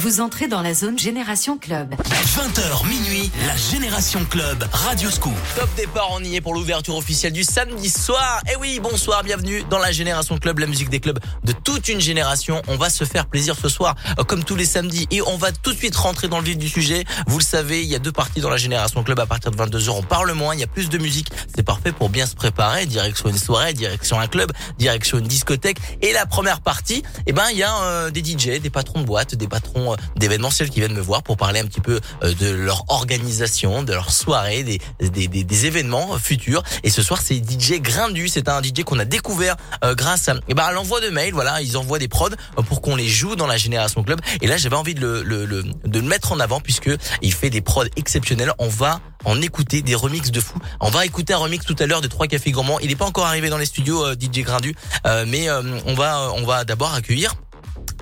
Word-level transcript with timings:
Vous 0.00 0.22
entrez 0.22 0.48
dans 0.48 0.62
la 0.62 0.72
zone 0.72 0.98
Génération 0.98 1.58
Club. 1.58 1.94
20h 1.94 2.88
minuit, 2.88 3.30
la 3.46 3.54
Génération 3.54 4.24
Club, 4.24 4.64
Radio 4.72 5.10
Scoop. 5.10 5.34
Top 5.54 5.68
départ, 5.76 6.08
on 6.12 6.24
y 6.24 6.36
est 6.36 6.40
pour 6.40 6.54
l'ouverture 6.54 6.96
officielle 6.96 7.34
du 7.34 7.44
samedi 7.44 7.90
soir. 7.90 8.40
Et 8.50 8.56
oui, 8.56 8.80
bonsoir, 8.82 9.22
bienvenue 9.22 9.62
dans 9.68 9.78
la 9.78 9.92
Génération 9.92 10.38
Club, 10.38 10.60
la 10.60 10.66
musique 10.66 10.88
des 10.88 11.00
clubs 11.00 11.18
de 11.44 11.52
toute 11.52 11.88
une 11.88 12.00
génération. 12.00 12.62
On 12.68 12.76
va 12.76 12.88
se 12.88 13.04
faire 13.04 13.26
plaisir 13.26 13.56
ce 13.60 13.68
soir, 13.68 13.94
euh, 14.18 14.24
comme 14.24 14.42
tous 14.42 14.56
les 14.56 14.64
samedis. 14.64 15.06
Et 15.10 15.20
on 15.20 15.36
va 15.36 15.52
tout 15.52 15.70
de 15.70 15.76
suite 15.76 15.94
rentrer 15.96 16.28
dans 16.28 16.38
le 16.38 16.46
vif 16.46 16.56
du 16.56 16.70
sujet. 16.70 17.04
Vous 17.26 17.36
le 17.36 17.44
savez, 17.44 17.82
il 17.82 17.88
y 17.90 17.94
a 17.94 17.98
deux 17.98 18.12
parties 18.12 18.40
dans 18.40 18.48
la 18.48 18.56
Génération 18.56 19.02
Club. 19.04 19.20
À 19.20 19.26
partir 19.26 19.50
de 19.50 19.56
22h, 19.58 19.90
on 19.90 20.02
parle 20.02 20.32
moins, 20.32 20.54
il 20.54 20.60
y 20.60 20.64
a 20.64 20.66
plus 20.66 20.88
de 20.88 20.96
musique. 20.96 21.28
C'est 21.54 21.62
parfait 21.62 21.92
pour 21.92 22.08
bien 22.08 22.24
se 22.24 22.36
préparer. 22.36 22.86
Direction 22.86 23.28
une 23.28 23.36
soirée, 23.36 23.74
direction 23.74 24.18
un 24.18 24.28
club, 24.28 24.50
direction 24.78 25.18
une 25.18 25.28
discothèque. 25.28 25.76
Et 26.00 26.14
la 26.14 26.24
première 26.24 26.62
partie, 26.62 27.02
eh 27.26 27.34
ben, 27.34 27.48
il 27.50 27.58
y 27.58 27.62
a 27.62 27.82
euh, 27.82 28.10
des 28.10 28.24
DJ, 28.24 28.62
des 28.62 28.70
patrons 28.70 29.02
de 29.02 29.06
boîtes, 29.06 29.34
des 29.34 29.46
patrons 29.46 29.89
euh, 29.92 29.96
d'événementiels 30.16 30.70
qui 30.70 30.80
viennent 30.80 30.94
me 30.94 31.00
voir 31.00 31.22
pour 31.22 31.36
parler 31.36 31.60
un 31.60 31.64
petit 31.64 31.80
peu 31.80 32.00
euh, 32.22 32.34
de 32.34 32.50
leur 32.50 32.84
organisation, 32.88 33.82
de 33.82 33.92
leur 33.92 34.10
soirée, 34.12 34.62
des, 34.62 34.80
des, 35.00 35.28
des, 35.28 35.44
des 35.44 35.66
événements 35.66 36.18
futurs. 36.18 36.62
Et 36.82 36.90
ce 36.90 37.02
soir, 37.02 37.20
c'est 37.22 37.36
DJ 37.36 37.80
Grindu. 37.80 38.28
C'est 38.28 38.48
un 38.48 38.62
DJ 38.62 38.84
qu'on 38.84 38.98
a 38.98 39.04
découvert 39.04 39.56
euh, 39.84 39.94
grâce 39.94 40.28
à, 40.28 40.34
eh 40.48 40.54
ben, 40.54 40.64
à 40.64 40.72
l'envoi 40.72 41.00
de 41.00 41.08
mails. 41.08 41.32
Voilà, 41.32 41.60
ils 41.62 41.76
envoient 41.76 41.98
des 41.98 42.08
prods 42.08 42.30
pour 42.68 42.80
qu'on 42.80 42.96
les 42.96 43.08
joue 43.08 43.36
dans 43.36 43.46
la 43.46 43.56
Génération 43.56 44.02
Club. 44.02 44.20
Et 44.40 44.46
là, 44.46 44.56
j'avais 44.56 44.76
envie 44.76 44.94
de 44.94 45.00
le, 45.00 45.22
le, 45.22 45.44
le, 45.44 45.62
de 45.62 45.98
le 46.00 46.06
mettre 46.06 46.32
en 46.32 46.40
avant 46.40 46.60
puisque 46.60 46.90
il 47.22 47.32
fait 47.32 47.50
des 47.50 47.60
prods 47.60 47.84
exceptionnels. 47.96 48.52
On 48.58 48.68
va 48.68 49.00
en 49.24 49.40
écouter 49.42 49.82
des 49.82 49.94
remixes 49.94 50.30
de 50.30 50.40
fou. 50.40 50.58
On 50.80 50.90
va 50.90 51.04
écouter 51.04 51.32
un 51.32 51.38
remix 51.38 51.64
tout 51.64 51.76
à 51.78 51.86
l'heure 51.86 52.00
de 52.00 52.08
Trois 52.08 52.26
Cafés 52.26 52.50
Gourmands. 52.52 52.78
Il 52.80 52.88
n'est 52.88 52.96
pas 52.96 53.06
encore 53.06 53.26
arrivé 53.26 53.48
dans 53.48 53.58
les 53.58 53.66
studios 53.66 54.04
euh, 54.04 54.14
DJ 54.14 54.40
Grindu, 54.40 54.74
euh, 55.06 55.24
mais 55.28 55.48
on 55.86 55.94
va 55.94 56.32
on 56.36 56.44
va 56.44 56.64
d'abord 56.64 56.94
accueillir 56.94 57.34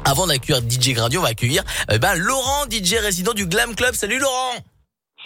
avant 0.05 0.27
d'accueillir 0.27 0.62
DJ 0.62 0.95
Grindu, 0.95 1.18
on 1.18 1.23
va 1.23 1.28
accueillir 1.28 1.62
euh, 1.91 1.98
ben, 1.98 2.14
Laurent, 2.14 2.64
DJ 2.70 2.95
résident 2.95 3.34
du 3.34 3.46
Glam 3.46 3.74
Club. 3.74 3.95
Salut 3.95 4.19
Laurent 4.19 4.55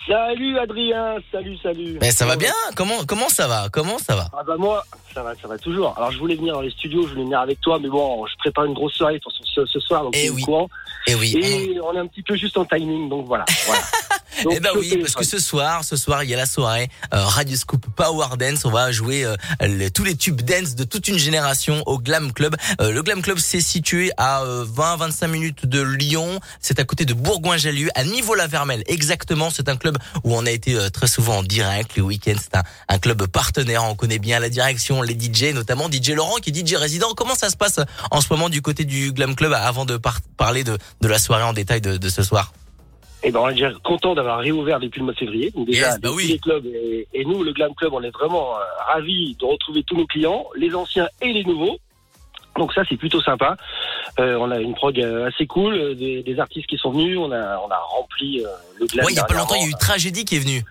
Salut 0.08 0.58
Adrien, 0.58 1.16
salut, 1.30 1.56
salut. 1.62 1.98
Ben, 2.00 2.10
ça 2.10 2.26
va 2.26 2.34
bien 2.36 2.52
Comment 2.74 3.04
comment 3.06 3.28
ça 3.28 3.46
va? 3.46 3.68
Comment 3.72 3.98
ça 3.98 4.16
va? 4.16 4.28
Ah 4.32 4.42
bah 4.44 4.56
moi, 4.58 4.84
ça 5.14 5.22
va, 5.22 5.32
ça 5.40 5.46
va 5.46 5.56
toujours. 5.58 5.94
Alors 5.96 6.10
je 6.10 6.18
voulais 6.18 6.34
venir 6.34 6.54
dans 6.54 6.60
les 6.60 6.70
studios, 6.70 7.02
je 7.06 7.10
voulais 7.12 7.22
venir 7.22 7.38
avec 7.38 7.60
toi, 7.60 7.78
mais 7.80 7.88
bon, 7.88 8.26
je 8.26 8.34
prépare 8.38 8.64
une 8.64 8.74
grosse 8.74 8.94
soirée 8.94 9.20
pour 9.22 9.30
ce, 9.32 9.64
ce 9.64 9.80
soir, 9.80 10.02
donc 10.02 10.12
Eh 10.16 10.24
c'est 10.24 10.30
oui. 10.30 10.42
courant. 10.42 10.68
Eh 11.06 11.14
oui. 11.14 11.36
Et 11.36 11.80
on 11.80 11.94
est 11.94 11.98
un 11.98 12.06
petit 12.06 12.22
peu 12.22 12.36
juste 12.36 12.56
en 12.56 12.64
timing, 12.64 13.08
donc 13.08 13.26
voilà. 13.26 13.44
voilà. 13.66 13.82
Donc, 14.44 14.54
Eh 14.56 14.60
ben 14.60 14.70
oui, 14.76 14.96
parce 14.98 15.14
que 15.14 15.24
ce 15.24 15.38
soir, 15.38 15.84
ce 15.84 15.94
soir, 15.96 16.24
il 16.24 16.30
y 16.30 16.34
a 16.34 16.36
la 16.36 16.46
soirée 16.46 16.88
euh, 17.12 17.22
Radio 17.24 17.56
Scoop 17.56 17.84
Power 17.94 18.36
Dance. 18.38 18.64
On 18.64 18.70
va 18.70 18.90
jouer 18.90 19.24
euh, 19.24 19.36
tous 19.94 20.04
les 20.04 20.16
tubes 20.16 20.40
dance 20.40 20.74
de 20.74 20.84
toute 20.84 21.06
une 21.08 21.18
génération 21.18 21.82
au 21.86 21.98
Glam 21.98 22.32
Club. 22.32 22.56
Euh, 22.80 22.92
le 22.92 23.02
Glam 23.02 23.20
Club, 23.20 23.38
c'est 23.38 23.60
situé 23.60 24.10
à 24.16 24.42
20-25 24.44 25.26
minutes 25.28 25.66
de 25.66 25.82
Lyon. 25.82 26.40
C'est 26.60 26.80
à 26.80 26.84
côté 26.84 27.04
de 27.04 27.12
Bourgoin-Jallieu, 27.14 27.88
à 27.94 28.04
Niveau-la-Vermelle. 28.04 28.82
Exactement, 28.86 29.50
c'est 29.50 29.68
un 29.68 29.76
club 29.76 29.91
où 30.24 30.34
on 30.34 30.44
a 30.46 30.50
été 30.50 30.74
euh, 30.74 30.88
très 30.90 31.06
souvent 31.06 31.38
en 31.38 31.42
direct. 31.42 31.96
Le 31.96 32.02
week-end, 32.02 32.34
c'est 32.40 32.56
un, 32.56 32.62
un 32.88 32.98
club 32.98 33.26
partenaire. 33.26 33.84
On 33.84 33.94
connaît 33.94 34.18
bien 34.18 34.38
la 34.40 34.48
direction, 34.48 35.02
les 35.02 35.14
DJ, 35.18 35.54
notamment 35.54 35.88
DJ 35.90 36.10
Laurent, 36.10 36.36
qui 36.36 36.50
est 36.50 36.66
DJ 36.66 36.74
résident. 36.74 37.14
Comment 37.14 37.34
ça 37.34 37.50
se 37.50 37.56
passe 37.56 37.78
euh, 37.78 37.84
en 38.10 38.20
ce 38.20 38.26
moment 38.32 38.48
du 38.48 38.62
côté 38.62 38.84
du 38.84 39.12
Glam 39.12 39.34
Club 39.34 39.52
avant 39.52 39.84
de 39.84 39.96
par- 39.96 40.20
parler 40.36 40.64
de, 40.64 40.78
de 41.00 41.08
la 41.08 41.18
soirée 41.18 41.44
en 41.44 41.52
détail 41.52 41.80
de, 41.80 41.96
de 41.96 42.08
ce 42.08 42.22
soir? 42.22 42.52
Et 43.24 43.30
ben 43.30 43.38
on 43.38 43.48
est 43.50 43.54
déjà 43.54 43.70
content 43.84 44.16
d'avoir 44.16 44.40
réouvert 44.40 44.80
depuis 44.80 44.98
le 44.98 45.04
mois 45.04 45.14
de 45.14 45.18
février. 45.18 45.52
Donc 45.52 45.66
déjà, 45.68 45.90
Yes, 45.92 46.00
bah 46.00 46.08
oui. 46.12 46.26
les 46.26 46.38
clubs 46.40 46.66
et, 46.66 47.06
et 47.14 47.24
nous, 47.24 47.44
le 47.44 47.52
Glam 47.52 47.72
Club, 47.76 47.92
on 47.94 48.02
est 48.02 48.10
vraiment 48.10 48.56
euh, 48.56 48.60
ravis 48.92 49.36
de 49.38 49.44
retrouver 49.44 49.84
tous 49.86 49.96
nos 49.96 50.06
clients, 50.06 50.44
les 50.56 50.74
anciens 50.74 51.08
et 51.20 51.32
les 51.32 51.44
nouveaux. 51.44 51.78
Donc 52.58 52.72
ça, 52.74 52.82
c'est 52.88 52.96
plutôt 52.96 53.20
sympa. 53.22 53.56
Euh, 54.20 54.36
on 54.38 54.50
a 54.50 54.58
une 54.58 54.74
prog 54.74 55.00
euh, 55.00 55.28
assez 55.28 55.46
cool, 55.46 55.74
euh, 55.74 55.94
des, 55.94 56.22
des 56.22 56.38
artistes 56.38 56.66
qui 56.66 56.76
sont 56.76 56.90
venus. 56.90 57.18
On 57.18 57.32
a, 57.32 57.58
on 57.58 57.70
a 57.70 57.78
rempli 57.78 58.44
euh, 58.44 58.48
le 58.78 58.86
Glam. 58.86 59.06
Ouais, 59.06 59.12
il 59.12 59.16
y 59.16 59.20
a 59.20 59.24
pas 59.24 59.34
longtemps, 59.34 59.54
il 59.54 59.62
y 59.62 59.64
a 59.64 59.66
eu 59.66 59.70
dernièrement. 59.70 59.78
Tragédie 59.78 60.24
qui 60.24 60.36
est 60.36 60.40
venue. 60.40 60.62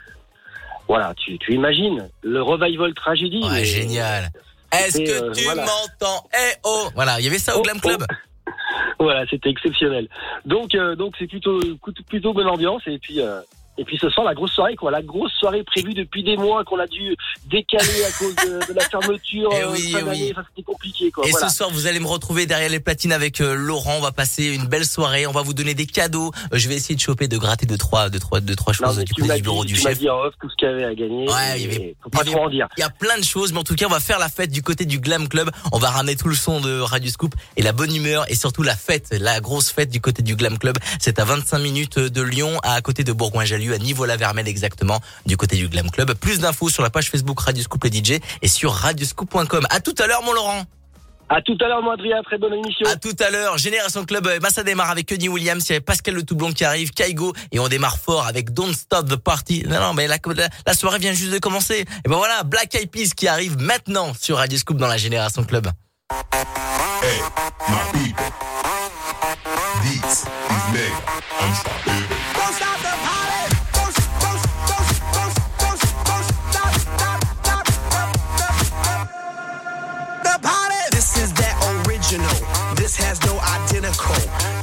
Voilà, 0.88 1.14
tu, 1.16 1.38
tu 1.40 1.54
imagines 1.54 2.10
le 2.22 2.42
revival 2.42 2.94
tragédie. 2.94 3.42
Ouais, 3.44 3.64
génial. 3.64 4.30
Est-ce 4.74 4.98
que 5.00 5.24
euh, 5.24 5.32
tu 5.32 5.44
voilà. 5.44 5.66
m'entends? 5.66 6.28
Eh 6.34 6.54
oh 6.64 6.90
Voilà, 6.96 7.20
il 7.20 7.26
y 7.26 7.28
avait 7.28 7.40
ça 7.40 7.56
au 7.56 7.60
Oh, 7.60 7.64
Glam 7.64 7.80
Club. 7.82 8.06
Voilà, 9.00 9.26
c'était 9.30 9.50
exceptionnel. 9.50 10.08
Donc, 10.46 10.76
euh, 10.76 10.96
donc 10.96 11.16
c'est 11.18 11.26
plutôt, 11.26 11.60
plutôt 12.08 12.34
bonne 12.34 12.48
ambiance. 12.48 12.84
Et 12.86 13.00
puis, 13.00 13.20
euh, 13.20 13.42
et 13.82 13.84
puis 13.84 13.98
ce 14.00 14.10
soir, 14.10 14.26
la 14.26 14.36
grosse 14.36 14.52
soirée, 14.52 14.76
quoi. 14.76 14.92
La 14.92 15.02
grosse 15.02 15.32
soirée 15.34 15.64
prévue 15.64 15.94
depuis 15.96 16.24
des 16.24 16.38
mois 16.38 16.64
qu'on 16.64 16.78
a 16.80 16.86
dû 16.88 17.16
décaler 17.50 18.04
à 18.08 18.12
cause 18.12 18.36
de, 18.36 18.72
de 18.72 18.74
la 18.74 18.86
fermeture. 18.86 19.50
Eh 19.62 19.64
euh, 19.64 19.72
oui, 19.72 19.92
fin 19.92 20.00
eh 20.00 20.04
oui. 20.10 20.28
Enfin, 20.32 20.44
c'était 20.50 20.64
compliqué, 20.64 21.10
quoi. 21.12 21.26
Et 21.28 21.32
voilà. 21.32 21.50
ce 21.50 21.56
soir, 21.58 21.70
vous 21.72 21.88
allez 21.88 22.00
me 22.00 22.06
retrouver 22.08 22.46
derrière 22.46 22.70
les 22.70 22.80
platines 22.80 23.12
avec 23.12 23.42
euh, 23.42 23.56
Laurent. 23.56 23.96
On 23.98 24.02
va 24.02 24.12
passer 24.12 24.46
une 24.54 24.66
belle 24.68 24.86
soirée. 24.86 25.26
On 25.26 25.32
va 25.32 25.42
vous 25.42 25.54
donner 25.54 25.74
des 25.74 25.86
cadeaux. 25.88 26.32
Euh, 26.54 26.58
je 26.58 26.68
vais 26.70 26.76
essayer 26.76 26.96
de 26.96 27.00
choper, 27.02 27.28
de 27.28 27.38
gratter 27.38 27.66
deux 27.66 27.78
trois, 27.78 28.10
deux 28.10 28.20
trois, 28.20 28.40
deux 28.40 28.56
trois 28.56 28.74
Non, 28.82 28.88
choses 28.90 28.98
mais 29.00 29.04
du 29.06 29.14
côté 29.14 29.36
du 29.36 29.42
bureau 29.42 29.66
dit, 29.66 29.74
du 29.74 29.80
tu 29.80 29.82
chef. 29.88 29.98
dit 29.98 30.10
en 30.10 30.20
off 30.20 30.34
tout 30.40 30.50
ce 30.50 30.56
qu'il 30.56 30.68
y 30.68 30.72
avait 30.72 30.86
à 30.86 30.94
gagner. 30.94 31.28
Ouais, 31.28 31.36
il 31.56 31.62
y 31.62 31.64
et 31.64 31.76
avait- 31.76 31.96
Faut 32.04 32.10
pas 32.10 32.20
il 32.22 32.26
y 32.26 32.30
avait- 32.30 32.32
trop 32.38 32.46
en 32.46 32.50
dire. 32.50 32.68
Il 32.78 32.82
y 32.82 32.84
a 32.84 32.90
plein 32.90 33.18
de 33.18 33.24
choses, 33.24 33.52
mais 33.52 33.60
en 33.60 33.64
tout 33.64 33.76
cas, 33.76 33.86
on 33.88 33.90
va 33.90 34.00
faire 34.00 34.20
la 34.20 34.30
fête 34.30 34.52
du 34.52 34.62
côté 34.62 34.86
du 34.86 35.00
Glam 35.00 35.28
Club. 35.28 35.50
On 35.72 35.80
va 35.80 35.90
ramener 35.90 36.16
tout 36.16 36.28
le 36.28 36.36
son 36.36 36.62
de 36.62 36.80
Radio 36.80 37.10
Scoop 37.10 37.34
et 37.58 37.62
la 37.64 37.72
bonne 37.74 37.96
humeur 37.96 38.26
et 38.30 38.36
surtout 38.36 38.64
la 38.64 38.76
fête, 38.76 39.08
la 39.20 39.40
grosse 39.42 39.72
fête 39.72 39.90
du 39.90 40.02
côté 40.02 40.22
du 40.22 40.36
Glam 40.36 40.58
Club. 40.60 40.78
C'est 41.00 41.20
à 41.20 41.26
25 41.26 41.60
minutes 41.60 42.00
de 42.00 42.22
Lyon, 42.22 42.60
à 42.64 42.80
côté 42.82 43.04
de 43.04 43.12
Bourgoin-Jallieu, 43.14 43.71
à 43.74 43.78
Niveau-la-Vermelle 43.78 44.48
exactement, 44.48 45.00
du 45.26 45.38
côté 45.38 45.56
du 45.56 45.68
Glam 45.68 45.90
Club. 45.90 46.14
Plus 46.14 46.40
d'infos 46.40 46.70
sur 46.70 46.84
la 46.84 46.90
page 46.90 47.10
Facebook 47.10 47.40
Radio 47.40 47.64
Scoop 47.64 47.84
les 47.84 47.92
DJ 47.92 48.20
et 48.42 48.48
sur 48.48 48.72
radioscoop.com. 48.74 49.66
À 49.70 49.80
tout 49.80 49.96
à 50.00 50.08
l'heure, 50.08 50.24
mon 50.24 50.34
Laurent. 50.34 50.64
À 51.34 51.42
tout 51.42 51.58
à 51.62 51.68
l'heure, 51.70 51.82
moi, 51.82 51.94
Adrien. 51.94 52.22
Très 52.24 52.38
bonne 52.38 52.54
émission. 52.54 52.86
À 52.88 52.98
tout 52.98 53.16
à 53.20 53.30
l'heure, 53.30 53.58
Génération 53.58 54.04
Club, 54.04 54.28
euh, 54.28 54.40
bah, 54.40 54.50
ça 54.50 54.64
démarre 54.64 54.92
avec 54.92 55.06
Kenny 55.06 55.30
Williams, 55.30 55.66
il 55.70 55.74
y 55.74 55.76
a 55.78 55.82
Pascal 55.82 56.14
Le 56.14 56.24
Toublon 56.24 56.52
qui 56.52 56.66
arrive, 56.66 56.92
Kaigo, 56.92 57.32
et 57.54 57.60
on 57.60 57.70
démarre 57.70 57.98
fort 57.98 58.28
avec 58.28 58.54
Don't 58.54 58.74
Stop 58.74 59.08
the 59.08 59.16
Party. 59.16 59.64
Non, 59.66 59.80
non, 59.80 59.94
mais 59.94 60.08
la, 60.08 60.18
la, 60.26 60.50
la 60.66 60.74
soirée 60.74 61.00
vient 61.00 61.14
juste 61.14 61.32
de 61.32 61.40
commencer. 61.40 61.86
Et 62.04 62.10
ben 62.10 62.18
voilà, 62.18 62.44
Black 62.44 62.76
Eyed 62.76 62.92
Peas 62.92 63.12
qui 63.16 63.30
arrive 63.30 63.58
maintenant 63.60 64.12
sur 64.20 64.38
Radio 64.38 64.58
Scoop 64.58 64.76
dans 64.76 64.88
la 64.88 64.98
Génération 64.98 65.46
Club. 65.46 65.68
Hey, 66.12 67.22
my 67.70 67.80
people. 67.94 68.26
These, 69.84 70.26
these 70.50 70.68
niggas, 70.74 71.00
I'm 71.40 71.54
stopping. 71.56 72.08
Don't 72.36 72.54
stop 72.54 72.78
the 72.80 72.92
party. 73.08 73.21
Identical. 83.92 84.16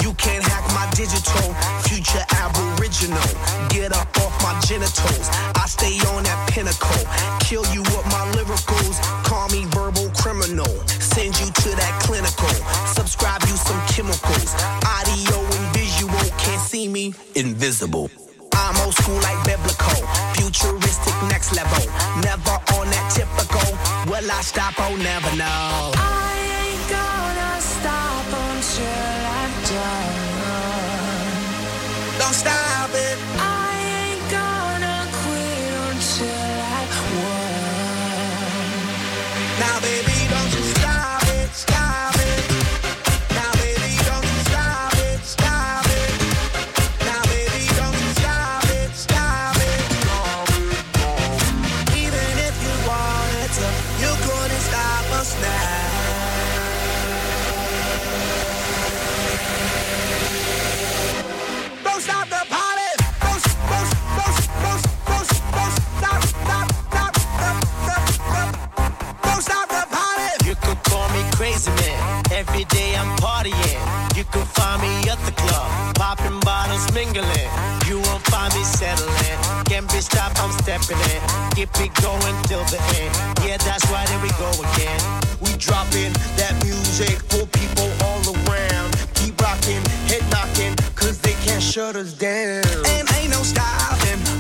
You 0.03 0.15
can't 0.15 0.43
hack 0.43 0.65
my 0.75 0.89
digital. 0.95 1.55
Future 1.85 2.25
aboriginal. 2.31 3.29
Get 3.69 3.93
up 3.93 4.09
off 4.19 4.35
my 4.43 4.59
genitals. 4.67 5.29
I 5.55 5.65
stay 5.67 5.99
on 6.11 6.25
that 6.25 6.51
pinnacle. 6.51 7.05
Kill 7.41 7.65
you 7.75 7.83
with 7.83 8.07
my 8.07 8.25
lyricals. 8.33 9.01
Call 9.25 9.49
me 9.49 9.65
verbal 9.71 10.11
criminal. 10.17 10.73
Send 10.89 11.39
you 11.41 11.47
to 11.47 11.71
that 11.77 12.03
clinical. 12.03 12.49
Subscribe 12.87 13.43
you 13.43 13.57
some 13.57 13.81
chemicals. 13.89 14.55
Audio 14.85 15.39
and 15.39 15.67
visual. 15.77 16.25
Can't 16.39 16.61
see 16.61 16.89
me. 16.89 17.15
Invisible. 17.35 18.11
I'm 18.55 18.77
old 18.85 18.95
school 18.95 19.21
like 19.21 19.39
biblical. 19.45 20.01
Futuristic 20.35 21.15
next 21.29 21.55
level. 21.55 21.85
Never 22.23 22.57
on 22.77 22.87
that 22.91 23.07
typical. 23.15 23.69
Will 24.11 24.31
I 24.31 24.41
stop? 24.43 24.75
Oh, 24.79 24.97
never 24.97 25.31
know. 25.37 25.93
I 25.95 26.39
ain't 26.65 26.91
gonna 26.91 27.61
stop 27.61 28.27
until 28.51 29.18
stop 41.59 42.18
partying. 73.39 74.17
You 74.17 74.25
can 74.25 74.45
find 74.47 74.83
me 74.83 75.11
at 75.11 75.19
the 75.25 75.33
club, 75.33 75.95
popping 75.95 76.39
bottles, 76.41 76.93
mingling. 76.93 77.51
You 77.87 78.01
won't 78.01 78.25
find 78.27 78.53
me 78.55 78.65
settling. 78.65 79.39
Can't 79.65 79.89
be 79.93 80.01
stopped, 80.01 80.43
I'm 80.43 80.53
stepping 80.63 80.99
in. 81.15 81.21
Keep 81.55 81.71
it 81.81 81.93
going 82.03 82.37
till 82.47 82.65
the 82.75 82.81
end. 82.99 83.13
Yeah, 83.47 83.59
that's 83.59 83.85
why 83.91 84.05
there 84.07 84.23
we 84.23 84.31
go 84.39 84.51
again. 84.69 85.01
We 85.41 85.51
dropping 85.57 86.13
that 86.41 86.55
music 86.65 87.19
for 87.31 87.47
people 87.59 87.91
all 88.07 88.23
around. 88.43 88.89
Keep 89.15 89.41
rocking, 89.41 89.83
head 90.11 90.25
knocking, 90.31 90.75
cause 90.95 91.19
they 91.21 91.35
can't 91.45 91.63
shut 91.63 91.97
us 91.97 92.13
down. 92.13 92.65
And 92.87 93.07
ain't 93.19 93.31
no 93.31 93.43
stopping 93.43 94.38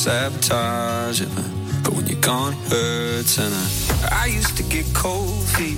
sabotage 0.00 1.20
it. 1.20 1.28
But 1.84 1.92
when 1.92 2.06
you're 2.06 2.20
gone, 2.22 2.54
it 2.54 2.72
hurts. 2.72 3.36
And 3.36 3.52
I, 3.52 4.22
I 4.22 4.26
used 4.26 4.56
to 4.56 4.62
get 4.62 4.86
cold 4.94 5.44
feet. 5.56 5.76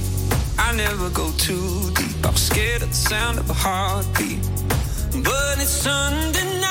I 0.58 0.72
never 0.76 1.10
go 1.10 1.32
too 1.38 1.90
deep. 1.94 2.24
I 2.24 2.30
was 2.30 2.40
scared 2.40 2.82
of 2.82 2.90
the 2.90 2.94
sound 2.94 3.40
of 3.40 3.50
a 3.50 3.52
heartbeat. 3.52 4.38
But 5.24 5.58
it's 5.58 5.70
Sunday 5.70 6.61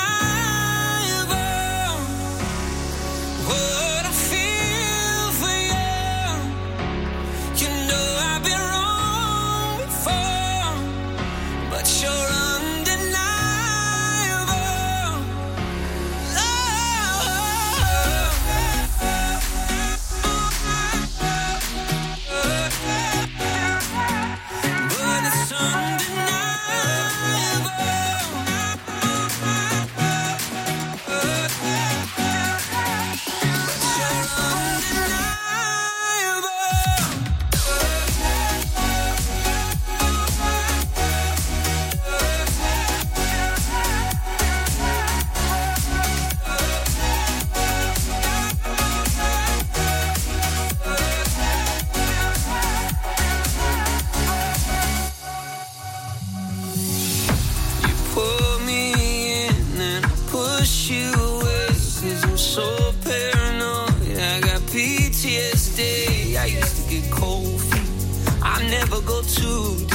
go 69.04 69.20
to 69.22 69.91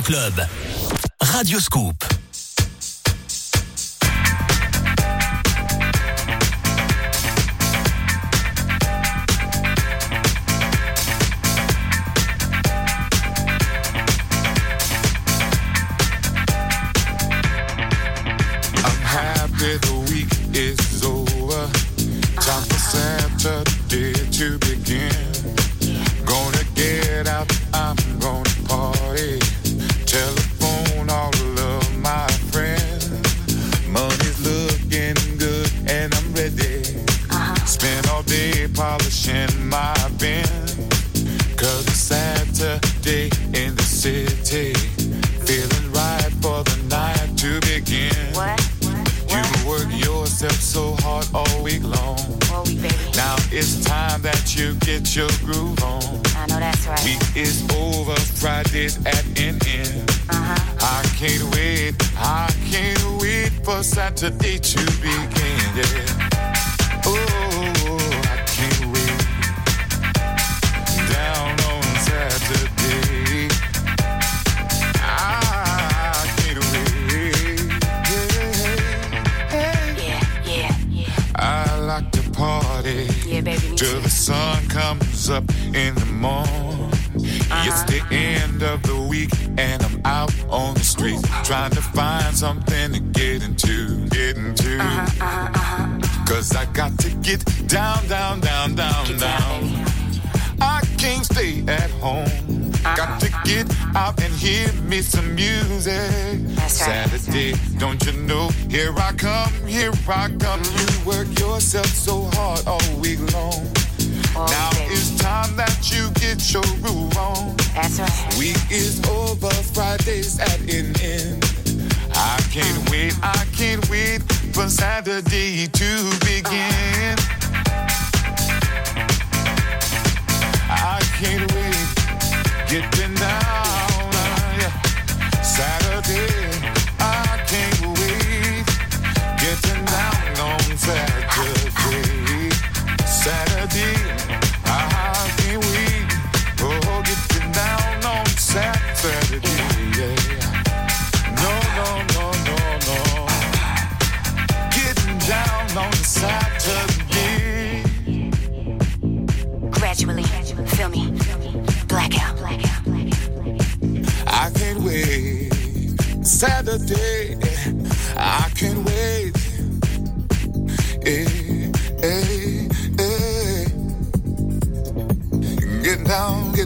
Club. 0.00 0.46
Radio 1.18 1.58
Scoop. 1.58 2.01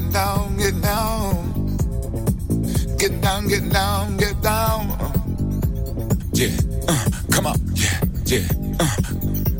get 0.07 0.13
down, 0.13 0.57
get 0.57 0.83
down. 0.83 1.77
Get 2.99 3.21
down, 3.21 3.49
get 3.49 3.73
down, 3.73 4.17
get 4.17 4.43
down. 4.43 4.89
Yeah, 6.33 6.49
uh, 6.89 7.05
come 7.31 7.47
on, 7.47 7.57
yeah, 7.75 8.01
yeah, 8.27 8.49
uh, 8.81 8.97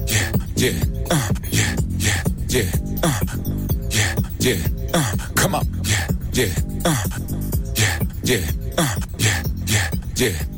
yeah, 0.07 0.33
yeah, 0.57 0.73
uh, 1.11 1.31
yeah, 1.51 1.77
yeah, 1.99 2.23
yeah, 2.49 2.71
uh, 3.03 3.21
yeah, 3.91 4.15
yeah, 4.41 4.57
uh, 4.95 5.13
come 5.35 5.55
on, 5.55 5.67
yeah, 5.85 6.07
yeah, 6.33 6.55
uh, 6.85 7.03
yeah, 7.75 7.99
yeah, 8.25 8.51
uh, 8.79 8.97
yeah, 9.19 9.43
yeah, 9.67 9.91
yeah. 10.17 10.56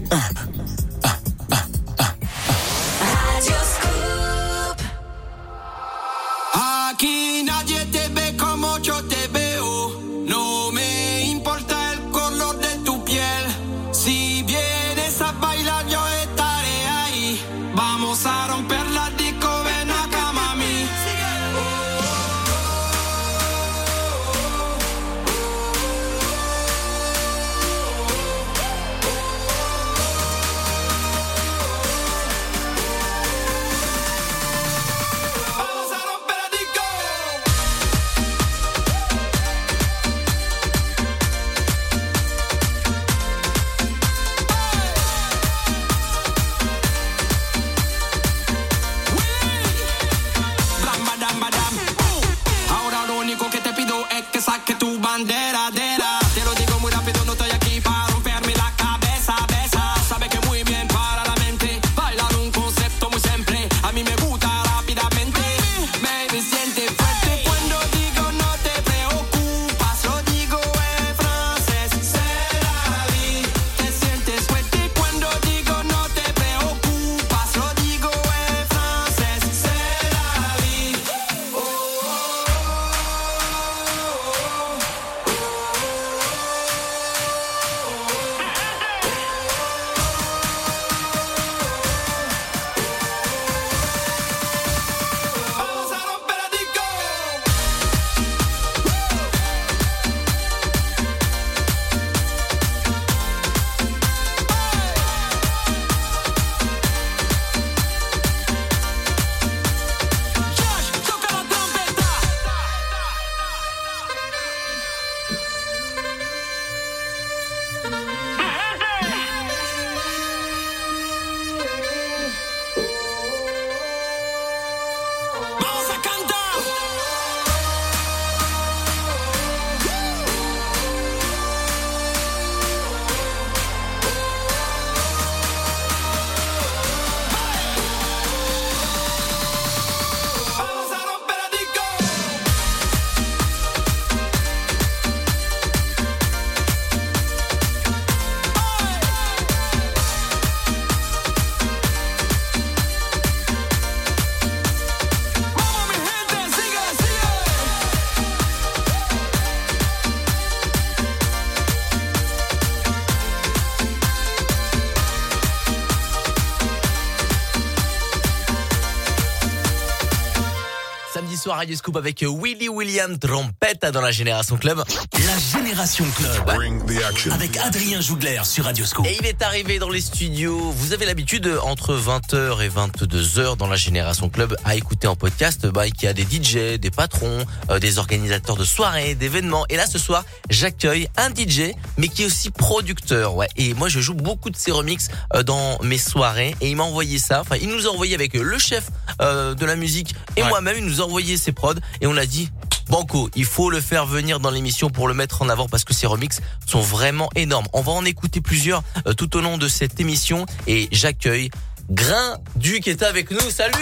Radio 171.59 171.75
Scoop 171.75 171.97
avec 171.97 172.23
Willy 172.23 172.69
William 172.69 173.19
Trompette 173.19 173.85
dans 173.93 174.01
la 174.01 174.13
Génération 174.13 174.57
Club. 174.57 174.81
La 175.27 175.59
Génération 175.59 176.05
Club. 176.17 176.55
Bring 176.55 176.87
the 176.87 177.03
action. 177.03 177.33
Avec 177.33 177.57
Adrien 177.57 178.01
Jougler 178.01 178.43
sur 178.45 178.67
Radio 178.67 178.85
Scoop. 178.85 179.05
Et 179.05 179.17
il 179.19 179.27
est 179.27 179.43
arrivé 179.43 179.81
dans 179.81 179.89
les 179.89 180.01
studios. 180.01 180.71
Vous 180.71 180.93
avez 180.93 181.05
l'habitude 181.05 181.51
entre 181.65 181.97
20h 181.97 182.63
et 182.63 182.69
22h 182.69 183.57
dans 183.57 183.67
la 183.67 183.75
Génération 183.75 184.29
Club 184.29 184.57
à 184.65 184.77
écouter 184.77 185.09
en 185.09 185.17
podcast 185.17 185.67
bah, 185.67 185.83
y 185.89 186.07
a 186.07 186.13
des 186.13 186.23
DJ, 186.23 186.79
des 186.79 186.93
patrons, 186.93 187.45
euh, 187.71 187.81
des 187.81 187.99
organisateurs 187.99 188.57
de 188.57 188.65
soirées, 188.65 189.17
d'événements. 189.17 189.65
Et 189.69 189.75
là 189.75 189.89
ce 189.89 189.99
soir, 189.99 190.25
j'accueille 190.51 191.09
un 191.17 191.31
DJ 191.31 191.73
mais 191.97 192.07
qui 192.07 192.23
est 192.23 192.27
aussi 192.27 192.53
producteur. 192.53 193.35
Ouais. 193.35 193.49
Et 193.57 193.75
moi 193.75 193.89
je 193.89 193.99
joue 193.99 194.15
beaucoup 194.15 194.51
de 194.51 194.57
ces 194.57 194.71
remixes 194.71 195.09
euh, 195.35 195.43
dans 195.43 195.81
mes 195.83 195.99
soirées 195.99 196.55
et 196.61 196.71
il 196.71 196.77
m'a 196.77 196.85
envoyé 196.85 197.19
ça. 197.19 197.41
Enfin, 197.41 197.57
il 197.61 197.69
nous 197.69 197.89
a 197.89 197.91
envoyé 197.91 198.15
avec 198.15 198.35
le 198.35 198.59
chef 198.59 198.91
euh, 199.21 199.55
de 199.55 199.65
la 199.67 199.77
musique 199.77 200.15
et 200.37 200.43
Ouais. 200.43 200.49
moi-même, 200.49 200.77
il 200.79 200.85
nous 200.85 201.01
a 201.01 201.05
envoyé 201.05 201.37
ses 201.37 201.53
prods 201.53 201.75
et 202.01 202.07
on 202.07 202.17
a 202.17 202.27
dit 202.27 202.51
Banco, 202.89 203.29
il 203.35 203.45
faut 203.45 203.69
le 203.71 203.81
faire 203.83 204.07
venir 204.07 204.41
dans 204.41 204.51
l'émission 204.51 204.89
pour 204.89 205.09
le 205.09 205.15
mettre 205.15 205.43
en 205.43 205.49
avant 205.51 205.69
parce 205.69 205.85
que 205.85 205.93
ces 205.93 206.07
remixes 206.07 206.41
sont 206.67 206.81
vraiment 206.81 207.29
énormes. 207.37 207.67
On 207.75 207.83
va 207.83 207.93
en 207.93 208.05
écouter 208.05 208.41
plusieurs 208.41 208.83
euh, 209.07 209.13
tout 209.13 209.37
au 209.37 209.41
long 209.41 209.59
de 209.59 209.69
cette 209.69 210.01
émission 210.01 210.47
et 210.67 210.89
j'accueille 210.93 211.51
Grindu 211.91 212.81
qui 212.81 212.91
est 212.91 213.03
avec 213.03 213.31
nous. 213.31 213.51
Salut 213.51 213.75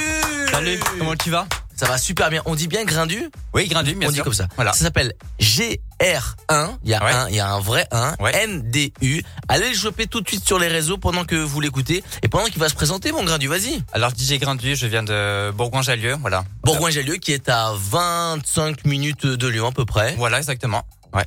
Salut, 0.50 0.80
comment 0.98 1.14
tu 1.16 1.30
vas? 1.30 1.46
Ça 1.76 1.86
va 1.86 1.98
super 1.98 2.30
bien. 2.30 2.42
On 2.46 2.54
dit 2.54 2.68
bien 2.68 2.84
Grindu 2.84 3.30
Oui, 3.52 3.68
Grindu, 3.68 3.94
bien 3.94 4.08
On 4.08 4.12
sûr. 4.12 4.22
dit 4.22 4.24
comme 4.24 4.32
ça. 4.34 4.48
Voilà. 4.56 4.72
Ça 4.72 4.84
s'appelle 4.84 5.12
GR1. 5.40 5.76
Il 6.84 6.90
y 6.90 6.94
a 6.94 7.04
Ouais. 7.04 7.12
un, 7.12 7.28
il 7.28 7.34
y 7.34 7.40
a 7.40 7.50
un 7.52 7.60
vrai 7.60 7.86
1. 7.90 8.14
Ouais. 8.20 8.46
NDU. 8.46 9.22
Allez 9.48 9.68
le 9.70 9.74
choper 9.76 10.06
tout 10.06 10.20
de 10.20 10.28
suite 10.28 10.44
sur 10.46 10.58
les 10.58 10.68
réseaux 10.68 10.96
pendant 10.98 11.24
que 11.24 11.36
vous 11.36 11.60
l'écoutez 11.60 12.02
et 12.22 12.28
pendant 12.28 12.46
qu'il 12.46 12.58
va 12.60 12.68
se 12.68 12.74
présenter 12.74 13.12
mon 13.12 13.24
Grindu. 13.24 13.48
Vas-y. 13.48 13.82
Alors 13.92 14.10
DJ 14.16 14.38
Grindu, 14.38 14.74
je 14.76 14.86
viens 14.86 15.02
de 15.02 15.50
Bourgoin-Jallieu, 15.52 16.16
voilà. 16.20 16.44
Bourgoin-Jallieu 16.64 17.16
qui 17.16 17.32
est 17.32 17.48
à 17.48 17.72
25 17.76 18.84
minutes 18.86 19.26
de 19.26 19.46
Lyon 19.48 19.68
à 19.68 19.72
peu 19.72 19.84
près. 19.84 20.14
Voilà, 20.16 20.38
exactement. 20.38 20.84
Ouais. 21.12 21.24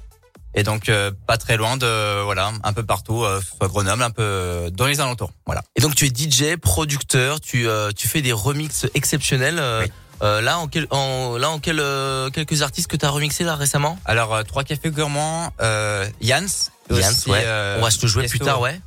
Et 0.55 0.63
donc 0.63 0.89
euh, 0.89 1.11
pas 1.27 1.37
très 1.37 1.57
loin 1.57 1.77
de 1.77 2.23
voilà, 2.23 2.51
un 2.63 2.73
peu 2.73 2.83
partout, 2.83 3.23
euh, 3.23 3.39
soit 3.57 3.67
Grenoble, 3.67 4.01
un 4.01 4.09
peu 4.09 4.23
euh, 4.23 4.69
dans 4.71 4.87
les 4.87 4.99
alentours. 4.99 5.31
Voilà. 5.45 5.63
Et 5.75 5.81
donc 5.81 5.93
tu 5.95 6.05
es 6.05 6.09
DJ, 6.09 6.57
producteur, 6.57 7.39
tu 7.39 7.67
euh, 7.67 7.91
tu 7.95 8.07
fais 8.07 8.21
des 8.23 8.31
remixes 8.33 8.87
exceptionnels. 8.95 9.59
euh, 9.59 9.83
Oui. 9.83 9.91
Euh, 10.21 10.41
là 10.41 10.59
en 10.59 10.67
quel 10.67 10.87
en 10.91 11.37
là 11.37 11.49
en 11.49 11.59
quel 11.59 11.79
euh, 11.79 12.29
quelques 12.29 12.61
artistes 12.61 12.87
que 12.87 12.97
tu 12.97 13.05
as 13.05 13.09
remixé 13.09 13.43
là 13.43 13.55
récemment? 13.55 13.97
Alors 14.05 14.33
euh, 14.35 14.43
trois 14.43 14.63
cafés 14.63 14.89
gourmands, 14.89 15.51
euh, 15.61 16.05
Jans, 16.21 16.45
Jans, 16.89 16.97
aussi, 16.97 17.29
ouais. 17.29 17.43
euh, 17.45 17.77
On 17.79 17.83
va 17.83 17.91
se 17.91 18.01
le 18.01 18.07
jouer 18.07 18.27
plus 18.27 18.39
Tiesto- 18.39 18.45
tard, 18.45 18.61
ouais. 18.61 18.79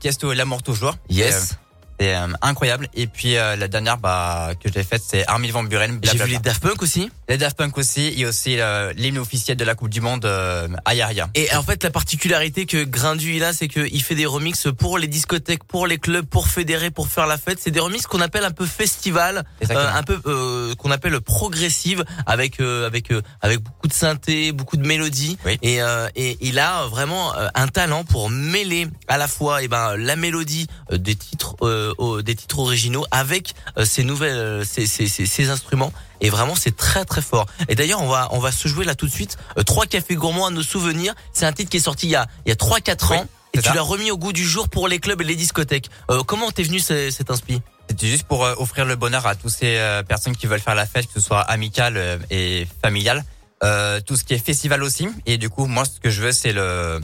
Tiesto 0.00 0.32
et 0.32 0.34
l'amour 0.34 0.62
toujours. 0.62 0.96
Yes. 1.08 1.54
C'est 2.00 2.14
euh, 2.14 2.26
incroyable. 2.42 2.88
Et 2.94 3.06
puis 3.06 3.36
euh, 3.36 3.56
la 3.56 3.68
dernière 3.68 3.98
bah 3.98 4.50
que 4.60 4.68
j'ai 4.72 4.82
faite, 4.82 5.02
c'est 5.06 5.26
Armin 5.26 5.50
van 5.52 5.62
Buren. 5.62 6.00
J'ai 6.02 6.18
vu 6.18 6.30
les 6.32 6.38
Daft 6.38 6.62
Punk 6.62 6.82
aussi. 6.82 7.10
Les 7.28 7.38
Daft 7.38 7.56
Punk 7.56 7.78
aussi, 7.78 8.14
et 8.16 8.26
aussi 8.26 8.58
euh, 8.58 8.92
l'hymne 8.96 9.18
officiel 9.18 9.56
de 9.56 9.64
la 9.64 9.74
Coupe 9.74 9.88
du 9.88 10.00
Monde, 10.00 10.24
euh, 10.24 10.68
Ayaria. 10.84 11.30
Et 11.34 11.54
en 11.54 11.62
fait, 11.62 11.82
la 11.82 11.90
particularité 11.90 12.66
que 12.66 12.84
Grindu 12.84 13.36
il 13.36 13.44
a, 13.44 13.52
c'est 13.52 13.68
qu'il 13.68 14.02
fait 14.02 14.14
des 14.14 14.26
remixes 14.26 14.68
pour 14.76 14.98
les 14.98 15.06
discothèques, 15.06 15.64
pour 15.64 15.86
les 15.86 15.98
clubs, 15.98 16.26
pour 16.26 16.48
fédérer, 16.48 16.90
pour 16.90 17.08
faire 17.08 17.26
la 17.26 17.38
fête. 17.38 17.58
C'est 17.60 17.70
des 17.70 17.80
remixes 17.80 18.06
qu'on 18.06 18.20
appelle 18.20 18.44
un 18.44 18.50
peu 18.50 18.66
festival, 18.66 19.44
euh, 19.70 19.90
un 19.94 20.02
peu 20.02 20.20
euh, 20.26 20.74
qu'on 20.74 20.90
appelle 20.90 21.20
progressive, 21.20 22.04
avec 22.26 22.60
euh, 22.60 22.86
avec 22.86 23.10
euh, 23.10 23.22
avec 23.40 23.60
beaucoup 23.60 23.88
de 23.88 23.92
synthé, 23.92 24.52
beaucoup 24.52 24.76
de 24.76 24.86
mélodies. 24.86 25.38
Oui. 25.46 25.58
Et 25.62 25.80
euh, 25.80 26.08
et 26.16 26.36
il 26.40 26.58
a 26.58 26.86
vraiment 26.86 27.32
un 27.54 27.68
talent 27.68 28.04
pour 28.04 28.30
mêler 28.30 28.88
à 29.08 29.16
la 29.16 29.28
fois 29.28 29.62
eh 29.62 29.68
ben 29.68 29.96
la 29.96 30.16
mélodie 30.16 30.66
des 30.90 31.14
titres 31.14 31.56
euh, 31.62 31.83
au- 31.98 32.22
des 32.22 32.34
titres 32.34 32.58
originaux 32.58 33.04
avec 33.10 33.54
euh, 33.78 33.84
ces 33.84 34.04
nouvelles 34.04 34.36
euh, 34.36 34.64
ces, 34.64 34.86
ces, 34.86 35.06
ces, 35.08 35.26
ces 35.26 35.50
instruments. 35.50 35.92
Et 36.20 36.30
vraiment, 36.30 36.54
c'est 36.54 36.76
très 36.76 37.04
très 37.04 37.20
fort. 37.22 37.46
Et 37.68 37.74
d'ailleurs, 37.74 38.00
on 38.02 38.08
va 38.08 38.28
on 38.32 38.38
va 38.38 38.52
se 38.52 38.66
jouer 38.68 38.84
là 38.84 38.94
tout 38.94 39.06
de 39.06 39.12
suite. 39.12 39.36
Euh, 39.58 39.62
Trois 39.62 39.86
cafés 39.86 40.14
gourmands 40.14 40.46
à 40.46 40.50
nos 40.50 40.62
souvenirs. 40.62 41.14
C'est 41.32 41.44
un 41.46 41.52
titre 41.52 41.70
qui 41.70 41.76
est 41.78 41.80
sorti 41.80 42.06
il 42.06 42.10
y 42.10 42.16
a 42.16 42.26
il 42.46 42.48
y 42.48 42.52
a 42.52 42.56
trois 42.56 42.80
quatre 42.80 43.10
Oui, 43.10 43.18
ans. 43.18 43.26
Et 43.52 43.60
tu 43.62 43.72
l'as 43.72 43.82
remis 43.82 44.10
au 44.10 44.18
goût 44.18 44.32
du 44.32 44.44
jour 44.44 44.68
pour 44.68 44.88
les 44.88 44.98
clubs 44.98 45.20
et 45.20 45.24
les 45.24 45.36
discothèques. 45.36 45.88
Euh, 46.10 46.22
comment 46.24 46.50
t'es 46.50 46.64
venu 46.64 46.80
ce- 46.80 47.10
cet 47.10 47.30
inspi? 47.30 47.60
C'était 47.88 48.08
juste 48.08 48.24
pour 48.24 48.44
euh, 48.44 48.54
offrir 48.58 48.84
le 48.84 48.96
bonheur 48.96 49.26
à 49.26 49.36
toutes 49.36 49.50
ces 49.52 49.76
euh, 49.76 50.02
personnes 50.02 50.34
qui 50.34 50.46
veulent 50.48 50.58
faire 50.60 50.74
la 50.74 50.86
fête, 50.86 51.06
que 51.06 51.12
ce 51.14 51.20
soit 51.20 51.40
amicale 51.42 51.96
euh, 51.96 52.18
et 52.30 52.66
familiale. 52.82 53.24
Euh, 53.62 54.00
tout 54.00 54.16
ce 54.16 54.24
qui 54.24 54.34
est 54.34 54.38
festival 54.44 54.82
aussi. 54.82 55.08
Et 55.26 55.38
du 55.38 55.48
coup, 55.50 55.66
moi, 55.66 55.84
ce 55.84 56.00
que 56.00 56.10
je 56.10 56.20
veux, 56.22 56.32
c'est 56.32 56.52
le 56.52 57.00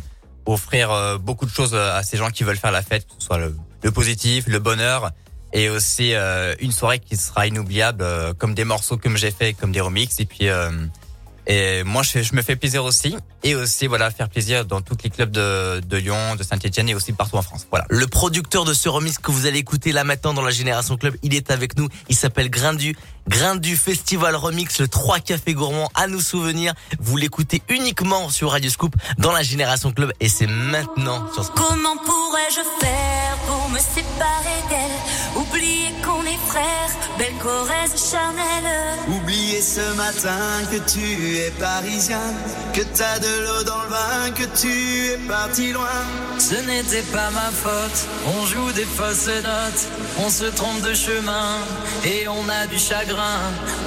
offrir 0.46 0.90
euh, 0.90 1.18
beaucoup 1.18 1.46
de 1.46 1.50
choses 1.52 1.74
à 1.76 2.02
ces 2.02 2.16
gens 2.16 2.30
qui 2.30 2.42
veulent 2.42 2.56
faire 2.58 2.72
la 2.72 2.82
fête, 2.82 3.06
que 3.06 3.12
ce 3.18 3.26
soit 3.26 3.38
le, 3.38 3.54
le 3.82 3.90
positif, 3.90 4.46
le 4.46 4.58
bonheur, 4.58 5.10
et 5.52 5.68
aussi 5.68 6.14
euh, 6.14 6.54
une 6.60 6.72
soirée 6.72 6.98
qui 6.98 7.16
sera 7.16 7.46
inoubliable, 7.46 8.02
euh, 8.02 8.32
comme 8.34 8.54
des 8.54 8.64
morceaux 8.64 8.96
comme 8.96 9.16
j'ai 9.16 9.30
fait, 9.30 9.52
comme 9.54 9.72
des 9.72 9.80
remixes. 9.80 10.20
Et 10.20 10.26
puis, 10.26 10.48
euh, 10.48 10.70
et 11.46 11.82
moi, 11.82 12.02
je, 12.02 12.34
me 12.34 12.42
fais 12.42 12.54
plaisir 12.54 12.84
aussi, 12.84 13.16
et 13.42 13.56
aussi 13.56 13.86
voilà, 13.86 14.10
faire 14.10 14.28
plaisir 14.28 14.64
dans 14.64 14.80
tous 14.80 14.96
les 15.02 15.10
clubs 15.10 15.30
de, 15.30 15.80
de 15.80 15.96
Lyon, 15.96 16.36
de 16.36 16.42
Saint-Etienne 16.44 16.88
et 16.88 16.94
aussi 16.94 17.12
partout 17.12 17.36
en 17.36 17.42
France. 17.42 17.66
Voilà. 17.70 17.86
Le 17.88 18.06
producteur 18.06 18.64
de 18.64 18.72
ce 18.72 18.88
remix 18.88 19.18
que 19.18 19.32
vous 19.32 19.46
allez 19.46 19.58
écouter 19.58 19.90
là 19.90 20.04
maintenant 20.04 20.34
dans 20.34 20.42
la 20.42 20.52
Génération 20.52 20.96
Club, 20.96 21.16
il 21.22 21.34
est 21.34 21.50
avec 21.50 21.76
nous. 21.76 21.88
Il 22.08 22.14
s'appelle 22.14 22.50
Grindu 22.50 22.94
Grain 23.28 23.56
du 23.56 23.76
Festival 23.76 24.34
Remix, 24.34 24.80
le 24.80 24.88
3 24.88 25.20
cafés 25.20 25.54
gourmands 25.54 25.90
à 25.94 26.06
nous 26.06 26.20
souvenir. 26.20 26.74
Vous 26.98 27.16
l'écoutez 27.16 27.62
uniquement 27.68 28.28
sur 28.28 28.50
Radio 28.50 28.70
Scoop 28.70 28.94
dans 29.18 29.32
la 29.32 29.42
Génération 29.42 29.92
Club 29.92 30.12
et 30.20 30.28
c'est 30.28 30.46
maintenant 30.46 31.24
sur. 31.32 31.52
Comment 31.52 31.96
pourrais-je 31.96 32.60
faire 32.84 33.36
pour 33.46 33.68
me 33.68 33.78
séparer 33.78 34.60
d'elle? 34.68 35.42
Oublier 35.42 35.92
qu'on 36.04 36.22
est 36.22 36.38
frères, 36.48 36.90
belle 37.18 37.34
Corrèze 37.40 38.10
charnelle. 38.10 38.98
Oublier 39.08 39.60
ce 39.62 39.94
matin 39.94 40.38
que 40.70 40.78
tu 40.90 41.36
es 41.36 41.50
parisien, 41.52 42.20
que 42.74 42.82
t'as 42.82 43.18
de 43.18 43.44
l'eau 43.44 43.62
dans 43.64 43.82
le 43.82 43.88
vin, 43.88 44.30
que 44.32 44.60
tu 44.60 45.06
es 45.06 45.18
parti 45.28 45.72
loin. 45.72 45.86
Ce 46.38 46.54
n'était 46.54 47.02
pas 47.12 47.30
ma 47.30 47.50
faute, 47.50 48.08
on 48.26 48.46
joue 48.46 48.72
des 48.72 48.84
fausses 48.84 49.26
notes, 49.26 49.88
on 50.18 50.30
se 50.30 50.44
trompe 50.44 50.80
de 50.82 50.94
chemin 50.94 51.58
et 52.04 52.26
on 52.28 52.48
a 52.48 52.66
du 52.66 52.78
chagrin. 52.78 53.09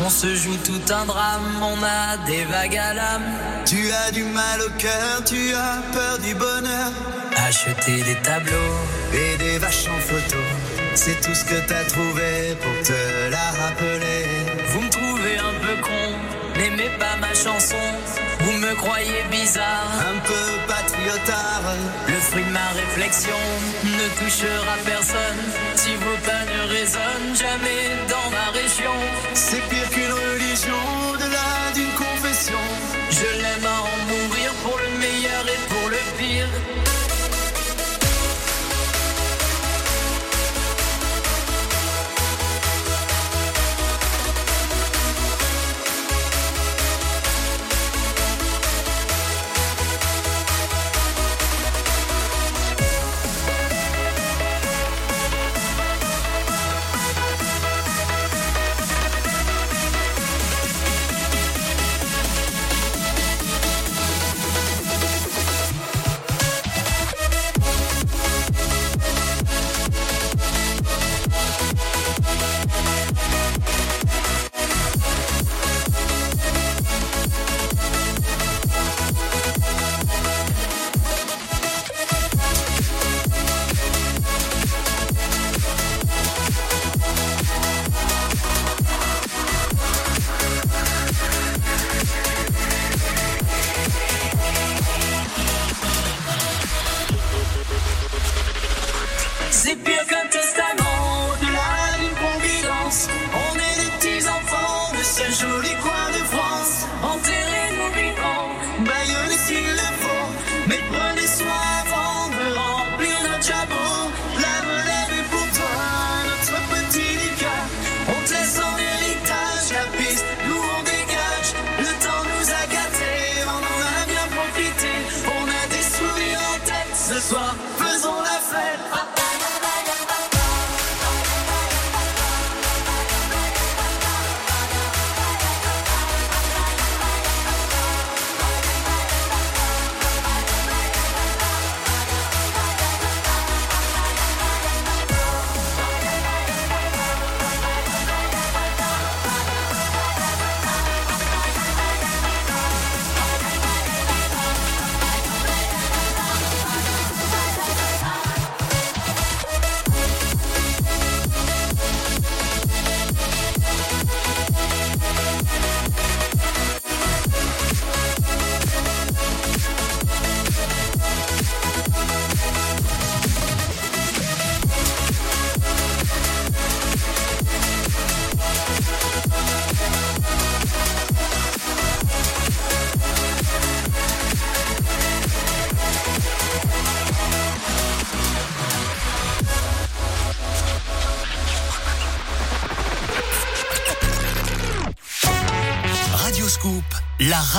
On 0.06 0.10
se 0.10 0.36
joue 0.36 0.58
tout 0.66 0.94
un 0.94 1.06
drame, 1.06 1.62
on 1.62 1.82
a 1.84 2.18
des 2.26 2.44
vagues 2.46 2.78
à 2.78 2.94
l'âme. 2.94 3.24
Tu 3.66 3.92
as 3.92 4.12
du 4.12 4.24
mal 4.24 4.62
au 4.62 4.70
cœur, 4.78 5.24
tu 5.26 5.54
as 5.54 5.82
peur 5.94 6.20
du 6.20 6.34
bonheur 6.36 6.92
Acheter 7.48 8.04
des 8.04 8.16
tableaux, 8.22 8.78
et 9.14 9.38
des 9.38 9.58
vaches 9.60 9.88
en 9.88 10.00
photo. 10.00 10.40
C'est 10.96 11.20
tout 11.22 11.34
ce 11.34 11.46
que 11.46 11.60
t'as 11.68 11.86
trouvé 11.86 12.56
pour 12.62 12.84
te 12.84 13.30
la 13.32 13.64
rappeler. 13.64 14.26
vous 14.68 14.82
me 14.82 14.90
trouvez 14.90 15.38
un 15.38 15.56
peu 15.66 15.82
con, 15.82 16.60
n'aimez 16.60 16.90
pas 17.00 17.16
ma 17.20 17.34
chanson, 17.34 17.76
vous 18.44 18.58
me 18.60 18.74
croyez 18.76 19.24
bizarre. 19.32 19.92
Un 20.12 20.20
peu 20.20 20.46
patriotard, 20.68 21.64
Le 22.08 22.20
fruit 22.28 22.44
de 22.44 22.52
ma 22.52 22.70
réflexion 22.82 23.40
ne 23.84 24.08
touchera 24.20 24.76
personne 24.86 25.44
si 25.76 25.96
vos 25.96 26.18
pas 26.28 26.44
ne 26.54 26.62
résonnent 26.76 27.36
jamais 27.36 27.84
dans 28.14 28.30
ma 28.38 28.48
région. 28.60 28.96
c'est 29.34 29.64
pire 29.70 29.90
qu'une 29.90 30.12
religion, 30.12 30.82
au-delà 31.12 31.50
d'une 31.76 31.94
confession. 32.06 32.64
Je 33.10 33.28
l'aime 33.42 33.68
en 33.80 33.93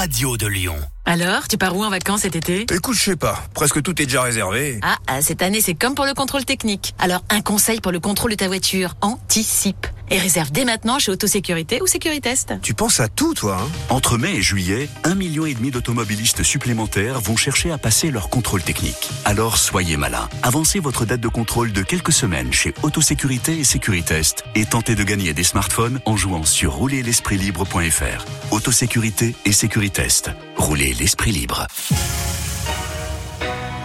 radio 0.04 0.36
de 0.36 0.46
Lyon. 0.46 0.76
Alors, 1.06 1.48
tu 1.48 1.56
pars 1.56 1.74
où 1.74 1.82
en 1.82 1.88
vacances 1.88 2.20
cet 2.20 2.36
été? 2.36 2.66
Écoute, 2.70 2.94
je 2.94 3.02
sais 3.02 3.16
pas. 3.16 3.42
Presque 3.54 3.80
tout 3.80 4.02
est 4.02 4.04
déjà 4.04 4.20
réservé. 4.20 4.78
ah, 4.82 4.98
ah, 5.06 5.22
cette 5.22 5.40
année, 5.40 5.62
c'est 5.62 5.72
comme 5.72 5.94
pour 5.94 6.04
le 6.04 6.12
contrôle 6.12 6.44
technique. 6.44 6.94
Alors, 6.98 7.22
un 7.30 7.40
conseil 7.40 7.80
pour 7.80 7.90
le 7.90 8.00
contrôle 8.00 8.32
de 8.32 8.36
ta 8.36 8.46
voiture. 8.46 8.96
Anticipe. 9.00 9.86
Et 10.10 10.18
réserve 10.18 10.52
dès 10.52 10.64
maintenant 10.64 10.98
chez 10.98 11.10
Autosécurité 11.10 11.80
ou 11.82 11.86
Sécuritest. 11.86 12.54
Tu 12.62 12.74
penses 12.74 13.00
à 13.00 13.08
tout, 13.08 13.34
toi, 13.34 13.58
hein 13.60 13.68
Entre 13.88 14.18
mai 14.18 14.36
et 14.36 14.42
juillet, 14.42 14.88
un 15.02 15.14
million 15.14 15.46
et 15.46 15.54
demi 15.54 15.70
d'automobilistes 15.70 16.42
supplémentaires 16.42 17.20
vont 17.20 17.36
chercher 17.36 17.70
à 17.70 17.78
passer 17.78 18.10
leur 18.10 18.28
contrôle 18.28 18.62
technique. 18.62 19.10
Alors 19.24 19.56
soyez 19.56 19.96
malin. 19.96 20.28
Avancez 20.42 20.78
votre 20.78 21.04
date 21.04 21.20
de 21.20 21.28
contrôle 21.28 21.72
de 21.72 21.82
quelques 21.82 22.12
semaines 22.12 22.52
chez 22.52 22.74
Autosécurité 22.82 23.58
et 23.58 23.64
Sécuritest 23.64 24.44
et 24.54 24.66
tentez 24.66 24.94
de 24.94 25.02
gagner 25.04 25.32
des 25.32 25.44
smartphones 25.44 26.00
en 26.04 26.16
jouant 26.16 26.44
sur 26.44 26.74
roulerl'espritlibre.fr. 26.74 28.24
Autosécurité 28.50 29.34
et 29.44 29.52
Sécuritest. 29.52 30.30
Roulez 30.56 30.94
l'esprit 30.94 31.32
libre. 31.32 31.66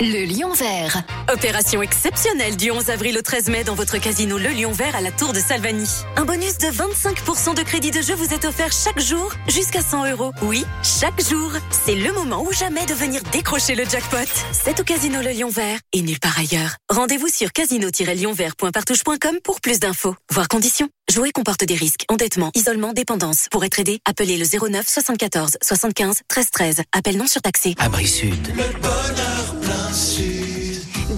Le 0.02 0.26
Lion 0.26 0.54
Vert. 0.54 1.04
Opération 1.32 1.84
exceptionnelle 1.84 2.58
du 2.58 2.72
11 2.72 2.90
avril 2.90 3.16
au 3.16 3.22
13 3.22 3.50
mai 3.50 3.64
dans 3.64 3.76
votre 3.76 4.00
casino 4.00 4.40
Le 4.40 4.50
Lion 4.50 4.72
Vert 4.72 4.96
à 4.96 5.02
la 5.02 5.12
Tour 5.12 5.32
de 5.32 5.40
Salvani. 5.40 5.88
Un 6.16 6.26
bonus 6.26 6.58
de 6.58 6.66
25% 6.66 7.56
de 7.56 7.62
crédit 7.62 7.92
de 7.92 8.02
jeu 8.02 8.16
vous 8.16 8.34
est 8.34 8.46
offert 8.46 8.72
chaque 8.72 9.00
jour 9.00 9.32
jusqu'à 9.48 9.82
100 9.84 10.10
euros. 10.10 10.32
Oui, 10.42 10.66
chaque 10.82 11.22
jour. 11.24 11.52
C'est 11.70 11.94
le 11.94 12.12
moment 12.14 12.42
ou 12.42 12.52
jamais 12.52 12.84
de 12.88 12.96
venir 12.96 13.22
décrocher 13.32 13.76
le 13.76 13.86
jackpot. 13.86 14.18
C'est 14.54 14.80
au 14.80 14.84
casino 14.84 15.22
Le 15.22 15.30
Lion 15.30 15.50
Vert 15.50 15.78
et 15.94 16.02
nulle 16.02 16.20
part 16.20 16.40
ailleurs. 16.40 16.78
Rendez-vous 16.90 17.28
sur 17.28 17.52
casino-lionvert.partouche.com 17.52 19.38
pour 19.44 19.62
plus 19.62 19.80
d'infos. 19.80 20.16
Voir 20.32 20.48
conditions. 20.48 20.90
Jouer 21.12 21.32
comporte 21.32 21.64
des 21.64 21.76
risques. 21.76 22.06
Endettement, 22.10 22.50
isolement, 22.56 22.92
dépendance. 22.92 23.50
Pour 23.52 23.64
être 23.64 23.80
aidé, 23.80 24.00
appelez 24.06 24.38
le 24.38 24.46
09 24.46 24.84
74 24.88 25.58
75 25.62 26.22
13 26.28 26.50
13. 26.52 26.82
Appel 26.92 27.18
non 27.18 27.28
surtaxé. 27.28 27.76
Abri 27.78 28.08
Sud. 28.08 28.48
Le 28.48 28.80
bonheur 28.82 29.56
plein 29.62 29.94
sud. 29.94 30.39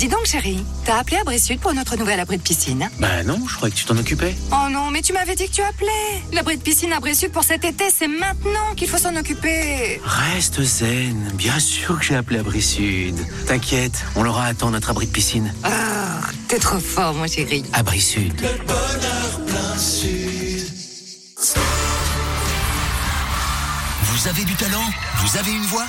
Dis 0.01 0.07
donc, 0.07 0.25
chérie, 0.25 0.65
t'as 0.83 0.97
appelé 0.97 1.17
Abri 1.17 1.39
Sud 1.39 1.59
pour 1.59 1.75
notre 1.75 1.95
nouvel 1.95 2.19
abri 2.19 2.37
de 2.37 2.41
piscine 2.41 2.89
Bah 2.97 3.21
non, 3.23 3.37
je 3.47 3.55
croyais 3.55 3.71
que 3.71 3.77
tu 3.77 3.85
t'en 3.85 3.95
occupais. 3.95 4.35
Oh 4.51 4.67
non, 4.67 4.89
mais 4.89 5.03
tu 5.03 5.13
m'avais 5.13 5.35
dit 5.35 5.45
que 5.47 5.53
tu 5.53 5.61
appelais. 5.61 6.23
L'abri 6.33 6.57
de 6.57 6.63
piscine 6.63 6.91
Abri 6.91 7.13
Sud 7.13 7.31
pour 7.31 7.43
cet 7.43 7.65
été, 7.65 7.83
c'est 7.95 8.07
maintenant 8.07 8.73
qu'il 8.75 8.89
faut 8.89 8.97
s'en 8.97 9.15
occuper. 9.15 10.01
Reste 10.03 10.59
zen, 10.63 11.31
bien 11.35 11.59
sûr 11.59 11.99
que 11.99 12.03
j'ai 12.03 12.15
appelé 12.15 12.39
Abri 12.39 12.63
Sud. 12.63 13.15
T'inquiète, 13.45 14.03
on 14.15 14.23
l'aura 14.23 14.45
à 14.45 14.55
temps 14.55 14.71
notre 14.71 14.89
abri 14.89 15.05
de 15.05 15.11
piscine. 15.11 15.53
Ah, 15.63 16.21
t'es 16.47 16.57
trop 16.57 16.79
fort, 16.79 17.13
mon 17.13 17.27
chéri. 17.27 17.63
Abri 17.71 18.01
Sud. 18.01 18.41
Vous 24.01 24.27
avez 24.27 24.45
du 24.45 24.55
talent? 24.55 24.89
Vous 25.17 25.37
avez 25.37 25.51
une 25.51 25.65
voix? 25.65 25.85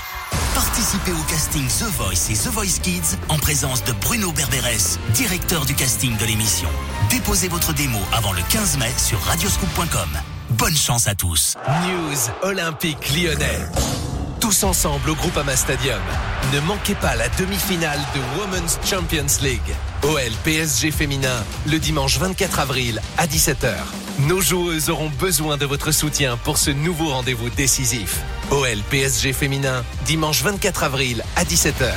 Participez 0.54 1.12
au 1.12 1.22
casting 1.30 1.66
The 1.66 1.90
Voice 1.96 2.30
et 2.30 2.34
The 2.34 2.48
Voice 2.48 2.78
Kids 2.82 3.16
en 3.30 3.38
présence 3.38 3.82
de 3.84 3.92
Bruno 3.92 4.32
Berberes, 4.32 4.98
directeur 5.14 5.64
du 5.64 5.74
casting 5.74 6.16
de 6.18 6.24
l'émission. 6.26 6.68
Déposez 7.08 7.48
votre 7.48 7.72
démo 7.72 7.98
avant 8.12 8.32
le 8.32 8.42
15 8.50 8.76
mai 8.78 8.92
sur 8.98 9.18
radioscoop.com. 9.20 10.08
Bonne 10.50 10.76
chance 10.76 11.08
à 11.08 11.14
tous. 11.14 11.56
News 11.66 12.32
Olympique 12.42 13.14
lyonnais. 13.16 13.66
Tous 14.42 14.64
ensemble 14.64 15.08
au 15.08 15.14
Groupama 15.14 15.54
Stadium. 15.54 16.00
Ne 16.52 16.58
manquez 16.62 16.96
pas 16.96 17.14
la 17.14 17.28
demi-finale 17.28 18.00
de 18.12 18.40
Women's 18.40 18.76
Champions 18.84 19.40
League. 19.40 19.60
OL 20.02 20.32
PSG 20.42 20.90
féminin 20.90 21.44
le 21.64 21.78
dimanche 21.78 22.18
24 22.18 22.58
avril 22.58 23.00
à 23.18 23.28
17h. 23.28 23.72
Nos 24.26 24.40
joueuses 24.40 24.90
auront 24.90 25.10
besoin 25.10 25.58
de 25.58 25.64
votre 25.64 25.92
soutien 25.92 26.36
pour 26.38 26.58
ce 26.58 26.72
nouveau 26.72 27.10
rendez-vous 27.10 27.50
décisif. 27.50 28.18
OL 28.50 28.78
PSG 28.90 29.32
féminin 29.32 29.84
dimanche 30.06 30.42
24 30.42 30.82
avril 30.82 31.22
à 31.36 31.44
17h. 31.44 31.92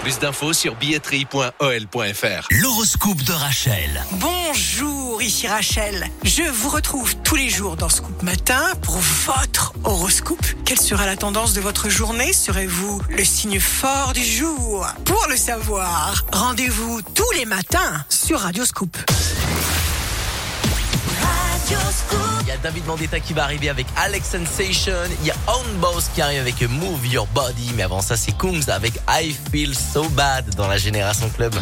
Plus 0.00 0.18
d'infos 0.18 0.54
sur 0.54 0.76
billetterie.ol.fr. 0.76 2.46
L'horoscope 2.50 3.22
de 3.22 3.32
Rachel. 3.32 4.02
Bonjour, 4.12 5.20
ici 5.20 5.46
Rachel. 5.46 6.06
Je 6.24 6.42
vous 6.42 6.70
retrouve 6.70 7.16
tous 7.16 7.36
les 7.36 7.50
jours 7.50 7.76
dans 7.76 7.90
Scoop 7.90 8.22
Matin 8.22 8.62
pour 8.80 8.96
votre 8.96 9.74
horoscope. 9.84 10.46
Quelle 10.64 10.80
sera 10.80 11.04
la 11.04 11.16
tendance 11.16 11.52
de 11.52 11.60
votre 11.60 11.90
journée? 11.90 12.32
Serez-vous 12.32 13.02
le 13.10 13.24
signe 13.24 13.60
fort 13.60 14.14
du 14.14 14.24
jour? 14.24 14.86
Pour 15.04 15.26
le 15.28 15.36
savoir, 15.36 16.24
rendez-vous 16.32 17.02
tous 17.14 17.30
les 17.36 17.44
matins 17.44 18.02
sur 18.08 18.40
Radio 18.40 18.64
Scoop. 18.64 18.96
Il 22.42 22.48
y 22.48 22.50
a 22.50 22.56
David 22.56 22.84
Mandetta 22.86 23.20
qui 23.20 23.32
va 23.32 23.44
arriver 23.44 23.68
avec 23.68 23.86
Alex 23.96 24.30
Sensation. 24.30 24.92
Il 25.20 25.26
y 25.26 25.30
a 25.30 25.34
On 25.46 25.78
Boss 25.78 26.10
qui 26.14 26.20
arrive 26.20 26.40
avec 26.40 26.60
Move 26.62 27.06
Your 27.06 27.26
Body. 27.28 27.72
Mais 27.76 27.84
avant 27.84 28.00
ça, 28.00 28.16
c'est 28.16 28.32
Kungs 28.32 28.68
avec 28.68 28.94
I 29.08 29.36
Feel 29.52 29.74
So 29.74 30.08
Bad 30.10 30.54
dans 30.56 30.66
la 30.66 30.78
Génération 30.78 31.28
Club. 31.30 31.54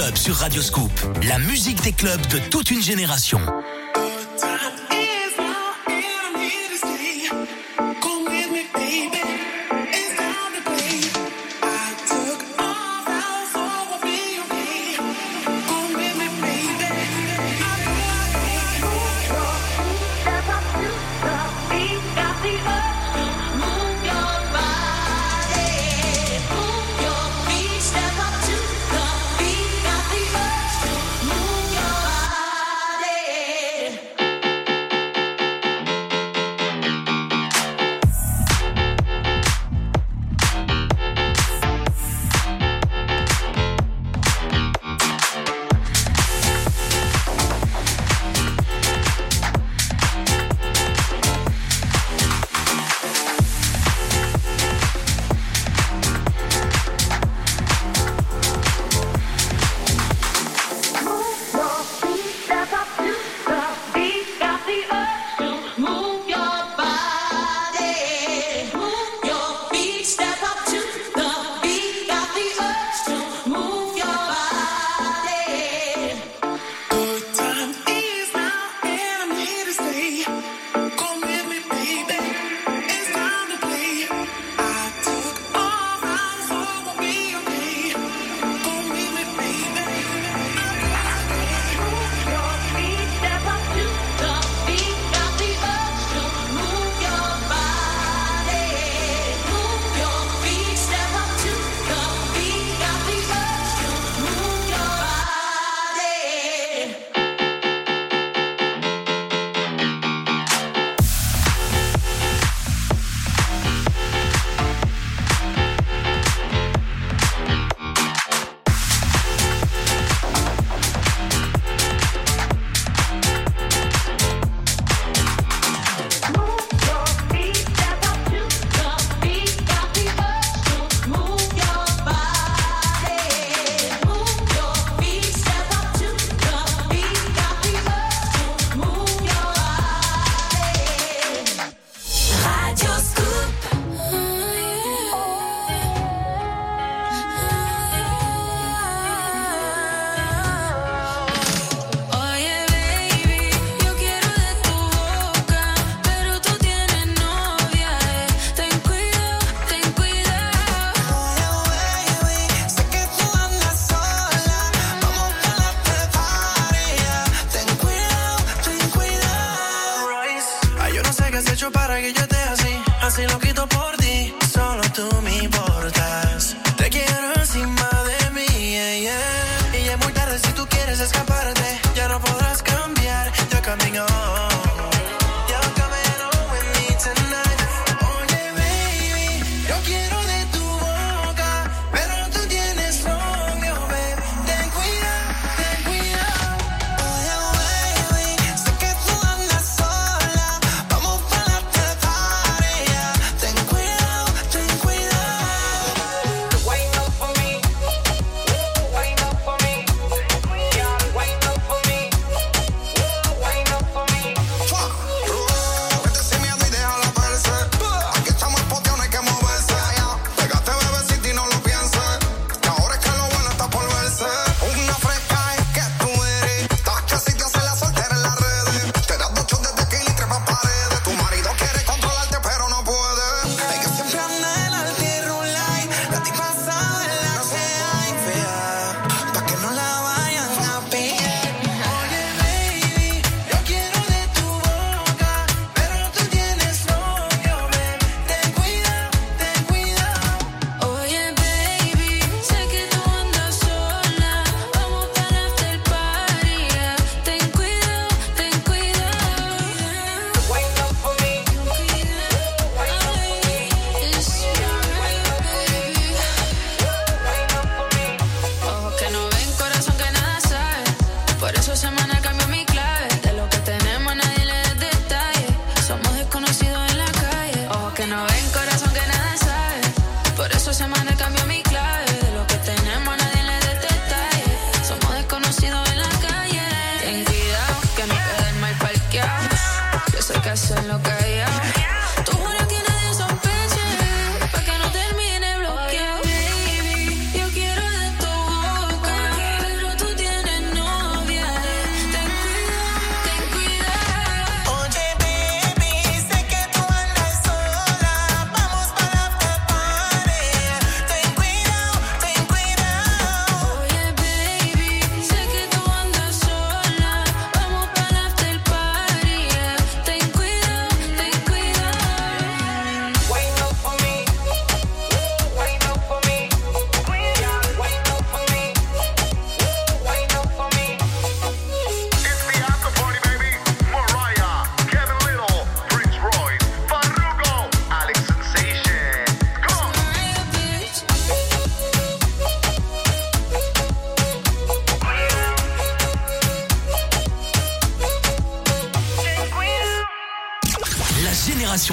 clubs 0.00 0.16
sur 0.16 0.34
Radioscoop. 0.36 0.90
La 1.28 1.38
musique 1.38 1.82
des 1.82 1.92
clubs 1.92 2.26
de 2.28 2.38
toute 2.38 2.70
une 2.70 2.80
génération. 2.80 3.40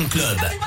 Club. 0.06 0.67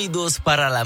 Unidos 0.00 0.40
para 0.42 0.70
la. 0.70 0.84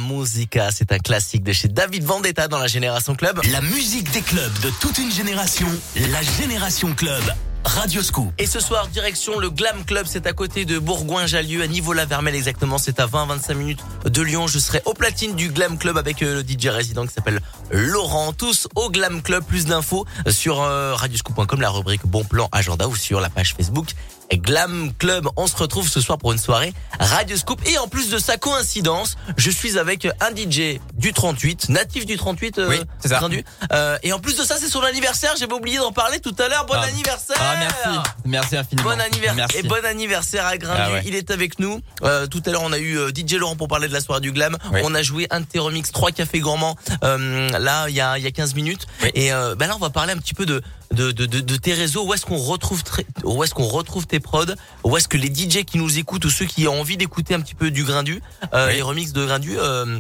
C'est 0.73 0.91
un 0.91 0.99
classique 0.99 1.45
de 1.45 1.53
chez 1.53 1.69
David 1.69 2.03
Vendetta 2.03 2.49
dans 2.49 2.59
la 2.59 2.67
Génération 2.67 3.15
Club. 3.15 3.41
La 3.53 3.61
musique 3.61 4.11
des 4.11 4.23
clubs 4.23 4.53
de 4.61 4.71
toute 4.81 4.99
une 4.99 5.13
génération. 5.13 5.69
La 6.11 6.21
Génération 6.23 6.93
Club. 6.95 7.23
Radio 7.65 8.03
Scoop. 8.03 8.33
Et 8.39 8.47
ce 8.47 8.59
soir, 8.59 8.89
direction 8.89 9.39
le 9.39 9.51
Glam 9.51 9.85
Club, 9.85 10.07
c'est 10.09 10.27
à 10.27 10.33
côté 10.33 10.65
de 10.65 10.79
Bourgoin-Jallieu, 10.79 11.63
à 11.63 11.67
Niveau-la-Vermelle 11.67 12.35
exactement, 12.35 12.77
c'est 12.77 13.01
à 13.01 13.07
20-25 13.07 13.55
minutes 13.55 13.81
de 14.05 14.21
Lyon. 14.21 14.49
Je 14.49 14.59
serai 14.59 14.83
au 14.85 14.95
platine 14.95 15.35
du 15.35 15.49
Glam 15.49 15.79
Club 15.79 15.97
avec 15.97 16.23
euh, 16.23 16.43
le 16.43 16.47
DJ 16.47 16.67
résident 16.67 17.07
qui 17.07 17.15
s'appelle 17.15 17.41
Laurent. 17.71 18.33
Tous 18.33 18.69
au 18.75 18.91
Glam 18.91 19.23
Club, 19.23 19.45
plus 19.45 19.65
d'infos 19.65 20.05
sur 20.29 20.61
euh, 20.61 20.95
radioscoop.com, 20.95 21.61
la 21.61 21.71
rubrique 21.71 22.05
Bon 22.05 22.25
Plan 22.25 22.49
Agenda 22.53 22.87
ou 22.87 22.97
sur 22.97 23.21
la 23.21 23.31
page 23.31 23.55
Facebook 23.57 23.95
Glam 24.33 24.93
Club. 24.99 25.29
On 25.37 25.47
se 25.47 25.57
retrouve 25.57 25.89
ce 25.89 26.01
soir 26.01 26.19
pour 26.19 26.33
une 26.33 26.39
soirée 26.39 26.73
Radio 27.05 27.37
Scoop. 27.37 27.61
Et 27.67 27.79
en 27.79 27.87
plus 27.89 28.09
de 28.11 28.19
sa 28.19 28.37
coïncidence, 28.37 29.17
je 29.37 29.51
suis 29.51 29.79
avec 29.79 30.07
un 30.21 30.35
DJ 30.35 30.81
du 30.95 31.13
38, 31.13 31.69
natif 31.69 32.07
du 32.07 32.17
38, 32.17 32.59
euh, 32.59 32.69
Oui, 32.69 32.81
c'est 33.01 33.09
ça. 33.09 33.19
Grindu. 33.19 33.45
Euh, 33.73 33.99
et 34.03 34.13
en 34.13 34.19
plus 34.19 34.37
de 34.37 34.43
ça, 34.43 34.57
c'est 34.59 34.69
son 34.69 34.81
anniversaire. 34.83 35.35
J'avais 35.39 35.53
oublié 35.53 35.79
d'en 35.79 35.93
parler 35.93 36.21
tout 36.21 36.35
à 36.39 36.49
l'heure. 36.49 36.65
Bon 36.67 36.75
Ah. 36.77 36.87
anniversaire 36.87 37.37
Ah, 37.39 37.57
merci. 37.59 37.99
Merci 38.25 38.57
infiniment. 38.57 38.89
Bon 38.91 39.01
anniversaire 39.01 39.35
Merci. 39.35 39.57
et 39.59 39.63
bon 39.63 39.85
anniversaire 39.85 40.47
à 40.47 40.57
Grindu. 40.57 40.81
Ah 40.83 40.93
ouais. 40.93 41.03
Il 41.07 41.15
est 41.15 41.31
avec 41.31 41.59
nous. 41.59 41.81
Euh, 42.03 42.27
tout 42.27 42.43
à 42.47 42.51
l'heure, 42.51 42.63
on 42.65 42.73
a 42.73 42.79
eu 42.79 42.97
euh, 42.99 43.11
DJ 43.15 43.35
Laurent 43.35 43.57
pour 43.57 43.69
parler 43.69 43.89
de 43.89 43.93
la 43.93 44.01
soirée 44.01 44.21
du 44.23 44.33
glam. 44.33 44.57
Oui. 44.73 44.81
On 44.85 44.95
a 44.95 45.03
joué 45.03 45.27
un 45.31 45.41
de 45.41 45.47
tes 45.47 45.59
remix, 45.59 45.93
trois 45.93 46.11
cafés 46.11 46.41
gourmands. 46.41 46.77
euh, 47.05 47.49
là, 47.59 47.87
il 47.89 47.95
y 47.95 48.01
a 48.01 48.17
il 48.19 48.25
y 48.25 48.27
a 48.27 48.31
15 48.31 48.55
minutes. 48.55 48.87
Et 49.15 49.33
euh, 49.33 49.55
bah 49.55 49.67
là, 49.67 49.77
on 49.77 49.79
va 49.79 49.91
parler 49.91 50.13
un 50.13 50.19
petit 50.19 50.35
peu 50.35 50.47
de 50.47 50.63
de, 50.93 51.11
de, 51.11 51.27
de, 51.27 51.57
tes 51.57 51.73
réseaux. 51.73 52.07
Où 52.07 52.15
est-ce 52.15 52.25
qu'on 52.25 52.37
retrouve 52.37 52.83
où 53.25 53.43
est-ce 53.43 53.55
qu'on 53.55 53.67
retrouve 53.67 54.07
tes 54.07 54.21
prods? 54.21 54.55
Où 54.85 54.97
est-ce 54.97 55.09
que 55.09 55.17
les 55.17 55.29
DJ 55.29 55.65
qui 55.65 55.79
nous 55.79 55.99
écoutent 55.99 56.25
ou 56.25 56.31
ceux 56.31 56.45
qui 56.47 56.69
ont 56.69 56.81
envie 56.81 56.97
d'écouter 56.97 57.35
un 57.35 57.41
petit 57.41 57.55
peu 57.55 57.71
du 57.71 57.85
Grindu, 57.85 58.23
euh, 58.53 58.71
les 58.71 58.83
remixes 58.83 59.13
de 59.13 59.25
Grindu, 59.25 59.57
euh, 59.59 59.99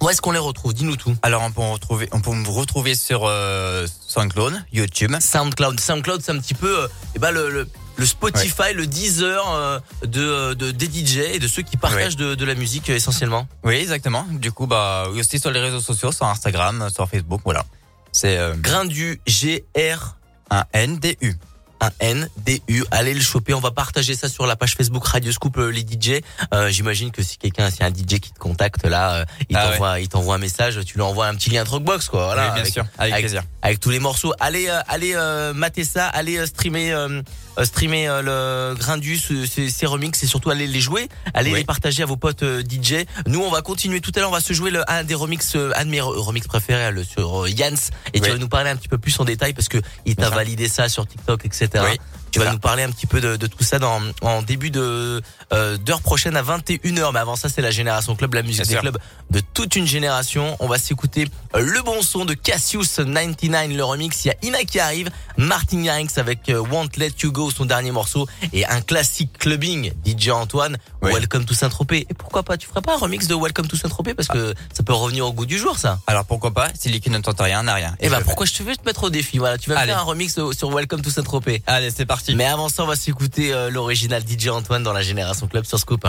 où 0.00 0.08
est-ce 0.08 0.20
qu'on 0.20 0.32
les 0.32 0.38
retrouve? 0.38 0.74
Dis-nous 0.74 0.96
tout. 0.96 1.16
Alors 1.22 1.42
on 1.42 1.50
peut 1.50 1.62
me 1.62 1.72
retrouver, 1.72 2.08
on 2.12 2.20
peut 2.20 2.32
me 2.32 2.48
retrouver 2.48 2.94
sur 2.94 3.22
euh, 3.24 3.86
SoundCloud, 4.06 4.62
YouTube. 4.72 5.12
SoundCloud, 5.18 5.80
SoundCloud, 5.80 6.22
c'est 6.22 6.32
un 6.32 6.38
petit 6.38 6.54
peu, 6.54 6.82
euh, 6.82 6.88
eh 7.16 7.18
ben 7.18 7.30
le, 7.32 7.50
le 7.50 7.68
le 7.98 8.06
Spotify, 8.06 8.72
le 8.74 8.86
Deezer 8.86 9.42
euh, 9.52 9.80
de, 10.02 10.54
de 10.54 10.70
des 10.70 10.86
DJ 10.86 11.18
et 11.34 11.38
de 11.40 11.48
ceux 11.48 11.62
qui 11.62 11.76
partagent 11.76 12.16
de, 12.16 12.36
de 12.36 12.44
la 12.44 12.54
musique 12.54 12.88
euh, 12.90 12.94
essentiellement. 12.94 13.48
Oui, 13.64 13.74
exactement. 13.74 14.24
Du 14.30 14.52
coup, 14.52 14.68
bah, 14.68 15.08
aussi 15.10 15.40
sur 15.40 15.50
les 15.50 15.60
réseaux 15.60 15.80
sociaux, 15.80 16.12
sur 16.12 16.26
Instagram, 16.26 16.88
sur 16.94 17.08
Facebook, 17.08 17.40
voilà. 17.44 17.64
C'est 18.12 18.38
euh, 18.38 18.54
Grain 18.56 18.84
du 18.84 19.20
G 19.26 19.64
R 19.76 20.16
un 20.50 20.64
N 20.72 20.98
D 20.98 21.16
U. 21.20 21.34
un 21.80 21.90
N 22.00 22.28
D 22.38 22.62
U. 22.68 22.82
Allez 22.90 23.14
le 23.14 23.20
choper. 23.20 23.54
On 23.54 23.60
va 23.60 23.70
partager 23.70 24.14
ça 24.14 24.28
sur 24.28 24.46
la 24.46 24.56
page 24.56 24.74
Facebook 24.74 25.04
Radio 25.06 25.30
Scoop 25.30 25.58
euh, 25.58 25.70
les 25.70 25.82
DJ. 25.82 26.22
Euh, 26.54 26.70
J'imagine 26.70 27.10
que 27.12 27.22
si 27.22 27.36
quelqu'un, 27.38 27.70
si 27.70 27.84
un 27.84 27.90
DJ 27.90 28.18
qui 28.18 28.32
te 28.32 28.38
contacte 28.38 28.84
là, 28.84 29.14
euh, 29.14 29.24
il 29.50 29.56
Ah 29.56 29.68
t'envoie, 29.68 30.00
il 30.00 30.08
t'envoie 30.08 30.34
un 30.36 30.38
message, 30.38 30.80
tu 30.86 30.94
lui 30.94 31.02
envoies 31.02 31.26
un 31.26 31.34
petit 31.34 31.50
lien 31.50 31.64
Dropbox 31.64 32.08
quoi. 32.08 32.24
Voilà. 32.26 32.54
Oui, 32.54 32.62
bien 32.62 32.70
sûr. 32.70 32.84
Avec 32.98 33.14
plaisir. 33.16 33.42
Avec 33.62 33.78
tous 33.78 33.90
les 33.90 34.00
morceaux. 34.00 34.32
Allez, 34.40 34.68
euh, 34.68 34.80
allez 34.88 35.12
euh, 35.14 35.52
mater 35.54 35.84
ça. 35.84 36.06
Allez 36.06 36.38
euh, 36.38 36.46
streamer, 36.46 36.92
euh, 36.92 37.22
streamer 37.64 38.08
euh, 38.08 38.70
le 38.72 38.74
Grindus, 38.78 39.20
euh, 39.30 39.46
ces, 39.46 39.70
ces 39.70 39.86
remixes 39.86 40.22
et 40.22 40.26
surtout 40.26 40.50
allez 40.50 40.66
les 40.66 40.80
jouer. 40.80 41.08
Allez 41.34 41.52
Oui. 41.52 41.58
les 41.60 41.64
partager 41.64 42.02
à 42.02 42.06
vos 42.06 42.16
potes 42.16 42.42
euh, 42.42 42.62
DJ. 42.62 43.04
Nous, 43.26 43.40
on 43.40 43.50
va 43.50 43.62
continuer 43.62 44.00
tout 44.00 44.12
à 44.14 44.20
l'heure. 44.20 44.28
On 44.30 44.32
va 44.34 44.40
se 44.40 44.52
jouer 44.52 44.70
le, 44.70 44.88
un 44.90 45.04
des 45.04 45.14
remixes, 45.14 45.54
euh, 45.56 45.72
un 45.76 45.84
de 45.84 45.90
mes 45.90 45.98
re- 46.00 46.16
remixes 46.18 46.46
préférés, 46.48 46.90
le 46.92 47.04
sur 47.04 47.44
euh, 47.44 47.50
Yans. 47.50 47.74
Et 48.14 48.20
tu 48.20 48.30
vas 48.30 48.36
nous 48.38 48.48
parler 48.48 48.70
un 48.70 48.76
petit 48.76 48.88
peu 48.88 48.98
plus 48.98 49.18
en 49.20 49.24
détail 49.24 49.52
parce 49.54 49.68
que 49.68 49.78
il 50.06 50.16
t'a 50.16 50.30
validé 50.30 50.68
ça 50.68 50.88
sur 50.88 51.06
TikTok, 51.06 51.44
etc. 51.44 51.68
Oui, 51.90 51.98
Tu 52.30 52.38
vas 52.38 52.46
ça. 52.46 52.52
nous 52.52 52.58
parler 52.58 52.82
un 52.82 52.90
petit 52.90 53.06
peu 53.06 53.20
de, 53.20 53.36
de 53.36 53.46
tout 53.46 53.64
ça 53.64 53.78
dans 53.78 54.00
en 54.22 54.42
début 54.42 54.70
de 54.70 55.22
euh, 55.52 55.76
d'heure 55.78 56.02
prochaine 56.02 56.36
à 56.36 56.42
21h. 56.42 57.12
Mais 57.12 57.18
avant 57.20 57.36
ça, 57.36 57.48
c'est 57.48 57.62
la 57.62 57.70
génération 57.70 58.14
club, 58.16 58.34
la 58.34 58.42
musique 58.42 58.62
Bien 58.62 58.66
des 58.66 58.72
sûr. 58.72 58.80
clubs 58.80 58.98
de 59.30 59.40
toute 59.40 59.76
une 59.76 59.86
génération. 59.86 60.56
On 60.60 60.66
va 60.68 60.78
s'écouter 60.78 61.28
euh, 61.54 61.60
le 61.60 61.82
bon 61.82 62.02
son 62.02 62.24
de 62.24 62.34
Cassius 62.34 62.96
99, 62.96 63.68
le 63.76 63.84
remix. 63.84 64.24
Il 64.24 64.28
y 64.28 64.30
a 64.30 64.34
Ina 64.42 64.64
qui 64.64 64.78
arrive, 64.80 65.10
Martin 65.36 65.82
Garrix 65.82 66.08
avec 66.16 66.48
euh, 66.48 66.58
Won't 66.60 66.96
Let 66.96 67.12
You 67.22 67.32
Go, 67.32 67.50
son 67.50 67.64
dernier 67.64 67.90
morceau, 67.90 68.26
et 68.52 68.66
un 68.66 68.80
classique 68.80 69.38
clubbing, 69.38 69.92
DJ 70.06 70.30
Antoine, 70.30 70.76
Oui. 71.02 71.12
Welcome 71.12 71.44
to 71.44 71.54
Saint-Tropez. 71.54 72.06
Et 72.10 72.14
pourquoi 72.14 72.42
pas, 72.42 72.56
tu 72.56 72.66
feras 72.66 72.80
pas 72.80 72.94
un 72.94 72.98
remix 72.98 73.26
de 73.26 73.34
Welcome 73.34 73.66
to 73.68 73.76
Saint-Tropez? 73.76 74.14
Parce 74.14 74.28
que 74.28 74.54
ça 74.72 74.82
peut 74.82 74.92
revenir 74.92 75.26
au 75.26 75.32
goût 75.32 75.46
du 75.46 75.58
jour, 75.58 75.78
ça. 75.78 75.98
Alors 76.06 76.24
pourquoi 76.24 76.52
pas? 76.52 76.68
Si 76.78 76.88
qui 77.00 77.10
ne 77.10 77.18
tente 77.18 77.40
rien, 77.40 77.62
n'a 77.62 77.74
rien. 77.74 77.94
Et 78.00 78.06
je 78.06 78.10
bah 78.10 78.18
le 78.18 78.24
pourquoi 78.24 78.44
je 78.46 78.52
te 78.52 78.62
veux 78.62 78.74
te 78.76 78.84
mettre 78.84 79.04
au 79.04 79.10
défi 79.10 79.38
Voilà, 79.38 79.56
tu 79.58 79.70
vas 79.70 79.78
Allez. 79.78 79.92
faire 79.92 80.00
un 80.00 80.04
remix 80.04 80.36
euh, 80.38 80.52
sur 80.52 80.70
Welcome 80.74 81.00
to 81.02 81.10
Saint-Tropez. 81.10 81.62
Allez, 81.66 81.90
c'est 81.90 82.06
parti. 82.06 82.17
Mais 82.34 82.44
avant 82.44 82.68
ça, 82.68 82.84
on 82.84 82.86
va 82.86 82.96
s'écouter 82.96 83.52
euh, 83.52 83.70
l'original 83.70 84.22
DJ 84.22 84.48
Antoine 84.48 84.82
dans 84.82 84.92
la 84.92 85.02
Génération 85.02 85.46
Club 85.46 85.64
sur 85.64 85.78
Scoop. 85.78 86.06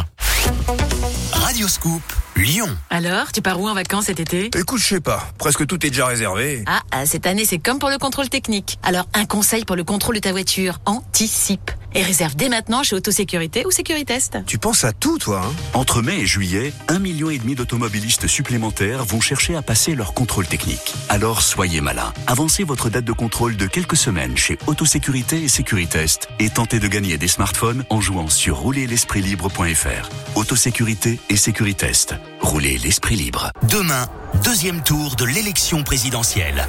Radio 1.34 1.68
Scoop, 1.68 2.02
Lyon. 2.36 2.68
Alors, 2.90 3.32
tu 3.32 3.42
pars 3.42 3.60
où 3.60 3.68
en 3.68 3.74
vacances 3.74 4.06
cet 4.06 4.20
été? 4.20 4.50
Écoute, 4.58 4.80
je 4.82 4.88
sais 4.88 5.00
pas. 5.00 5.28
Presque 5.38 5.66
tout 5.66 5.84
est 5.86 5.90
déjà 5.90 6.06
réservé. 6.08 6.64
ah, 6.68 6.82
ah, 6.92 7.06
cette 7.06 7.26
année, 7.28 7.46
c'est 7.46 7.60
comme 7.60 7.80
pour 7.80 7.90
le 7.90 7.98
contrôle 7.98 8.30
technique. 8.30 8.80
Alors, 8.84 9.08
un 9.14 9.26
conseil 9.26 9.66
pour 9.66 9.76
le 9.76 9.84
contrôle 9.84 10.16
de 10.16 10.20
ta 10.22 10.32
voiture, 10.32 10.80
anticipe. 10.86 11.72
Et 11.96 12.04
réserve 12.04 12.36
dès 12.36 12.50
maintenant 12.50 12.84
chez 12.84 12.96
Autosécurité 12.96 13.66
ou 13.66 13.72
Sécuritest. 13.72 14.38
Tu 14.46 14.60
penses 14.60 14.84
à 14.84 14.94
tout, 14.94 15.18
toi, 15.18 15.42
hein? 15.44 15.52
Entre 15.74 16.04
mai 16.04 16.20
et 16.20 16.26
juillet, 16.28 16.72
un 16.88 17.00
million 17.00 17.32
et 17.32 17.40
demi 17.40 17.56
d'automobilistes 17.56 18.28
supplémentaires 18.28 19.04
vont 19.06 19.20
chercher 19.20 19.56
à 19.56 19.64
passer 19.64 19.96
leur 19.96 20.14
contrôle 20.14 20.46
technique. 20.46 20.94
Alors 21.10 21.42
soyez 21.42 21.82
malin. 21.82 22.14
Avancez 22.28 22.64
votre 22.64 22.92
date 22.92 23.06
de 23.06 23.12
contrôle 23.12 23.58
de 23.58 23.66
quelques 23.66 23.98
semaines 23.98 24.38
chez 24.38 24.60
Autosécurité 24.68 25.42
et 25.42 25.48
Sécuritest 25.48 26.28
et 26.38 26.52
tentez 26.52 26.78
de 26.80 26.88
gagner 26.88 27.18
des 27.18 27.28
smartphones 27.28 27.84
en 27.90 28.02
jouant 28.02 28.28
sur 28.28 28.58
roulerlespritlibre.fr. 28.58 30.10
Autosécurité 30.40 31.20
et 31.30 31.36
Sécuritest. 31.36 32.16
Roulez 32.40 32.78
l'esprit 32.78 33.18
libre. 33.18 33.52
Demain, 33.64 34.08
deuxième 34.46 34.82
tour 34.82 35.18
de 35.18 35.26
l'élection 35.26 35.84
présidentielle. 35.84 36.66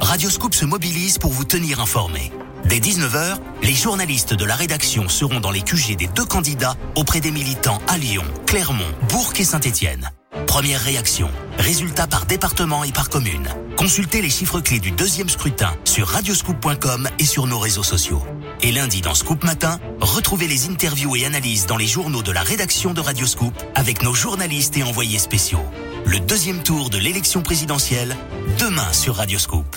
Radioscoop 0.00 0.54
se 0.54 0.64
mobilise 0.64 1.18
pour 1.18 1.32
vous 1.32 1.42
tenir 1.42 1.80
informé. 1.80 2.30
Dès 2.66 2.78
19h, 2.78 3.38
les 3.64 3.74
journalistes 3.74 4.34
de 4.34 4.44
la 4.44 4.54
rédaction 4.54 5.08
seront 5.08 5.40
dans 5.40 5.50
les 5.50 5.62
QG 5.62 5.96
des 5.96 6.06
deux 6.06 6.24
candidats 6.24 6.76
auprès 6.94 7.18
des 7.18 7.32
militants 7.32 7.80
à 7.88 7.98
Lyon, 7.98 8.24
Clermont, 8.46 8.84
Bourg 9.08 9.32
et 9.40 9.44
Saint-Étienne. 9.44 10.12
Première 10.46 10.80
réaction, 10.80 11.28
résultats 11.58 12.06
par 12.06 12.24
département 12.24 12.84
et 12.84 12.92
par 12.92 13.08
commune. 13.08 13.48
Consultez 13.76 14.22
les 14.22 14.30
chiffres 14.30 14.60
clés 14.60 14.78
du 14.78 14.92
deuxième 14.92 15.28
scrutin 15.28 15.74
sur 15.84 16.06
radioscoop.com 16.06 17.08
et 17.18 17.24
sur 17.24 17.46
nos 17.46 17.58
réseaux 17.58 17.82
sociaux. 17.82 18.22
Et 18.62 18.70
lundi 18.70 19.00
dans 19.00 19.14
Scoop 19.14 19.42
Matin, 19.42 19.80
retrouvez 20.00 20.46
les 20.46 20.68
interviews 20.68 21.16
et 21.16 21.24
analyses 21.24 21.66
dans 21.66 21.76
les 21.76 21.86
journaux 21.86 22.22
de 22.22 22.30
la 22.30 22.42
rédaction 22.42 22.92
de 22.92 23.00
Radioscoop 23.00 23.54
avec 23.74 24.02
nos 24.02 24.14
journalistes 24.14 24.76
et 24.76 24.82
envoyés 24.82 25.18
spéciaux. 25.18 25.64
Le 26.04 26.20
deuxième 26.20 26.62
tour 26.62 26.90
de 26.90 26.98
l'élection 26.98 27.42
présidentielle, 27.42 28.16
demain 28.58 28.92
sur 28.92 29.16
Radioscoop. 29.16 29.76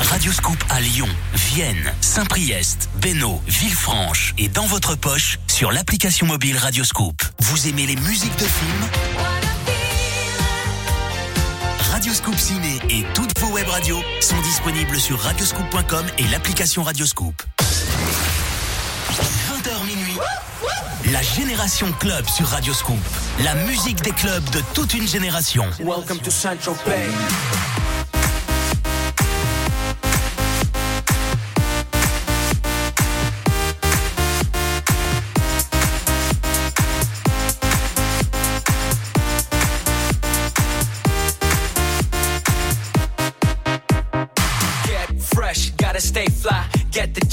Radioscoop 0.00 0.62
à 0.68 0.80
Lyon, 0.80 1.08
Vienne, 1.34 1.94
Saint-Priest, 2.00 2.90
Bénaud, 3.00 3.40
Villefranche 3.46 4.34
et 4.36 4.48
dans 4.48 4.66
votre 4.66 4.94
poche 4.94 5.38
sur 5.46 5.72
l'application 5.72 6.26
mobile 6.26 6.58
Radioscoop. 6.58 7.22
Vous 7.40 7.68
aimez 7.68 7.86
les 7.86 7.96
musiques 7.96 8.36
de 8.38 8.44
films? 8.44 9.35
Radioscoop 11.96 12.36
Ciné 12.36 12.78
et 12.90 13.06
toutes 13.14 13.32
vos 13.40 13.54
web 13.54 13.66
radios 13.68 14.02
sont 14.20 14.38
disponibles 14.42 15.00
sur 15.00 15.18
radioscoop.com 15.18 16.04
et 16.18 16.24
l'application 16.24 16.82
Radioscoop. 16.82 17.42
20h 19.08 19.86
minuit, 19.86 20.18
la 21.10 21.22
Génération 21.22 21.90
Club 21.98 22.26
sur 22.28 22.48
Radioscoop. 22.48 22.98
La 23.42 23.54
musique 23.54 24.02
des 24.02 24.10
clubs 24.10 24.44
de 24.50 24.60
toute 24.74 24.92
une 24.92 25.08
génération. 25.08 25.64
Welcome 25.80 26.18
to 26.18 26.30
Central 26.30 26.76
Bay. 26.84 27.08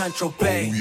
Central 0.00 0.32
oh, 0.32 0.42
Bay. 0.42 0.72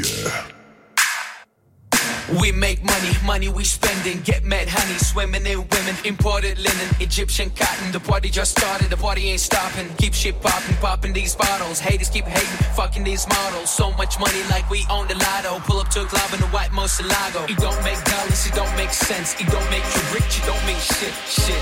We 2.40 2.54
make 2.54 2.80
money, 2.86 3.12
money 3.26 3.50
we 3.50 3.66
spending. 3.66 4.22
Get 4.22 4.46
mad 4.46 4.70
honey, 4.70 4.96
swimming 4.96 5.46
in 5.46 5.68
women. 5.68 5.96
Imported 6.06 6.58
linen, 6.58 6.88
Egyptian 7.02 7.50
cotton. 7.50 7.92
The 7.92 8.00
party 8.00 8.30
just 8.30 8.58
started, 8.58 8.90
the 8.90 8.96
party 8.96 9.28
ain't 9.28 9.42
stopping. 9.42 9.90
Keep 9.98 10.14
shit 10.14 10.40
popping, 10.40 10.78
popping 10.78 11.12
these 11.12 11.36
bottles. 11.36 11.82
Haters 11.82 12.08
keep 12.08 12.24
hating, 12.24 12.64
fucking 12.80 13.04
these 13.04 13.28
models. 13.28 13.70
So 13.70 13.92
much 14.00 14.18
money 14.22 14.42
like 14.50 14.70
we 14.70 14.86
own 14.90 15.10
the 15.10 15.16
lotto. 15.16 15.60
Pull 15.68 15.80
up 15.82 15.90
to 15.90 16.04
a 16.04 16.06
club 16.06 16.32
in 16.32 16.40
a 16.40 16.48
white 16.56 16.72
Moselago. 16.72 17.44
It 17.50 17.58
don't 17.58 17.84
make 17.84 18.00
dollars, 18.06 18.48
it 18.48 18.56
don't 18.56 18.74
make 18.78 18.96
sense. 18.96 19.36
It 19.36 19.52
don't 19.52 19.70
make 19.70 19.84
you 19.84 20.04
rich, 20.16 20.40
it 20.40 20.46
don't 20.48 20.64
mean 20.64 20.80
shit, 20.80 21.12
shit. 21.28 21.60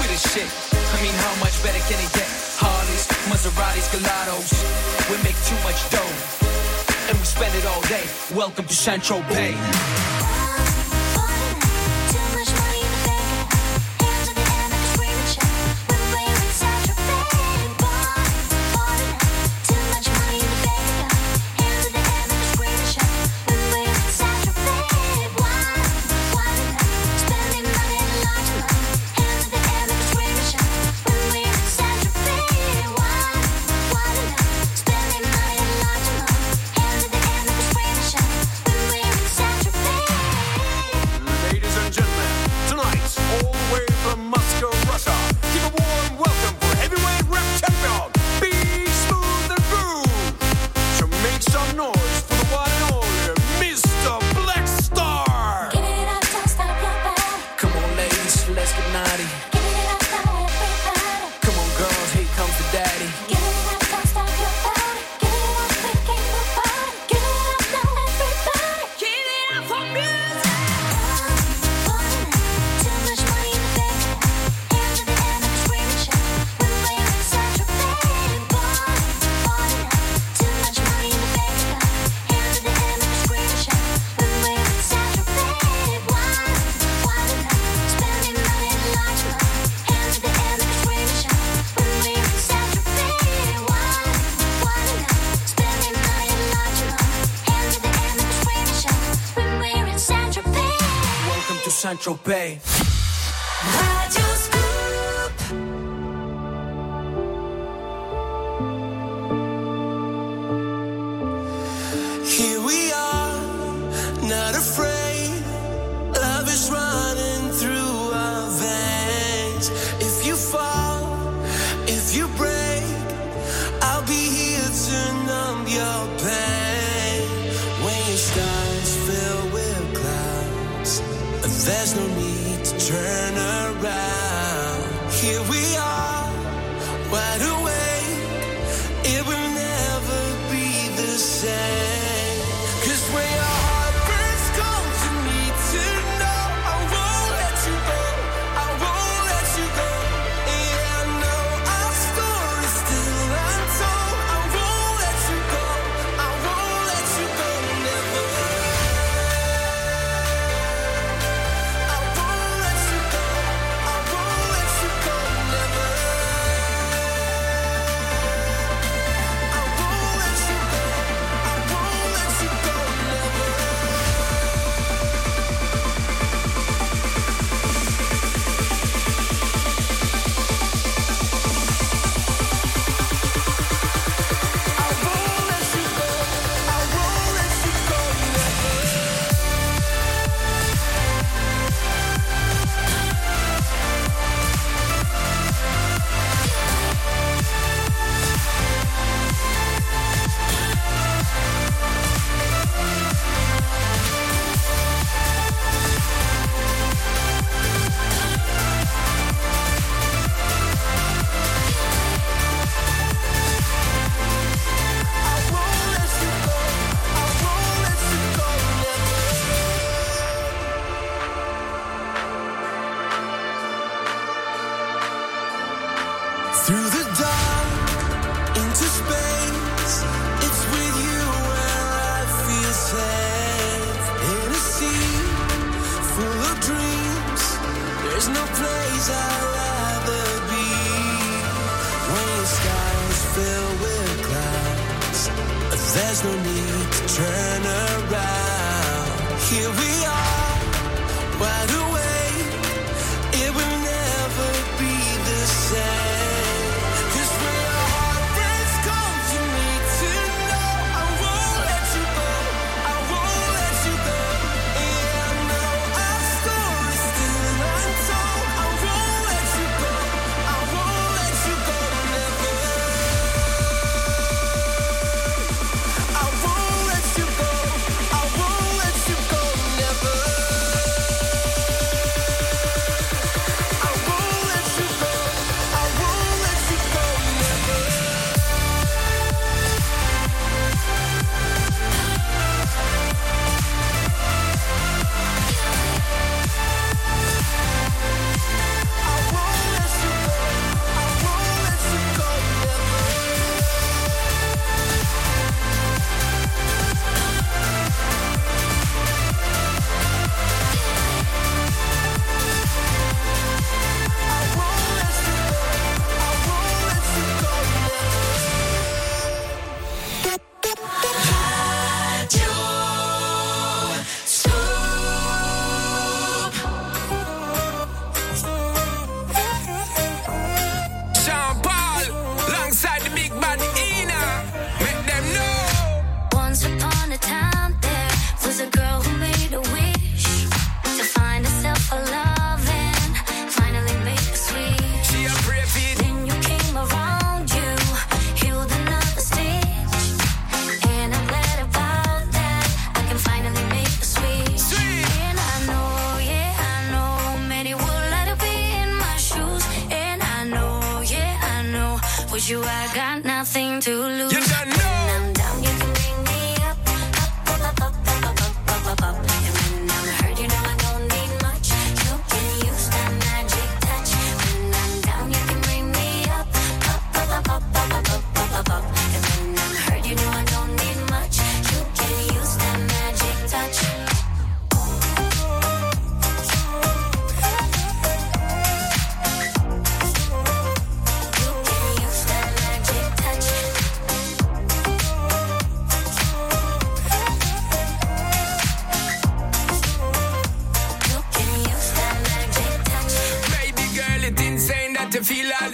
We 0.00 0.08
the 0.08 0.16
shit. 0.16 0.48
I 0.72 0.96
mean, 1.04 1.12
how 1.12 1.34
much 1.44 1.60
better 1.60 1.84
can 1.92 2.00
it 2.00 2.08
get? 2.16 2.30
Harleys, 2.56 3.04
Maseratis, 3.28 3.84
Gelatos. 3.92 4.48
We 5.12 5.20
make 5.20 5.36
too 5.44 5.60
much 5.60 5.76
dough 5.92 6.43
and 7.08 7.18
we 7.18 7.24
spend 7.24 7.54
it 7.54 7.66
all 7.66 7.82
day. 7.82 8.04
Welcome 8.34 8.66
to 8.66 8.74
Central 8.74 9.20
Bay. 9.22 9.54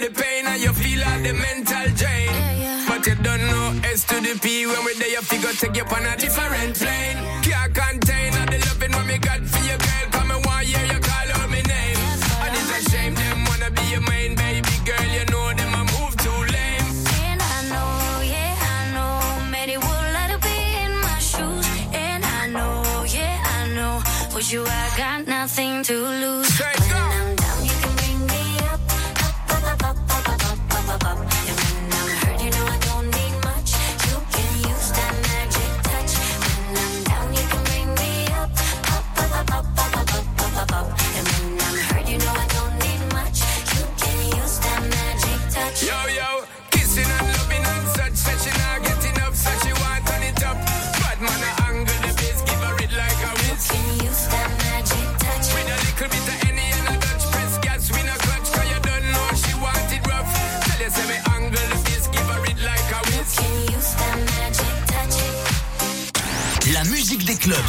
the 0.01 0.09
pain 0.09 0.47
and 0.47 0.61
you 0.61 0.73
feel 0.73 1.03
all 1.03 1.19
the 1.19 1.33
mental 1.33 1.87
drain. 1.93 2.25
Yeah, 2.25 2.53
yeah. 2.57 2.85
But 2.87 3.05
you 3.05 3.15
don't 3.15 3.45
know 3.45 3.79
S 3.83 4.03
to 4.05 4.15
the 4.15 4.39
P 4.41 4.65
when 4.65 4.83
we're 4.83 4.95
there, 4.95 5.09
you 5.09 5.21
figure 5.21 5.53
take 5.53 5.77
you 5.77 5.83
on 5.83 6.05
a 6.05 6.17
different 6.17 6.75
plane. 6.75 7.40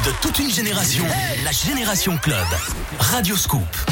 de 0.05 0.11
toute 0.21 0.39
une 0.39 0.51
génération, 0.51 1.05
la 1.45 1.53
Génération 1.53 2.17
Club. 2.17 2.47
Radio 2.99 3.37
Scoop. 3.37 3.92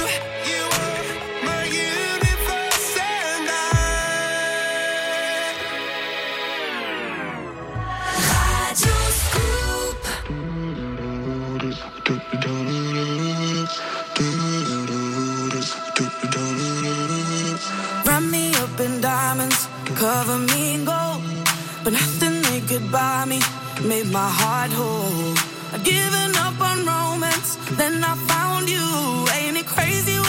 Cover 20.01 20.39
me 20.39 20.73
in 20.73 20.83
gold, 20.83 21.21
but 21.83 21.93
nothing 21.93 22.41
they 22.41 22.61
could 22.61 22.91
buy 22.91 23.23
me 23.25 23.39
made 23.87 24.07
my 24.07 24.29
heart 24.39 24.71
whole. 24.71 25.35
I'd 25.73 25.83
given 25.83 26.35
up 26.37 26.59
on 26.59 26.77
romance, 26.87 27.55
then 27.77 28.03
I 28.03 28.15
found 28.31 28.67
you. 28.67 28.81
Ain't 29.35 29.57
it 29.57 29.67
crazy? 29.67 30.20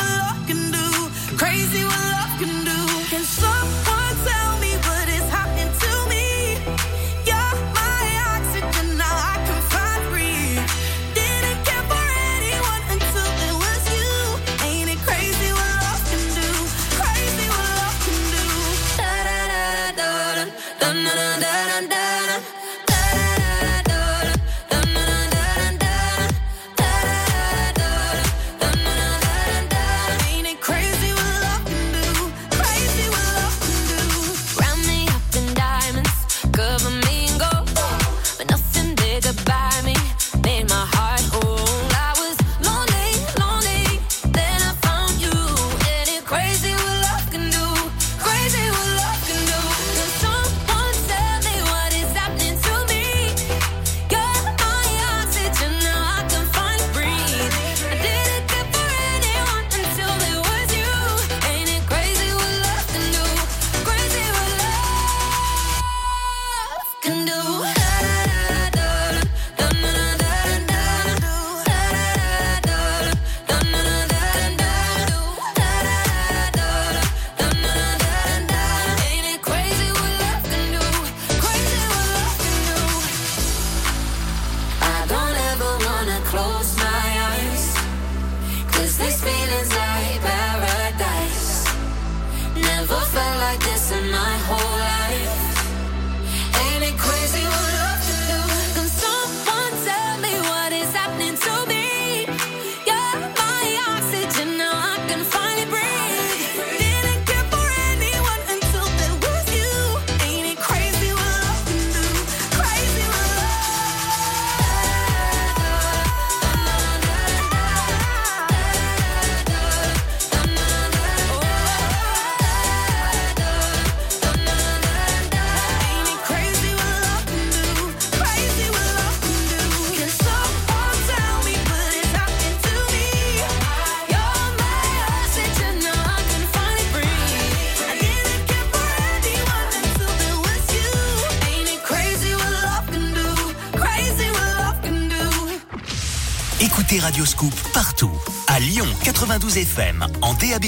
FM, 149.57 150.07
en 150.23 150.35
DAB+, 150.35 150.65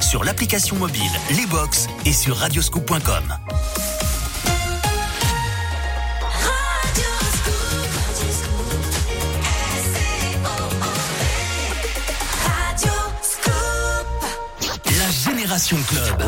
sur 0.00 0.24
l'application 0.24 0.76
mobile, 0.76 1.02
les 1.30 1.46
box 1.46 1.86
et 2.04 2.12
sur 2.12 2.36
radioscoop.com. 2.36 3.22
Génération 15.56 15.78
Club 15.88 16.22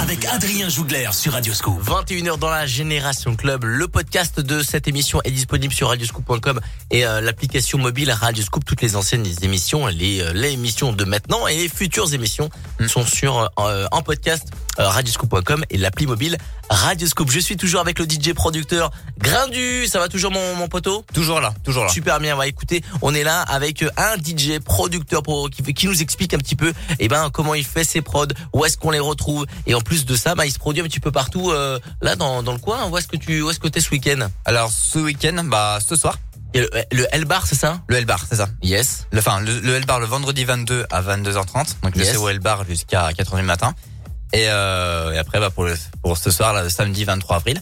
avec 0.00 0.26
Adrien 0.26 0.68
Jougler 0.68 1.08
sur 1.12 1.32
Radioscoop. 1.32 1.80
21h 1.82 2.38
dans 2.38 2.50
la 2.50 2.66
Génération 2.66 3.34
Club. 3.34 3.64
Le 3.64 3.88
podcast 3.88 4.40
de 4.40 4.62
cette 4.62 4.88
émission 4.88 5.20
est 5.24 5.30
disponible 5.30 5.72
sur 5.72 5.88
radioscoop.com 5.88 6.60
et 6.92 7.06
euh, 7.06 7.20
l'application 7.20 7.78
mobile 7.78 8.12
Radioscoop. 8.12 8.64
Toutes 8.64 8.82
les 8.82 8.94
anciennes 8.94 9.26
émissions, 9.42 9.86
les, 9.86 10.20
euh, 10.20 10.32
les 10.32 10.50
émissions 10.50 10.92
de 10.92 11.04
maintenant 11.04 11.48
et 11.48 11.56
les 11.56 11.68
futures 11.68 12.12
émissions 12.14 12.50
sont 12.86 13.04
sur 13.04 13.50
euh, 13.58 13.86
en 13.90 14.02
podcast 14.02 14.48
radioscoop.com 14.76 15.64
et 15.70 15.78
l'appli 15.78 16.06
mobile 16.06 16.38
Radioscoop. 16.70 17.30
Je 17.30 17.40
suis 17.40 17.56
toujours 17.56 17.80
avec 17.80 17.98
le 17.98 18.04
DJ 18.04 18.32
producteur 18.34 18.90
Grindu. 19.18 19.86
Ça 19.86 19.98
va 19.98 20.08
toujours 20.08 20.30
mon, 20.30 20.54
mon 20.56 20.68
poteau? 20.68 21.04
Toujours 21.12 21.40
là, 21.40 21.54
toujours 21.64 21.84
là. 21.84 21.90
Super 21.90 22.20
bien. 22.20 22.36
Va 22.36 22.46
écouter, 22.46 22.82
on 23.00 23.14
est 23.14 23.24
là 23.24 23.40
avec 23.40 23.84
un 23.96 24.16
DJ 24.16 24.58
producteur 24.58 25.22
pour, 25.22 25.50
qui, 25.50 25.62
qui 25.74 25.86
nous 25.86 26.00
explique 26.02 26.34
un 26.34 26.38
petit 26.38 26.56
peu 26.56 26.72
eh 26.98 27.08
ben 27.08 27.30
comment 27.30 27.54
il 27.54 27.64
fait 27.64 27.84
ses 27.84 28.02
prods, 28.02 28.26
où 28.52 28.64
est-ce 28.64 28.76
qu'on 28.76 28.90
les 28.90 29.00
retrouve 29.00 29.46
et 29.66 29.74
en 29.74 29.80
plus 29.80 30.04
de 30.04 30.16
ça, 30.16 30.34
bah, 30.34 30.46
il 30.46 30.52
se 30.52 30.58
produit 30.58 30.82
un 30.82 30.86
petit 30.86 31.00
peu 31.00 31.10
partout 31.10 31.50
euh, 31.50 31.78
là 32.00 32.16
dans, 32.16 32.42
dans 32.42 32.52
le 32.52 32.58
coin. 32.58 32.88
Où 32.88 32.98
est-ce 32.98 33.08
que 33.08 33.16
tu 33.16 33.42
où 33.42 33.50
est-ce 33.50 33.60
que 33.60 33.68
t'es 33.68 33.80
ce 33.80 33.90
week-end? 33.90 34.28
Alors 34.44 34.70
ce 34.70 34.98
week-end, 34.98 35.44
bah 35.44 35.78
ce 35.86 35.96
soir. 35.96 36.18
Et 36.54 36.60
le, 36.60 36.70
le 36.92 37.06
L-Bar, 37.12 37.46
c'est 37.46 37.54
ça 37.54 37.80
Le 37.88 37.96
L-Bar, 37.96 38.24
c'est 38.28 38.36
ça. 38.36 38.48
Yes. 38.62 39.06
Le, 39.10 39.18
enfin, 39.20 39.40
le, 39.40 39.58
le 39.60 39.74
L-Bar 39.76 40.00
le 40.00 40.06
vendredi 40.06 40.44
22 40.44 40.84
à 40.90 41.02
22h30. 41.02 41.76
Donc 41.82 41.92
je 41.96 42.02
sais 42.04 42.16
au 42.16 42.28
L-Bar 42.28 42.64
jusqu'à 42.68 43.10
4h 43.10 43.36
du 43.36 43.42
matin. 43.42 43.74
Et, 44.34 44.46
euh, 44.48 45.12
et 45.12 45.18
après, 45.18 45.40
bah, 45.40 45.50
pour, 45.50 45.64
le, 45.64 45.74
pour 46.02 46.16
ce 46.16 46.30
soir, 46.30 46.52
là, 46.52 46.62
le 46.62 46.68
samedi 46.70 47.04
23 47.04 47.36
avril, 47.36 47.60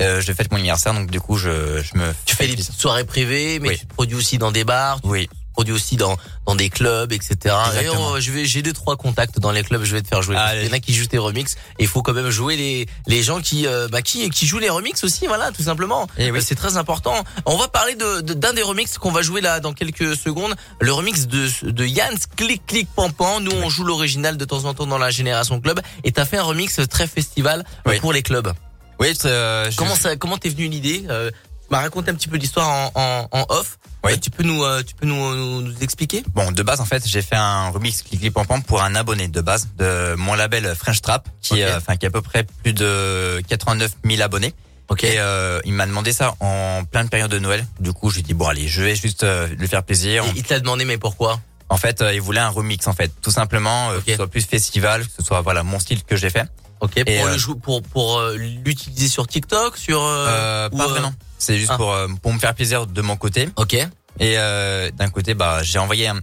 euh, 0.00 0.20
je 0.20 0.32
fête 0.32 0.50
mon 0.50 0.58
anniversaire. 0.58 0.94
Donc 0.94 1.10
du 1.10 1.20
coup, 1.20 1.36
je, 1.36 1.82
je 1.82 1.98
me 1.98 2.12
Tu 2.24 2.34
fais 2.36 2.46
des 2.46 2.56
petites 2.56 2.72
soirées 2.78 3.04
privées, 3.04 3.58
mais 3.58 3.68
Oui. 3.70 3.78
tu 3.78 3.86
te 3.86 3.94
produis 3.94 4.16
aussi 4.16 4.38
dans 4.38 4.52
des 4.52 4.64
bars, 4.64 5.00
tu 5.02 5.08
Oui. 5.08 5.28
Te 5.50 5.54
produis 5.54 5.74
aussi 5.74 5.96
dans 5.96 6.16
dans 6.46 6.54
des 6.54 6.70
clubs, 6.70 7.12
etc. 7.12 7.36
Et 7.44 7.78
Exactement. 7.78 8.10
oh, 8.12 8.20
je 8.20 8.30
vais, 8.32 8.44
j'ai 8.46 8.62
deux 8.62 8.72
trois 8.72 8.96
contacts 8.96 9.38
dans 9.38 9.50
les 9.52 9.62
clubs, 9.62 9.82
je 9.84 9.94
vais 9.94 10.02
te 10.02 10.08
faire 10.08 10.22
jouer. 10.22 10.36
Qu'il 10.52 10.66
y 10.66 10.70
en 10.70 10.72
a 10.72 10.78
qui 10.80 10.94
jouent 10.94 11.06
tes 11.06 11.18
remixes. 11.18 11.54
Et 11.78 11.82
il 11.84 11.86
faut 11.88 12.02
quand 12.02 12.12
même 12.12 12.30
jouer 12.30 12.56
les 12.56 12.86
les 13.06 13.22
gens 13.22 13.40
qui 13.40 13.66
euh, 13.66 13.88
bah, 13.88 14.02
qui 14.02 14.28
qui 14.30 14.46
jouent 14.46 14.58
les 14.58 14.70
remixes 14.70 15.04
aussi, 15.04 15.26
voilà, 15.26 15.50
tout 15.52 15.62
simplement. 15.62 16.06
Eh 16.18 16.30
oui. 16.30 16.38
Euh, 16.38 16.42
C'est 16.42 16.54
très 16.54 16.76
important. 16.76 17.14
On 17.46 17.56
va 17.56 17.68
parler 17.68 17.94
de 17.94 18.20
de- 18.22 18.34
d'un 18.34 18.52
des 18.52 18.62
remixes 18.62 18.98
qu'on 18.98 19.12
va 19.12 19.22
jouer 19.22 19.40
là 19.40 19.60
dans 19.60 19.72
quelques 19.72 20.16
secondes. 20.16 20.54
Le 20.80 20.92
remix 20.92 21.26
de 21.26 21.48
de 21.70 21.84
Yann 21.86 22.14
Click 22.36 22.64
Click 22.66 22.88
Pampan. 22.94 23.40
Nous 23.40 23.52
on 23.52 23.68
joue 23.68 23.84
l'original 23.84 24.36
de 24.36 24.44
temps 24.44 24.64
en 24.64 24.74
temps 24.74 24.86
dans 24.86 24.98
la 24.98 25.10
Génération 25.10 25.60
Club. 25.60 25.80
Et 26.04 26.12
t'as 26.12 26.24
fait 26.24 26.38
un 26.38 26.42
remix 26.44 26.80
très 26.88 27.06
festival 27.06 27.64
euh, 27.86 27.90
Oui. 27.90 28.00
pour 28.00 28.12
les 28.12 28.22
clubs. 28.22 28.52
Oui, 28.98 29.16
euh, 29.24 29.70
je- 29.70 29.76
Comment 29.76 29.94
ça, 29.96 30.16
comment 30.16 30.36
t'es 30.36 30.50
venu 30.50 30.68
l'idée 30.68 31.04
euh, 31.08 31.30
Tu 31.30 31.66
m'as 31.70 31.80
raconté 31.80 32.10
un 32.10 32.14
petit 32.14 32.28
peu 32.28 32.36
l'histoire 32.36 32.68
en, 32.68 32.90
en, 32.94 33.28
en 33.32 33.46
off. 33.48 33.78
Oui. 34.04 34.18
Tu 34.18 34.30
peux 34.30 34.42
nous, 34.42 34.64
euh, 34.64 34.82
tu 34.82 34.94
peux 34.94 35.06
nous, 35.06 35.34
nous, 35.36 35.60
nous 35.62 35.74
expliquer? 35.82 36.22
Bon, 36.34 36.52
de 36.52 36.62
base, 36.62 36.80
en 36.80 36.84
fait, 36.86 37.06
j'ai 37.06 37.22
fait 37.22 37.36
un 37.36 37.68
remix 37.68 38.02
Click 38.02 38.32
Pam 38.32 38.46
Pam 38.46 38.62
pour 38.62 38.82
un 38.82 38.94
abonné 38.94 39.28
de 39.28 39.40
base 39.40 39.68
de 39.78 40.14
mon 40.16 40.34
label 40.34 40.74
French 40.74 41.00
Trap, 41.02 41.28
qui, 41.42 41.54
Ok. 41.54 41.58
euh, 41.60 41.76
enfin, 41.78 41.96
qui 41.96 42.06
a 42.06 42.08
à 42.08 42.10
peu 42.10 42.22
près 42.22 42.44
plus 42.62 42.72
de 42.72 43.40
89 43.48 43.92
000 44.04 44.22
abonnés. 44.22 44.54
Ok. 44.88 45.04
Et 45.04 45.18
euh, 45.20 45.60
il 45.64 45.72
m'a 45.74 45.86
demandé 45.86 46.12
ça 46.12 46.34
en 46.40 46.82
pleine 46.90 47.08
période 47.08 47.30
de 47.30 47.38
Noël. 47.38 47.64
Du 47.78 47.92
coup, 47.92 48.10
je 48.10 48.16
lui 48.16 48.20
ai 48.20 48.24
dit 48.24 48.34
bon 48.34 48.46
allez, 48.48 48.66
je 48.66 48.82
vais 48.82 48.96
juste 48.96 49.22
euh, 49.22 49.46
lui 49.46 49.68
faire 49.68 49.84
plaisir. 49.84 50.24
Et 50.24 50.30
il 50.34 50.42
te 50.42 50.52
l'a 50.52 50.60
demandé, 50.60 50.84
mais 50.84 50.98
pourquoi? 50.98 51.38
En 51.70 51.76
fait, 51.78 52.02
euh, 52.02 52.12
il 52.12 52.20
voulait 52.20 52.40
un 52.40 52.48
remix 52.50 52.86
en 52.88 52.92
fait, 52.92 53.10
tout 53.22 53.30
simplement, 53.30 53.90
euh, 53.90 54.00
que 54.00 54.10
ce 54.10 54.16
soit 54.16 54.26
plus 54.26 54.44
festival, 54.44 55.06
que 55.06 55.12
ce 55.18 55.24
soit 55.24 55.40
voilà 55.40 55.62
mon 55.62 55.78
style 55.78 56.02
que 56.04 56.16
j'ai 56.16 56.28
fait. 56.28 56.46
Ok. 56.80 56.92
Pour 57.04 57.26
le 57.26 57.32
euh, 57.32 57.38
jou- 57.38 57.54
pour 57.56 57.82
pour 57.82 58.18
euh, 58.18 58.36
l'utiliser 58.36 59.08
sur 59.08 59.26
TikTok, 59.26 59.76
sur. 59.76 60.02
euh, 60.02 60.68
ou, 60.72 60.76
pas 60.76 60.88
vraiment. 60.88 61.12
C'est 61.38 61.58
juste 61.58 61.70
ah. 61.72 61.76
pour 61.76 61.96
pour 62.22 62.32
me 62.32 62.38
faire 62.38 62.54
plaisir 62.54 62.86
de 62.86 63.00
mon 63.02 63.16
côté. 63.16 63.48
Ok. 63.56 63.74
Et 63.74 63.88
euh, 64.36 64.90
d'un 64.90 65.08
côté, 65.08 65.34
bah 65.34 65.62
j'ai 65.62 65.78
envoyé 65.78 66.08
un, 66.08 66.20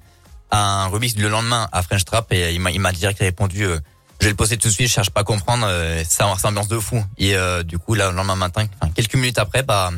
un 0.51 0.87
remix 0.87 1.15
le 1.15 1.29
lendemain 1.29 1.67
à 1.71 1.81
French 1.81 2.03
Trap 2.05 2.31
et 2.33 2.53
il 2.53 2.59
m'a 2.59 2.71
il 2.71 2.79
m'a 2.81 2.91
direct 2.91 3.19
répondu. 3.19 3.63
euh, 3.65 3.79
je 4.19 4.25
vais 4.25 4.31
le 4.31 4.35
poster 4.35 4.57
tout 4.57 4.67
de 4.67 4.73
suite, 4.73 4.87
je 4.87 4.93
cherche 4.93 5.11
pas 5.11 5.21
à 5.21 5.23
comprendre, 5.23 5.67
euh, 5.69 6.03
ça 6.03 6.25
c'est 6.39 6.47
ambiance 6.47 6.67
de 6.67 6.79
fou. 6.79 7.03
Et 7.19 7.35
euh, 7.35 7.61
du 7.63 7.77
coup 7.77 7.93
là 7.93 8.09
le 8.09 8.15
lendemain 8.17 8.35
matin, 8.35 8.65
quelques 8.95 9.13
minutes 9.13 9.37
après, 9.37 9.61
bah 9.63 9.91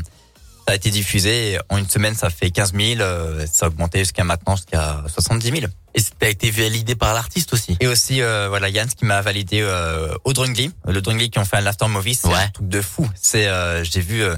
ça 0.70 0.74
a 0.74 0.76
été 0.76 0.92
diffusé. 0.92 1.58
En 1.70 1.78
une 1.80 1.90
semaine, 1.90 2.14
ça 2.14 2.30
fait 2.30 2.52
15 2.52 2.74
000. 2.76 3.02
euh, 3.02 3.44
ça 3.52 3.66
a 3.66 3.70
augmenté 3.70 3.98
jusqu'à 4.00 4.24
maintenant 4.24 4.56
jusqu'à 4.56 5.02
70 5.08 5.50
000. 5.62 5.72
Et 5.96 6.00
ça 6.00 6.12
a 6.22 6.28
été 6.28 6.52
validé 6.52 6.94
par 6.94 7.16
l'artiste 7.16 7.54
aussi. 7.54 7.76
Et 7.80 7.88
aussi, 7.88 8.22
euh, 8.22 8.50
voilà, 8.50 8.70
Yann 8.70 8.88
qui 8.88 9.04
m'a 9.06 9.20
validé 9.22 9.62
euh, 9.62 10.14
au 10.26 10.34
Drungly. 10.34 10.72
Le 10.88 11.02
Drungly 11.02 11.32
qui 11.32 11.40
ont 11.40 11.46
fait 11.46 11.58
un 11.58 11.66
After 11.66 11.88
Movie, 11.88 12.14
c'est 12.14 12.28
Ouais. 12.28 12.36
un 12.36 12.50
truc 12.50 12.68
de 12.70 12.82
fou. 12.84 13.10
C'est, 13.20 13.48
euh, 13.48 13.84
j'ai 13.84 14.00
vu, 14.02 14.22
euh, 14.22 14.36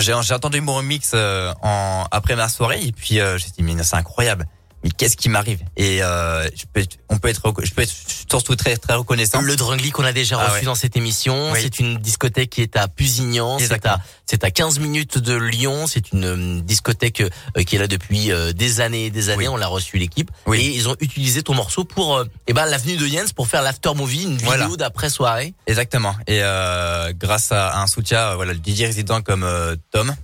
j'ai 0.00 0.14
j'ai 0.22 0.32
entendu 0.32 0.62
mon 0.62 0.76
remix 0.76 1.10
euh, 1.12 1.52
en 1.60 2.06
après 2.10 2.34
ma 2.34 2.48
soirée 2.48 2.82
et 2.82 2.92
puis 2.92 3.20
euh, 3.20 3.36
j'ai 3.36 3.48
dit 3.50 3.62
mais 3.62 3.80
c'est 3.82 3.96
incroyable. 3.96 4.46
Mais 4.84 4.90
qu'est-ce 4.90 5.16
qui 5.16 5.30
m'arrive? 5.30 5.60
Et 5.78 6.02
euh, 6.02 6.44
je 6.54 6.64
peux, 6.70 6.80
être- 6.80 6.98
on 7.08 7.16
peut 7.16 7.28
être, 7.28 7.40
je 7.64 7.70
peux 7.72 7.80
être 7.82 7.94
surtout 8.28 8.54
très 8.54 8.76
très 8.76 8.92
reconnaissant. 8.94 9.40
Le 9.40 9.56
Drungly 9.56 9.90
qu'on 9.90 10.04
a 10.04 10.12
déjà 10.12 10.38
Ah 10.38 10.44
reçu 10.48 10.58
ouais. 10.60 10.64
dans 10.66 10.74
cette 10.74 10.94
émission, 10.96 11.52
Oui. 11.52 11.58
c'est 11.62 11.78
une 11.80 11.96
discothèque 11.96 12.50
qui 12.50 12.60
est 12.60 12.76
à 12.76 12.86
Pusignan, 12.86 13.58
c'est 13.58 13.86
à 13.86 13.98
c'est 14.26 14.44
à 14.44 14.50
15 14.50 14.78
minutes 14.80 15.16
de 15.18 15.34
Lyon, 15.34 15.86
c'est 15.86 16.12
une 16.12 16.24
euh, 16.24 16.60
discothèque 16.60 17.22
euh, 17.22 17.62
qui 17.62 17.76
est 17.76 17.78
là 17.78 17.86
depuis 17.86 18.30
euh, 18.30 18.52
des 18.52 18.80
années 18.82 19.06
et 19.06 19.10
des 19.10 19.30
années, 19.30 19.48
Oui. 19.48 19.54
on 19.54 19.56
l'a 19.56 19.66
reçu 19.68 19.96
l'équipe 19.98 20.30
Oui. 20.46 20.58
et 20.60 20.74
ils 20.76 20.86
ont 20.88 20.96
utilisé 21.00 21.42
ton 21.42 21.54
morceau 21.54 21.84
pour 21.84 22.16
euh, 22.18 22.24
eh 22.46 22.52
ben 22.52 22.66
l'avenue 22.66 22.96
de 22.98 23.06
Jens 23.06 23.32
pour 23.32 23.48
faire 23.48 23.62
l'after 23.62 23.94
movie, 23.94 24.24
une 24.24 24.36
Voilà. 24.38 24.64
vidéo 24.64 24.76
d'après 24.76 25.08
soirée. 25.08 25.54
Exactement. 25.66 26.14
Et 26.26 26.40
euh, 26.42 27.12
grâce 27.18 27.52
à 27.52 27.80
un 27.80 27.86
soutien, 27.86 28.34
voilà, 28.34 28.52
le 28.52 28.58
DJ 28.62 28.82
résident 28.82 29.22
comme 29.22 29.46
Tom, 29.92 30.14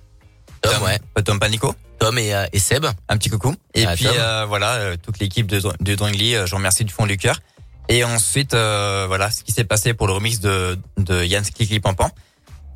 Tom, 0.62 0.82
ouais. 0.82 0.98
pas 1.14 1.22
Tom 1.22 1.38
Panico. 1.38 1.74
Tom 1.98 2.18
et, 2.18 2.34
euh, 2.34 2.46
et 2.52 2.58
Seb. 2.58 2.86
Un 3.08 3.16
petit 3.18 3.28
coucou. 3.30 3.54
Et 3.74 3.84
Ah, 3.86 3.94
puis 3.94 4.06
euh, 4.08 4.44
voilà, 4.46 4.74
euh, 4.74 4.96
toute 5.02 5.18
l'équipe 5.18 5.46
de, 5.46 5.60
de 5.80 5.94
Drungly, 5.94 6.34
euh, 6.34 6.46
je 6.46 6.54
remercie 6.54 6.84
du 6.84 6.92
fond 6.92 7.06
du 7.06 7.16
cœur. 7.16 7.40
Et 7.88 8.04
ensuite, 8.04 8.54
euh, 8.54 9.04
voilà, 9.08 9.30
ce 9.30 9.42
qui 9.42 9.52
s'est 9.52 9.64
passé 9.64 9.94
pour 9.94 10.06
le 10.06 10.12
remix 10.14 10.40
de, 10.40 10.78
de 10.96 11.24
Yann 11.24 11.44
Klikli 11.44 11.80
Pampan. 11.80 12.10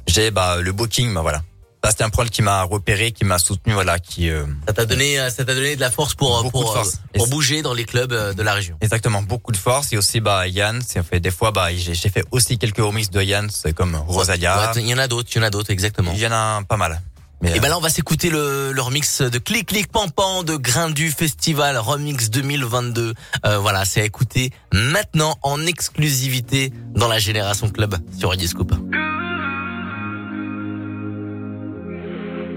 J'ai 0.06 0.30
bah, 0.30 0.56
le 0.60 0.72
booking, 0.72 1.14
bah 1.14 1.22
voilà. 1.22 1.42
Bastien 1.82 2.08
Prol 2.08 2.30
qui 2.30 2.40
m'a 2.40 2.62
repéré, 2.62 3.12
qui 3.12 3.24
m'a 3.26 3.38
soutenu, 3.38 3.74
voilà, 3.74 3.98
qui 3.98 4.30
euh, 4.30 4.44
Ça 4.66 4.72
t'a 4.72 4.86
donné 4.86 5.20
euh, 5.20 5.28
ça 5.28 5.44
t'a 5.44 5.54
donné 5.54 5.76
de 5.76 5.80
la 5.80 5.90
force 5.90 6.14
pour 6.14 6.38
euh, 6.38 6.48
pour 6.48 6.72
force. 6.72 6.94
euh, 7.14 7.18
pour 7.18 7.28
bouger 7.28 7.60
dans 7.60 7.74
les 7.74 7.84
clubs 7.84 8.12
euh, 8.12 8.32
de 8.32 8.42
la 8.42 8.54
région. 8.54 8.76
exactement 8.80 9.20
beaucoup 9.22 9.52
de 9.52 9.58
force. 9.58 9.92
Et 9.92 9.98
aussi 9.98 10.20
bah 10.20 10.48
Yann, 10.48 10.80
c'est 10.86 11.02
fait 11.02 11.20
des 11.20 11.30
fois 11.30 11.50
bah 11.50 11.68
j'ai 11.74 11.92
j'ai 11.94 12.08
fait 12.08 12.24
aussi 12.30 12.56
quelques 12.56 12.78
remixes 12.78 13.10
de 13.10 13.20
Yann, 13.22 13.50
c'est 13.50 13.74
comme 13.74 13.94
Rosalia. 13.96 14.72
Ouais, 14.72 14.80
Il 14.80 14.88
y 14.88 14.94
en 14.94 14.98
a 14.98 15.08
d'autres, 15.08 15.28
il 15.34 15.36
y 15.36 15.40
en 15.40 15.42
a 15.44 15.50
d'autres 15.50 15.70
exactement. 15.70 16.10
Il 16.14 16.20
y 16.20 16.26
en 16.26 16.32
a 16.32 16.62
pas 16.66 16.78
mal. 16.78 17.02
Mais, 17.44 17.54
Et 17.54 17.60
ben 17.60 17.68
là 17.68 17.76
on 17.76 17.80
va 17.82 17.90
s'écouter 17.90 18.30
le, 18.30 18.72
le 18.72 18.80
remix 18.80 19.20
de 19.20 19.38
Clic 19.38 19.66
Clic 19.66 19.92
Pampan 19.92 20.44
de 20.44 20.56
Grain 20.56 20.88
du 20.88 21.10
Festival 21.10 21.76
Remix 21.76 22.30
2022. 22.30 23.12
Euh, 23.44 23.58
voilà, 23.58 23.84
c'est 23.84 24.00
à 24.00 24.04
écouter 24.04 24.50
maintenant 24.72 25.36
en 25.42 25.66
exclusivité 25.66 26.72
dans 26.94 27.06
la 27.06 27.18
Génération 27.18 27.68
Club 27.68 27.96
sur 28.18 28.30
Radio 28.30 28.48
Scoop. 28.48 28.72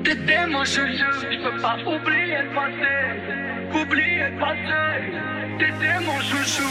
T'étais 0.05 0.47
mon 0.47 0.63
chouchou, 0.63 1.11
je 1.19 1.43
peux 1.43 1.61
pas 1.61 1.75
oublier 1.79 2.43
le 2.43 2.55
passé, 2.55 3.81
oublier 3.81 4.29
le 4.29 4.39
passé. 4.39 5.01
T'étais 5.59 5.99
mon 5.99 6.17
chouchou, 6.21 6.63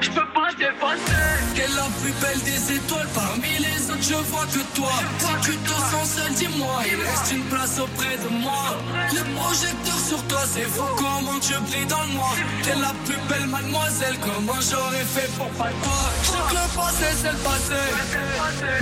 je 0.00 0.10
peux 0.10 0.28
pas 0.34 0.50
t'effacer. 0.56 1.18
T'es 1.54 1.68
la 1.74 1.88
plus 2.00 2.12
belle 2.22 2.40
des 2.42 2.72
étoiles, 2.76 3.08
parmi 3.14 3.58
les 3.58 3.90
autres? 3.90 4.02
Je 4.02 4.14
vois 4.14 4.46
que 4.46 4.62
toi. 4.76 4.92
Quand 5.20 5.40
tu 5.42 5.56
te 5.56 5.70
sens 5.70 6.08
seul, 6.16 6.32
dis-moi, 6.34 6.82
il 6.86 7.00
reste 7.00 7.32
une 7.32 7.44
place 7.44 7.78
auprès 7.78 8.16
de 8.16 8.28
moi. 8.40 8.76
Le 9.12 9.22
projecteur 9.38 9.98
sur 10.08 10.22
toi, 10.24 10.42
c'est 10.46 10.62
fou 10.62 10.84
comment 10.96 11.38
tu 11.40 11.54
brilles 11.54 11.86
dans 11.86 12.02
le 12.02 12.12
noir. 12.14 12.34
T'es 12.62 12.74
la 12.74 12.92
plus 13.04 13.18
belle 13.28 13.46
mademoiselle, 13.48 14.16
comment 14.20 14.60
j'aurais 14.60 15.04
fait 15.04 15.30
pour 15.36 15.50
pas 15.50 15.68
te 15.68 15.84
voir? 15.84 16.10
Je 16.22 16.54
le 16.54 16.76
passé 16.76 17.04
c'est 17.20 17.32
le 17.32 17.38
passé, 17.38 17.74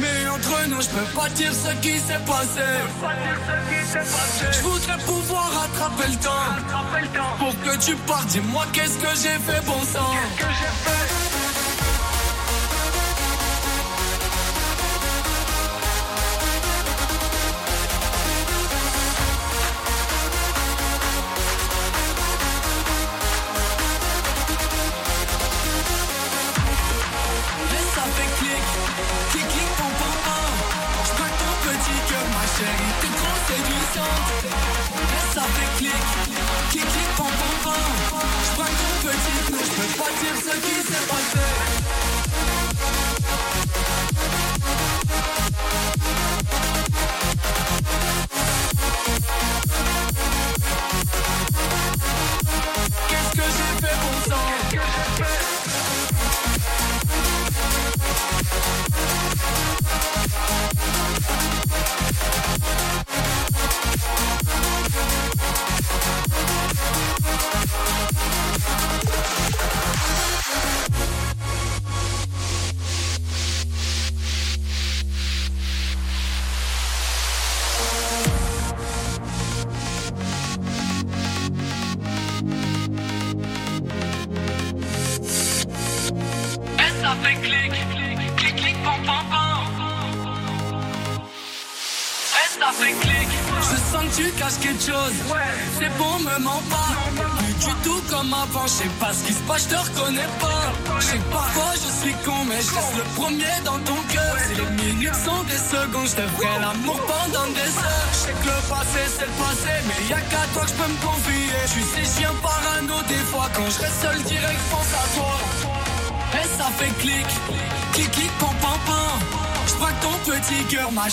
mais 0.00 0.28
entre 0.28 0.68
nous 0.68 0.82
je 0.82 0.88
peux 0.88 1.18
pas 1.18 1.28
dire 1.30 1.52
ce 1.52 1.72
qui 1.80 1.98
s'est 1.98 2.20
passé. 2.26 2.66
Je 4.52 4.60
voudrais 4.60 4.98
pouvoir 4.98 5.50
rattraper 5.52 6.10
le 6.10 6.16
temps 6.16 7.38
Pour 7.38 7.54
que 7.62 7.84
tu 7.84 7.94
partes, 8.06 8.26
dis-moi 8.28 8.64
qu'est-ce 8.72 8.98
que 8.98 9.08
j'ai 9.22 9.38
fait 9.38 9.64
bon 9.64 9.80
sang? 9.84 10.12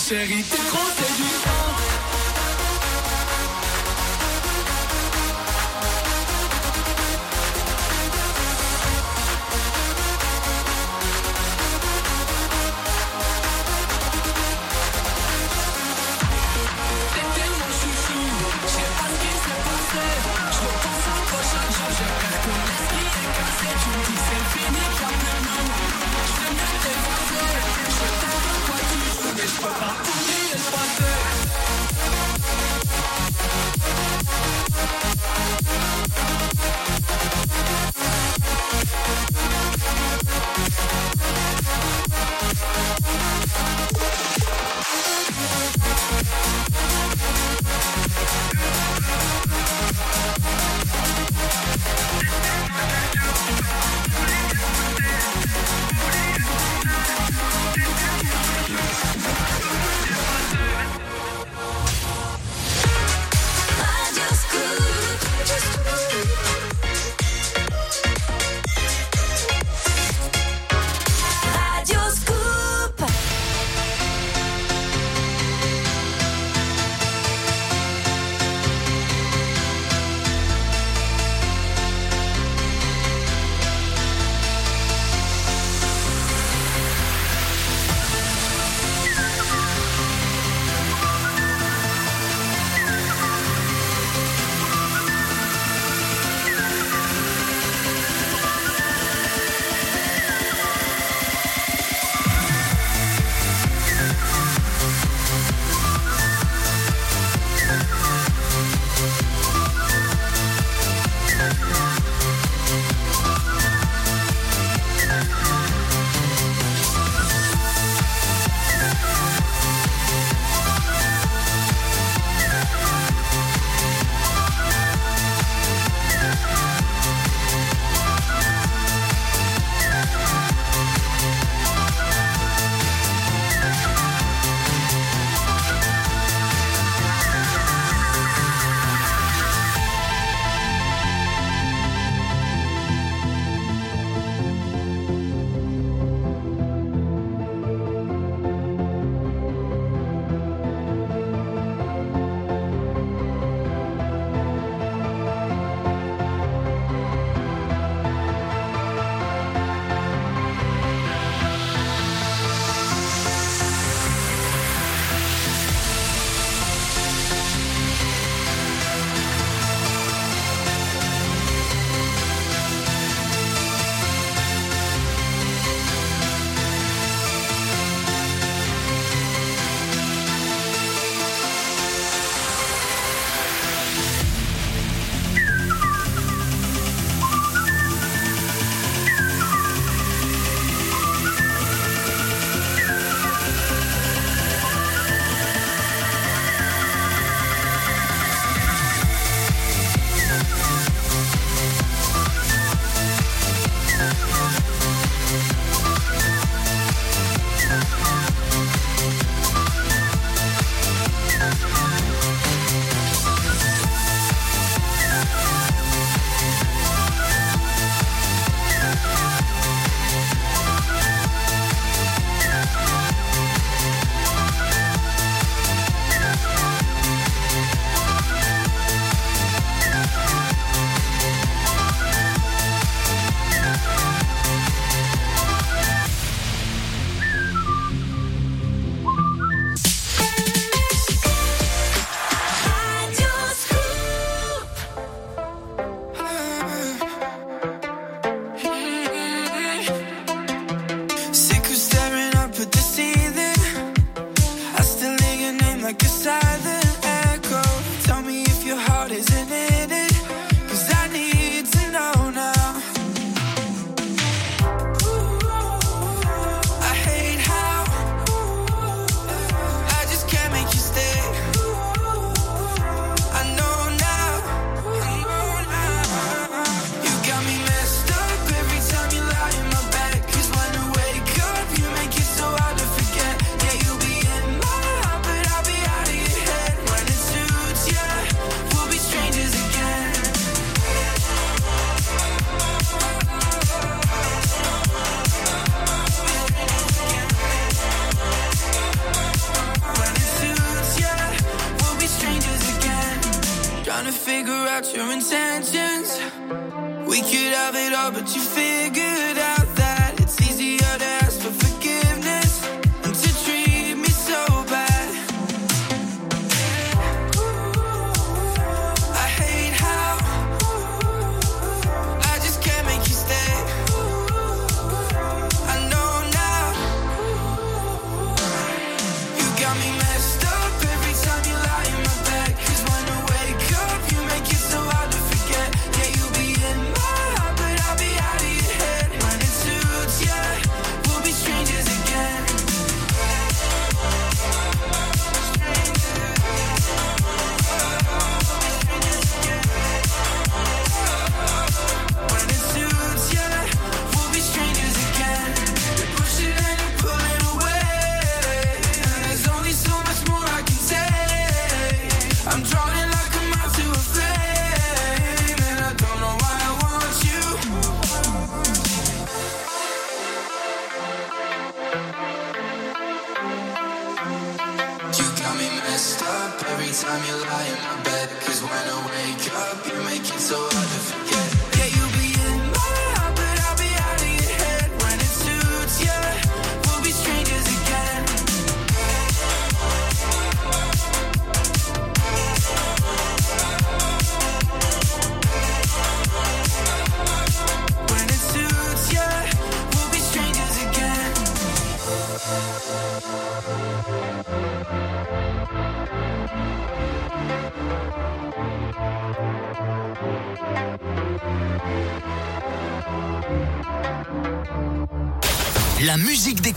Chérie, 0.04 0.43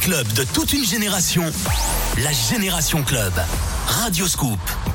club 0.08 0.34
de 0.36 0.46
toute 0.46 0.72
une 0.72 0.86
génération, 0.86 1.44
la 2.24 2.32
Génération 2.32 3.04
Club. 3.04 3.34
Radio 3.88 4.26
Scoop. 4.26 4.87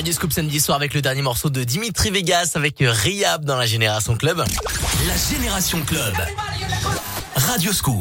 Radio 0.00 0.14
Scoop 0.14 0.32
samedi 0.32 0.60
soir 0.60 0.78
avec 0.78 0.94
le 0.94 1.02
dernier 1.02 1.20
morceau 1.20 1.50
de 1.50 1.62
Dimitri 1.62 2.10
Vegas 2.10 2.52
avec 2.54 2.76
Riab 2.80 3.44
dans 3.44 3.58
la 3.58 3.66
Génération 3.66 4.16
Club. 4.16 4.38
La 4.38 5.36
Génération 5.36 5.82
Club. 5.82 6.14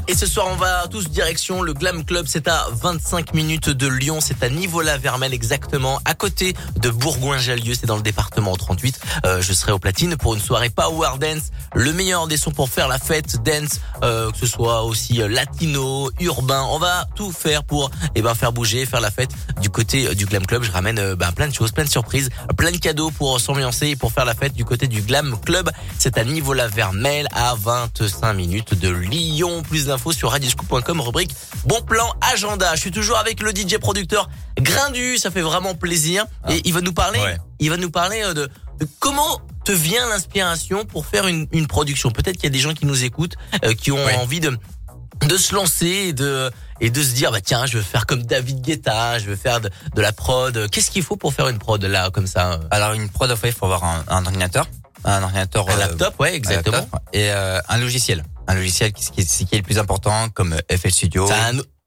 Et 0.08 0.14
ce 0.14 0.28
soir, 0.28 0.48
on 0.52 0.56
va 0.56 0.88
tous 0.88 1.10
direction 1.10 1.64
le 1.64 1.74
Glam 1.74 2.06
Club. 2.06 2.26
C'est 2.28 2.48
à 2.48 2.68
25 2.72 3.34
minutes 3.34 3.70
de 3.70 3.88
Lyon. 3.88 4.20
C'est 4.22 4.44
à 4.44 4.50
Nivola-Vermel 4.50 5.34
exactement, 5.34 6.00
à 6.06 6.14
côté 6.14 6.54
de 6.80 6.90
Bourgoin-Jallieu. 6.90 7.74
C'est 7.74 7.88
dans 7.88 7.96
le 7.96 8.04
département 8.04 8.56
38. 8.56 9.00
Euh, 9.26 9.42
je 9.42 9.54
serai 9.54 9.72
au 9.72 9.80
platine 9.80 10.18
pour 10.18 10.36
une 10.36 10.40
soirée 10.40 10.70
Power 10.70 11.18
Dance. 11.20 11.50
Le 11.74 11.92
meilleur 11.94 12.28
des 12.28 12.38
sons 12.38 12.52
pour 12.52 12.70
faire 12.70 12.88
la 12.88 13.00
fête 13.00 13.42
dance, 13.44 13.80
euh, 14.04 14.30
que 14.32 14.38
ce 14.38 14.46
soit 14.46 14.84
aussi 14.84 15.20
euh, 15.22 15.28
latino, 15.28 16.12
urbain. 16.20 16.68
On 16.70 16.78
va 16.78 17.08
tout 17.16 17.32
faire 17.32 17.64
pour 17.64 17.90
eh 18.14 18.22
ben 18.22 18.36
faire 18.36 18.52
bouger, 18.52 18.86
faire 18.86 19.02
la 19.02 19.12
fête 19.12 19.32
du 19.62 19.70
côté 19.70 20.08
euh, 20.08 20.14
du 20.14 20.26
Glam 20.26 20.46
Club. 20.46 20.62
Je 20.62 20.72
ramène 20.72 21.00
euh, 21.00 21.16
ben, 21.16 21.32
plein 21.32 21.48
de 21.48 21.54
choses, 21.54 21.72
plein 21.72 21.86
de 21.86 21.90
surprises, 21.90 22.30
plein 22.56 22.72
de 22.72 22.78
cadeaux 22.78 23.10
pour 23.10 23.40
s'ambiancer 23.40 23.88
et 23.88 23.96
pour 23.96 24.12
faire 24.12 24.26
la 24.26 24.36
fête 24.36 24.54
du 24.54 24.66
côté 24.66 24.88
du 24.88 25.02
Glam 25.02 25.36
Club. 25.44 25.72
C'est 25.98 26.20
à 26.20 26.24
Nivola-Vermel 26.24 27.28
à 27.34 27.56
25 27.56 28.34
minutes 28.34 28.80
de 28.80 28.90
Lyon. 28.90 29.39
Plus 29.70 29.86
d'infos 29.86 30.12
sur 30.12 30.32
radioscoop.com, 30.32 31.02
rubrique 31.02 31.32
Bon 31.66 31.82
plan 31.82 32.14
agenda. 32.34 32.76
Je 32.76 32.82
suis 32.82 32.92
toujours 32.92 33.18
avec 33.18 33.42
le 33.42 33.52
DJ 33.52 33.78
producteur 33.78 34.30
Grindu, 34.58 35.18
ça 35.18 35.32
fait 35.32 35.42
vraiment 35.42 35.76
plaisir. 35.76 36.26
Et 36.50 36.62
il 36.66 36.74
va 36.74 36.82
nous 36.82 36.94
parler, 36.94 37.20
il 37.60 37.70
va 37.70 37.78
nous 37.78 37.92
parler 37.92 38.22
euh, 38.24 38.34
de, 38.34 38.50
de 38.80 38.88
comment 39.00 39.42
te 39.64 39.72
vient 39.72 40.08
l'inspiration 40.10 40.86
pour 40.86 41.06
faire 41.06 41.28
une, 41.28 41.48
une 41.52 41.68
production. 41.68 42.12
Peut-être 42.12 42.36
qu'il 42.36 42.46
y 42.46 42.48
a 42.48 42.52
des 42.52 42.60
gens 42.60 42.74
qui 42.74 42.86
nous 42.86 43.04
écoutent, 43.04 43.36
euh, 43.64 43.74
qui 43.74 43.92
ont 43.92 44.06
envie 44.20 44.40
de 44.40 44.58
de 45.26 45.38
se 45.38 45.54
lancer 45.54 45.86
et 46.10 46.14
de 46.14 46.50
et 46.80 46.90
de 46.90 47.04
se 47.04 47.14
dire 47.14 47.32
bah 47.32 47.42
tiens 47.42 47.66
je 47.66 47.78
veux 47.78 47.84
faire 47.84 48.06
comme 48.06 48.24
David 48.24 48.62
Guetta 48.62 49.20
je 49.20 49.26
veux 49.26 49.36
faire 49.36 49.60
de, 49.60 49.70
de 49.96 50.02
la 50.02 50.14
prod. 50.14 50.70
Qu'est-ce 50.70 50.92
qu'il 50.92 51.04
faut 51.04 51.18
pour 51.18 51.34
faire 51.34 51.50
une 51.50 51.60
prod 51.60 51.84
là 51.84 52.10
comme 52.10 52.28
ça 52.28 52.60
Alors 52.72 52.94
une 52.94 53.10
prod, 53.10 53.30
il 53.44 53.52
faut 53.52 53.66
avoir 53.66 53.84
un, 53.84 54.04
un 54.08 54.26
ordinateur, 54.26 54.66
un 55.04 55.22
ordinateur, 55.24 55.70
Un 55.70 55.74
euh, 55.74 55.78
laptop, 55.78 56.20
ouais, 56.20 56.36
exactement. 56.36 56.88
et 57.14 57.32
euh, 57.32 57.60
un 57.68 57.78
logiciel, 57.78 58.24
un 58.50 58.56
logiciel 58.56 58.92
qui, 58.92 59.10
qui, 59.12 59.26
qui 59.26 59.56
est 59.56 59.58
le 59.60 59.64
plus 59.64 59.78
important, 59.80 60.28
comme 60.34 60.54
euh, 60.54 60.78
FL 60.78 60.92
Studio. 60.92 61.28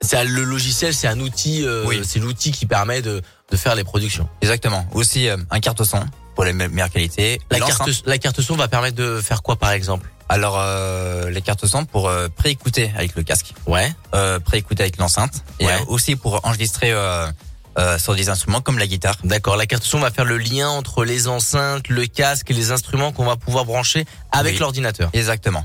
C'est 0.01 0.17
un- 0.17 0.25
le 0.25 0.43
logiciel 0.43 0.95
c'est 0.95 1.07
un 1.07 1.21
outil 1.21 1.65
euh, 1.65 2.03
c'est 2.03 2.19
l'outil 2.19 2.51
qui 2.51 2.67
permet 2.67 3.03
de 3.03 3.23
de 3.51 3.57
faire 3.57 3.75
les 3.77 3.85
productions 3.85 4.29
Exactement. 4.41 4.85
Aussi 4.95 5.29
euh, 5.29 5.37
un 5.51 5.61
carte 5.61 5.85
son 5.85 6.01
pour 6.35 6.45
les 6.45 6.53
me- 6.53 6.67
meilleures 6.69 6.91
qualités. 6.91 7.41
la 7.53 7.61
carte 7.61 7.89
la 8.07 8.19
carte 8.19 8.41
son 8.41 8.57
va 8.57 8.67
permettre 8.69 8.97
de 8.97 9.21
faire 9.21 9.43
quoi 9.43 9.55
par 9.57 9.71
exemple? 9.71 10.09
Alors 10.29 10.57
euh, 10.59 11.31
les 11.31 11.41
cartes 11.43 11.67
son 11.67 11.85
pour 11.85 12.09
euh, 12.09 12.29
préécouter 12.35 12.91
avec 12.97 13.15
le 13.15 13.23
casque. 13.23 13.55
Ouais. 13.67 13.93
Euh, 14.15 14.41
préécouter 14.41 14.83
avec 14.83 14.97
l'enceinte 14.97 15.45
et 15.61 15.67
Ouais. 15.67 15.73
euh, 15.73 15.85
aussi 15.95 16.17
pour 16.17 16.41
enregistrer 16.45 16.91
euh, 16.91 17.31
euh, 17.79 17.97
sur 17.99 18.15
des 18.17 18.29
instruments 18.29 18.61
comme 18.61 18.79
la 18.79 18.87
guitare. 18.89 19.17
D'accord, 19.23 19.57
la 19.57 19.67
carte 19.67 19.85
son 19.85 20.01
va 20.01 20.11
faire 20.11 20.25
le 20.25 20.39
lien 20.39 20.69
entre 20.69 21.05
les 21.05 21.29
enceintes, 21.29 21.89
le 21.89 22.07
casque 22.07 22.51
et 22.51 22.55
les 22.55 22.71
instruments 22.73 23.13
qu'on 23.13 23.25
va 23.25 23.37
pouvoir 23.37 23.65
brancher 23.67 24.05
avec 24.33 24.55
Oui. 24.55 24.59
l'ordinateur. 24.61 25.11
Exactement. 25.13 25.65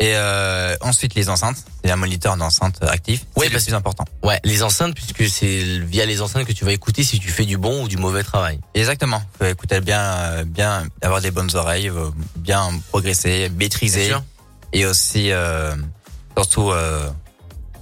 Et 0.00 0.14
euh, 0.16 0.74
ensuite 0.80 1.14
les 1.14 1.28
enceintes, 1.28 1.58
c'est 1.84 1.90
un 1.90 1.96
moniteur 1.96 2.36
d'enceinte 2.36 2.82
actif. 2.82 3.20
C'est 3.20 3.26
parce- 3.34 3.52
le 3.52 3.60
plus 3.60 3.74
important. 3.74 4.04
Ouais, 4.24 4.40
les 4.42 4.62
enceintes 4.64 4.94
puisque 4.94 5.28
c'est 5.28 5.78
via 5.80 6.06
les 6.06 6.20
enceintes 6.22 6.44
que 6.46 6.52
tu 6.52 6.64
vas 6.64 6.72
écouter 6.72 7.04
si 7.04 7.20
tu 7.20 7.28
fais 7.30 7.44
du 7.44 7.56
bon 7.56 7.84
ou 7.84 7.88
du 7.88 7.96
mauvais 7.98 8.24
travail. 8.24 8.58
Exactement. 8.74 9.22
Faut 9.38 9.44
écouter 9.46 9.80
bien, 9.80 10.44
bien 10.44 10.84
avoir 11.02 11.20
des 11.20 11.30
bonnes 11.30 11.54
oreilles, 11.54 11.88
euh, 11.88 12.10
bien 12.36 12.68
progresser, 12.90 13.48
maîtriser, 13.56 14.08
Bien 14.08 14.24
et 14.72 14.86
aussi 14.86 15.30
euh, 15.30 15.74
surtout, 16.36 16.70
euh, 16.70 17.08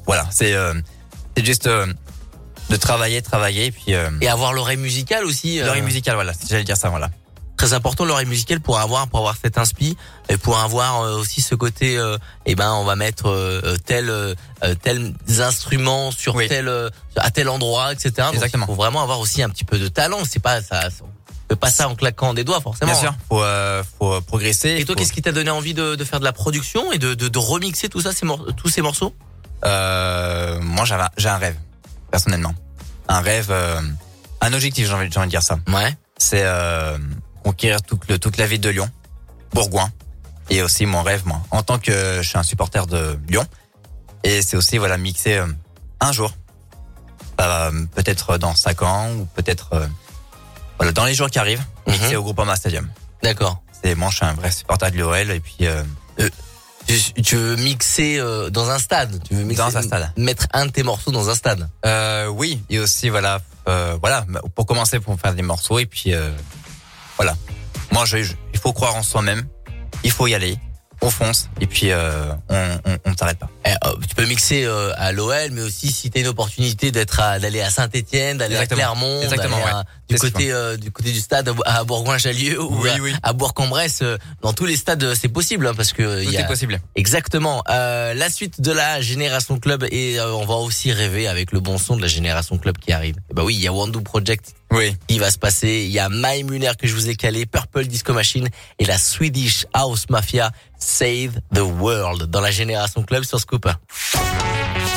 voilà, 0.07 0.27
c'est 0.31 0.53
euh, 0.55 0.75
c'est 1.37 1.47
juste 1.47 1.69
euh, 1.69 1.87
de 2.69 2.77
travailler, 2.77 3.23
travailler, 3.23 3.67
et 3.67 3.73
puis 3.73 3.95
euh, 3.95 4.11
Et 4.21 4.29
avoir 4.29 4.53
l'oreille 4.53 4.77
musicale 4.77 5.25
aussi. 5.25 5.61
l'oreille 5.61 5.83
musicale, 5.83 6.17
voilà, 6.17 6.33
j'allais 6.49 6.65
dire 6.65 6.77
ça, 6.77 6.89
voilà. 6.89 7.11
Très 7.61 7.75
important 7.75 8.07
l'oreille 8.07 8.25
musicale 8.25 8.61
pour 8.61 8.79
avoir 8.79 9.07
pour 9.07 9.19
avoir 9.19 9.37
cet 9.37 9.59
inspi 9.59 9.95
et 10.31 10.39
pour 10.39 10.59
avoir 10.59 11.03
euh, 11.03 11.19
aussi 11.21 11.43
ce 11.43 11.55
côté 11.55 11.99
euh, 11.99 12.17
eh 12.47 12.55
ben 12.55 12.73
on 12.73 12.85
va 12.85 12.97
mettre 12.97 13.29
euh, 13.29 13.77
tel 13.85 14.09
euh, 14.09 14.35
euh, 14.65 14.75
tels 14.75 15.13
instruments 15.41 16.11
sur 16.11 16.39
tel 16.49 16.69
euh, 16.69 16.89
à 17.17 17.31
tel 17.31 17.51
endroit 17.51 17.93
etc. 17.93 18.13
Donc, 18.17 18.33
Exactement. 18.35 18.65
il 18.65 18.71
faut 18.71 18.77
vraiment 18.77 19.03
avoir 19.03 19.21
aussi 19.21 19.43
un 19.43 19.51
petit 19.51 19.65
peu 19.67 19.79
de 19.79 19.89
talent. 19.89 20.21
C'est 20.27 20.39
pas 20.39 20.63
ça. 20.63 20.89
On 21.03 21.07
fait 21.51 21.57
pas 21.57 21.71
ça 21.71 21.87
en 21.91 21.95
claquant 21.97 22.33
des 22.33 22.45
doigts 22.45 22.63
forcément. 22.63 22.93
Bien 22.93 22.99
sûr, 22.99 23.15
faut, 23.29 23.43
euh, 23.43 23.83
faut 23.99 24.23
progresser. 24.23 24.77
Et 24.79 24.87
toi, 24.87 24.95
faut- 24.95 24.99
qu'est-ce 25.01 25.13
qui 25.13 25.21
t'a 25.21 25.33
donné 25.33 25.51
envie 25.51 25.75
de, 25.75 25.97
de 25.97 26.05
faire 26.05 26.21
de 26.21 26.25
la 26.25 26.33
production 26.33 26.93
et 26.93 26.99
de, 26.99 27.13
de, 27.13 27.29
de 27.29 27.39
remixer 27.39 27.91
tout 27.91 28.01
ça, 28.01 28.13
ces 28.13 28.27
tous 28.57 28.71
ces 28.71 28.81
morceaux? 28.81 29.15
Euh, 29.67 30.59
moi, 30.63 30.87
j'avais, 30.87 31.05
j'ai 31.19 31.29
un 31.29 31.37
rêve, 31.37 31.57
personnellement. 32.11 32.55
Un 33.09 33.21
rêve, 33.21 33.49
euh, 33.51 33.81
un 34.41 34.53
objectif, 34.55 34.87
j'ai 34.87 34.95
envie, 34.95 35.11
j'ai 35.13 35.19
envie 35.19 35.27
de 35.27 35.31
dire 35.31 35.43
ça. 35.43 35.59
Ouais. 35.69 35.95
C'est 36.17 36.43
euh, 36.45 36.97
conquérir 37.43 37.83
toute, 37.83 38.09
le, 38.09 38.19
toute 38.19 38.37
la 38.37 38.47
ville 38.47 38.61
de 38.61 38.71
Lyon, 38.71 38.91
Bourgoin. 39.53 39.91
Et 40.49 40.63
aussi 40.63 40.85
mon 40.87 41.03
rêve, 41.03 41.23
moi, 41.27 41.41
en 41.53 41.63
tant 41.63 41.79
que 41.79 42.21
je 42.23 42.29
suis 42.29 42.39
un 42.39 42.43
supporter 42.43 42.87
de 42.87 43.19
Lyon. 43.29 43.47
Et 44.25 44.43
c'est 44.43 44.57
aussi, 44.57 44.79
voilà, 44.79 44.99
mixer 44.99 45.37
euh, 45.37 45.47
un 46.01 46.13
jour 46.13 46.33
euh, 47.41 47.87
peut-être 47.95 48.37
dans 48.37 48.55
5 48.55 48.83
ans 48.83 49.11
ou 49.15 49.25
peut-être 49.27 49.71
euh, 49.75 49.87
voilà 50.79 50.93
dans 50.93 51.05
les 51.05 51.15
jours 51.15 51.31
qui 51.31 51.39
arrivent. 51.39 51.63
C'est 51.87 52.17
au 52.17 52.23
Groupama 52.23 52.57
Stadium. 52.57 52.89
D'accord. 53.23 53.63
C'est 53.83 53.95
moi, 53.95 54.11
je 54.11 54.17
suis 54.17 54.27
un 54.27 54.35
vrai 54.35 54.51
supporter 54.51 54.91
de 54.91 54.99
l'OL 54.99 55.31
et 55.31 55.41
puis 55.41 55.67
euh, 55.67 55.83
Tu, 56.87 57.23
tu 57.23 57.37
veux 57.37 57.57
mixer 57.57 58.19
euh, 58.19 58.51
dans 58.51 58.71
un 58.71 58.79
stade? 58.79 59.23
Tu 59.29 59.35
veux 59.35 59.45
mixer, 59.45 59.63
Dans 59.63 59.77
un 59.77 59.83
stade. 59.83 60.13
Mettre 60.17 60.47
un 60.53 60.67
de 60.67 60.71
tes 60.71 60.83
morceaux 60.83 61.11
dans 61.13 61.29
un 61.29 61.35
stade? 61.35 61.69
Euh, 61.87 62.27
oui 62.27 62.63
et 62.69 62.79
aussi 62.79 63.09
voilà 63.09 63.41
euh, 63.69 63.97
voilà 64.01 64.25
pour 64.55 64.67
commencer 64.67 64.99
pour 65.01 65.19
faire 65.21 65.35
des 65.35 65.43
morceaux 65.43 65.79
et 65.79 65.87
puis 65.87 66.15
euh, 66.15 66.31
voilà. 67.21 67.37
Moi, 67.93 68.05
je, 68.07 68.23
je- 68.23 68.33
il 68.55 68.59
faut 68.59 68.73
croire 68.73 68.97
en 68.97 69.03
soi-même. 69.03 69.45
Il 70.05 70.11
faut 70.11 70.27
y 70.27 70.35
aller. 70.35 70.57
On 71.03 71.09
fonce 71.09 71.49
et 71.63 71.67
puis 71.67 71.93
euh, 71.93 72.31
on 72.51 72.79
on, 72.85 72.99
on 73.07 73.17
s'arrête 73.17 73.39
pas. 73.39 73.49
Eh, 73.65 73.71
euh, 73.71 73.95
tu 74.07 74.15
peux 74.15 74.27
mixer 74.27 74.65
euh, 74.65 74.93
à 74.99 75.13
l'OL, 75.13 75.51
mais 75.53 75.63
aussi 75.63 75.91
si 75.91 76.11
tu 76.11 76.19
as 76.19 76.21
une 76.21 76.27
opportunité 76.27 76.93
d'être 76.93 77.21
à- 77.21 77.39
d'aller 77.39 77.63
à 77.63 77.71
Saint-Étienne, 77.71 78.37
d'aller 78.37 78.57
à. 78.57 78.67
Clermont, 78.67 79.23
Exactement, 79.23 79.57
à- 79.67 79.85
du 80.11 80.17
côté 80.17 80.53
euh, 80.53 80.77
du 80.77 80.91
côté 80.91 81.11
du 81.11 81.21
stade 81.21 81.51
à 81.65 81.85
Bourgoin-Jallieu 81.85 82.61
ou 82.63 82.83
Oui, 82.83 82.91
à, 82.91 82.99
oui. 83.01 83.15
à 83.23 83.33
Bourg-en-Bresse. 83.33 84.01
euh, 84.03 84.19
Dans 84.43 84.53
tous 84.53 84.67
les 84.67 84.77
stades, 84.77 85.03
euh, 85.03 85.15
c'est 85.19 85.29
possible 85.31 85.67
hein, 85.67 85.73
parce 85.75 85.95
que 85.95 86.03
euh, 86.03 86.23
il 86.23 86.29
y 86.29 86.33
Tout 86.35 86.39
a 86.39 86.45
est 86.45 86.47
possible. 86.47 86.79
exactement 86.97 87.63
euh, 87.71 88.13
la 88.13 88.29
suite 88.29 88.61
de 88.61 88.71
la 88.71 89.01
génération 89.01 89.59
club 89.59 89.87
et 89.91 90.21
on 90.21 90.45
va 90.45 90.57
aussi 90.57 90.93
rêver 90.93 91.29
avec 91.29 91.53
le 91.53 91.61
bon 91.61 91.79
son 91.79 91.97
de 91.97 92.03
la 92.03 92.09
génération 92.09 92.59
club 92.59 92.77
qui 92.77 92.93
arrive. 92.93 93.17
Et 93.31 93.35
bah 93.35 93.43
oui, 93.43 93.55
il 93.55 93.61
y 93.63 93.67
a 93.69 93.73
Wandu 93.73 94.03
Project 94.03 94.53
Oui. 94.73 94.97
qui 95.09 95.19
va 95.19 95.31
se 95.31 95.39
passer. 95.39 95.85
Il 95.85 95.91
y 95.91 95.99
a 95.99 96.09
My 96.11 96.45
Muller 96.45 96.73
que 96.79 96.87
je 96.87 96.95
vous 96.95 97.09
ai 97.09 97.17
calé, 97.17 97.47
Purple 97.47 97.87
Disco 97.87 98.13
Machine 98.13 98.49
et 98.79 98.85
la 98.85 98.99
Swedish 98.99 99.67
House 99.73 100.09
Mafia 100.09 100.53
Save 100.79 101.41
the 101.55 101.61
World 101.61 102.31
dans 102.31 102.41
la 102.41 102.51
génération 102.51 103.03
club 103.03 103.25
sur 103.25 103.41
Scoop. 103.41 103.69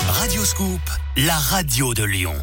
Radio 0.08 0.46
Scoop, 0.46 0.82
la 1.18 1.38
radio 1.38 1.94
de 1.94 2.04
Lyon. 2.04 2.36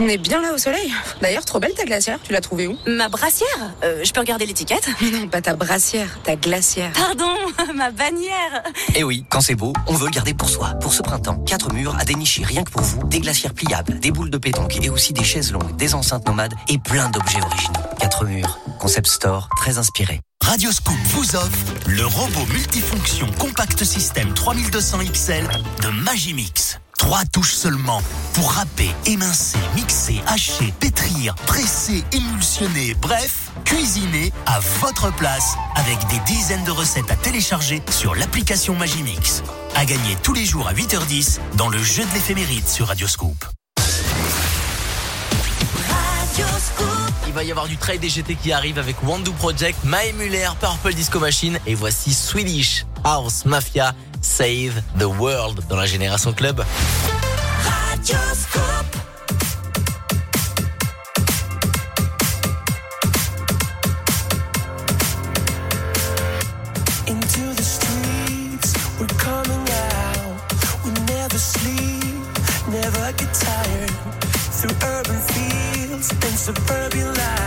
On 0.00 0.08
est 0.08 0.16
bien 0.16 0.40
là 0.40 0.54
au 0.54 0.58
soleil. 0.58 0.90
D'ailleurs, 1.20 1.44
trop 1.44 1.60
belle 1.60 1.74
ta 1.74 1.84
glacière. 1.84 2.18
Tu 2.24 2.32
l'as 2.32 2.40
trouvée 2.40 2.66
où? 2.66 2.78
Ma 2.86 3.10
brassière 3.10 3.74
Euh, 3.84 4.02
Je 4.02 4.10
peux 4.10 4.20
regarder 4.20 4.46
l'étiquette? 4.46 4.88
Mais 5.02 5.10
non, 5.10 5.28
pas 5.28 5.42
ta 5.42 5.54
brassière, 5.54 6.18
ta 6.24 6.34
glacière. 6.34 6.92
Pardon, 6.94 7.28
ma 7.74 7.90
bannière 7.90 8.62
Eh 8.94 9.04
oui, 9.04 9.26
quand 9.28 9.42
c'est 9.42 9.54
beau, 9.54 9.74
on 9.86 9.92
veut 9.94 10.06
le 10.06 10.10
garder 10.10 10.32
pour 10.32 10.48
soi. 10.48 10.70
Pour 10.80 10.94
ce 10.94 11.02
printemps, 11.02 11.36
quatre 11.44 11.74
murs 11.74 11.94
à 11.98 12.06
dénicher 12.06 12.42
rien 12.42 12.64
que 12.64 12.70
pour 12.70 12.80
vous, 12.80 13.04
des 13.06 13.20
glacières 13.20 13.52
pliables, 13.52 14.00
des 14.00 14.10
boules 14.10 14.30
de 14.30 14.38
pétanque 14.38 14.78
et 14.82 14.88
aussi 14.88 15.12
des 15.12 15.24
chaises 15.24 15.52
longues, 15.52 15.76
des 15.76 15.92
enceintes 15.94 16.26
nomades 16.26 16.54
et 16.68 16.78
plein 16.78 17.10
d'objets 17.10 17.42
originaux. 17.42 17.80
Quatre 18.00 18.24
murs, 18.24 18.58
concept 18.80 19.08
store, 19.08 19.50
très 19.58 19.76
inspiré. 19.76 20.20
Radio 20.42 20.72
Scoop 20.72 20.96
vous 21.10 21.36
offre 21.36 21.74
le 21.86 22.06
robot 22.06 22.46
multifonction 22.52 23.30
compact 23.38 23.84
système 23.84 24.32
3200 24.32 24.98
XL 25.12 25.48
de 25.82 25.88
Magimix. 25.88 26.78
Trois 26.98 27.24
touches 27.32 27.54
seulement 27.54 28.02
pour 28.34 28.52
râper, 28.52 28.90
émincer, 29.06 29.58
mixer, 29.74 30.20
hacher, 30.26 30.72
pétrir, 30.80 31.34
presser, 31.46 32.04
émulsionner, 32.12 32.94
bref, 33.00 33.50
cuisiner 33.64 34.32
à 34.46 34.60
votre 34.80 35.12
place 35.14 35.56
avec 35.74 35.98
des 36.08 36.18
dizaines 36.32 36.64
de 36.64 36.70
recettes 36.70 37.10
à 37.10 37.16
télécharger 37.16 37.82
sur 37.90 38.14
l'application 38.14 38.74
Magimix. 38.74 39.42
À 39.74 39.84
gagner 39.84 40.16
tous 40.22 40.34
les 40.34 40.44
jours 40.44 40.68
à 40.68 40.74
8h10 40.74 41.38
dans 41.56 41.68
le 41.68 41.78
jeu 41.78 42.04
de 42.04 42.14
l'éphéméride 42.14 42.66
sur 42.68 42.88
Radio 42.88 43.06
Il 47.32 47.34
va 47.34 47.44
y 47.44 47.50
avoir 47.50 47.66
du 47.66 47.78
trail 47.78 47.98
DGT 47.98 48.34
qui 48.34 48.52
arrive 48.52 48.78
avec 48.78 49.02
Wandu 49.02 49.30
Project, 49.30 49.78
My 49.84 50.12
Muller, 50.18 50.50
Purple 50.60 50.92
Disco 50.92 51.18
Machine 51.18 51.58
et 51.66 51.74
voici 51.74 52.12
Swedish 52.12 52.84
House 53.04 53.46
Mafia 53.46 53.94
Save 54.20 54.82
the 54.98 55.04
World 55.04 55.66
dans 55.66 55.76
la 55.76 55.86
génération 55.86 56.34
club. 56.34 56.62
streets 76.02 76.48
in 76.48 76.54
suburbia. 76.54 77.41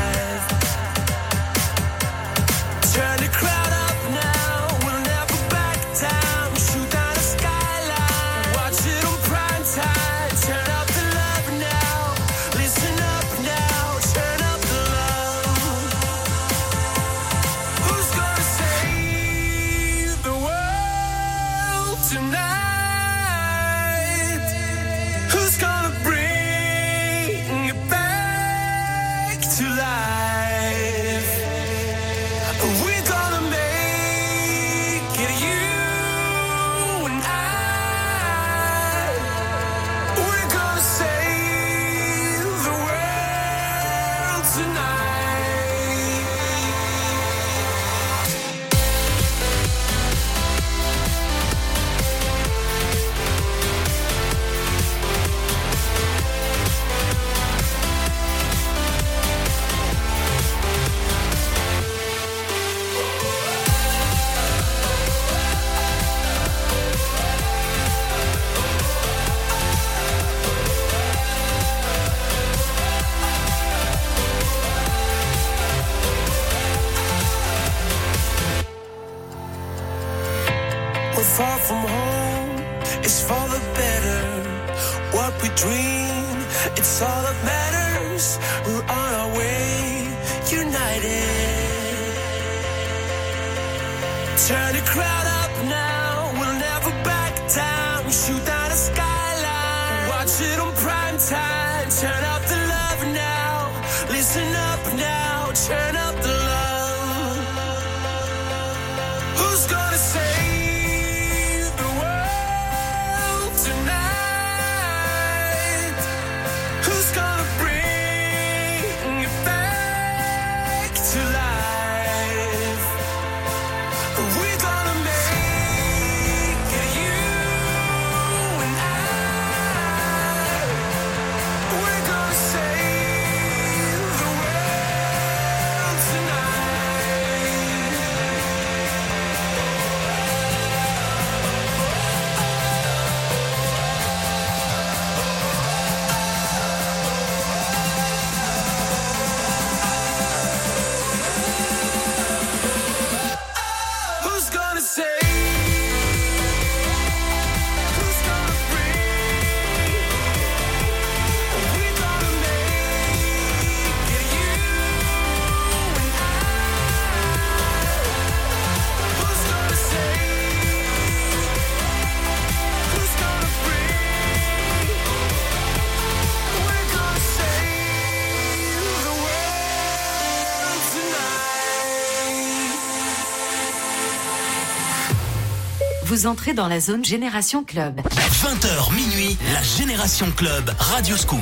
vous 186.15 186.27
entrez 186.27 186.53
dans 186.53 186.69
la 186.69 186.79
zone 186.79 187.03
Génération 187.03 187.65
Club. 187.65 187.99
20h 187.99 188.93
minuit, 188.95 189.37
la 189.53 189.61
Génération 189.61 190.27
Club, 190.31 190.71
Radio 190.79 191.17
Scoop. 191.17 191.41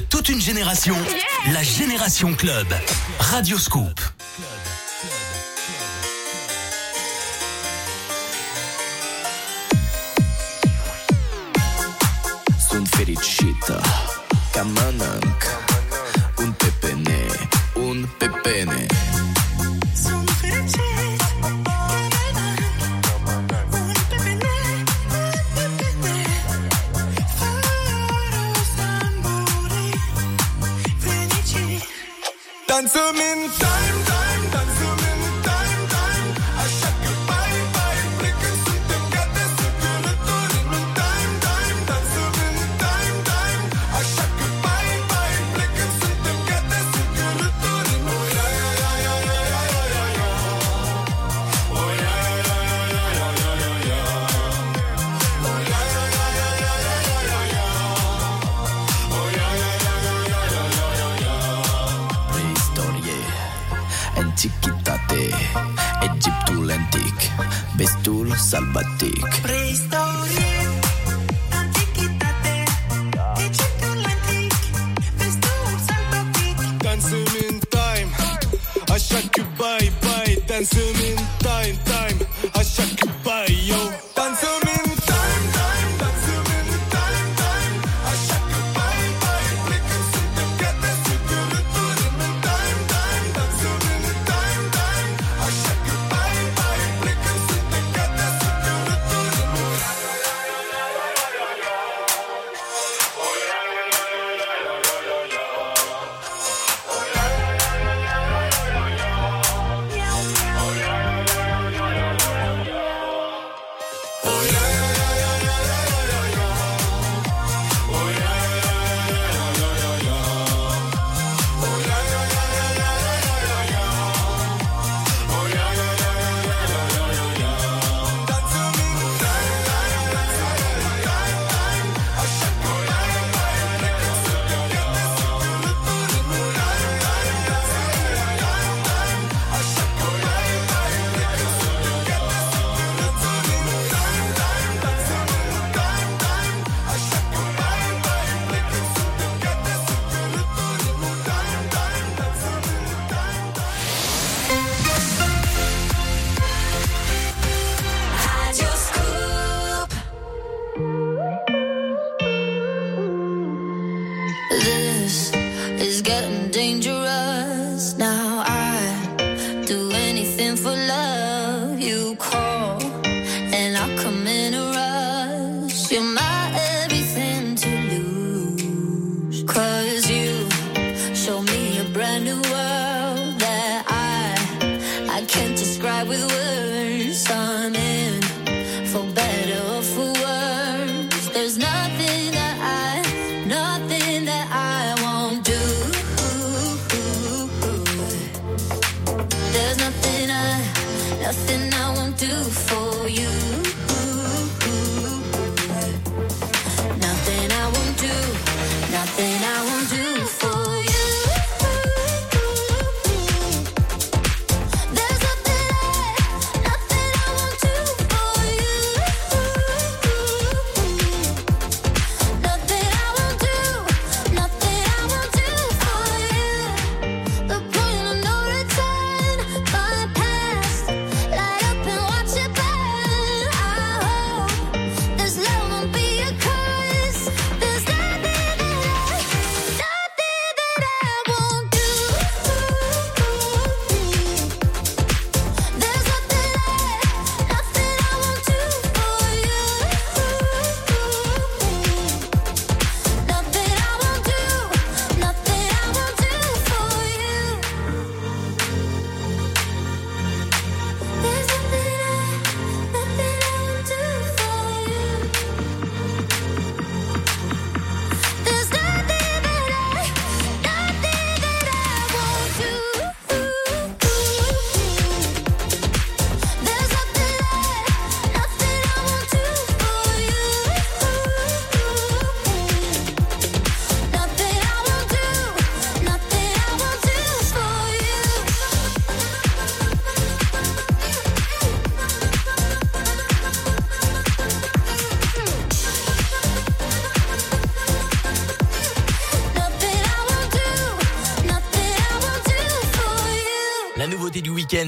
toute 0.00 0.28
une 0.28 0.40
génération, 0.40 0.96
la 1.52 1.62
Génération 1.62 2.34
Club. 2.34 2.66
Radio 3.18 3.58
Scoop. 3.58 4.05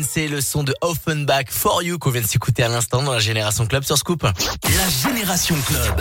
C'est 0.03 0.29
le 0.29 0.41
son 0.41 0.65
de 0.65 0.75
Offenbach 0.81 1.47
For 1.51 1.83
You 1.83 1.99
qu'on 1.99 2.11
vient 2.11 2.21
de 2.21 2.27
s'écouter 2.27 2.63
à 2.63 2.69
l'instant 2.69 3.03
dans 3.03 3.13
la 3.13 3.19
Génération 3.19 3.67
Club 3.67 3.85
sur 3.85 3.97
Scoop. 3.97 4.23
La 4.23 5.11
Génération 5.11 5.57
Club. 5.67 6.01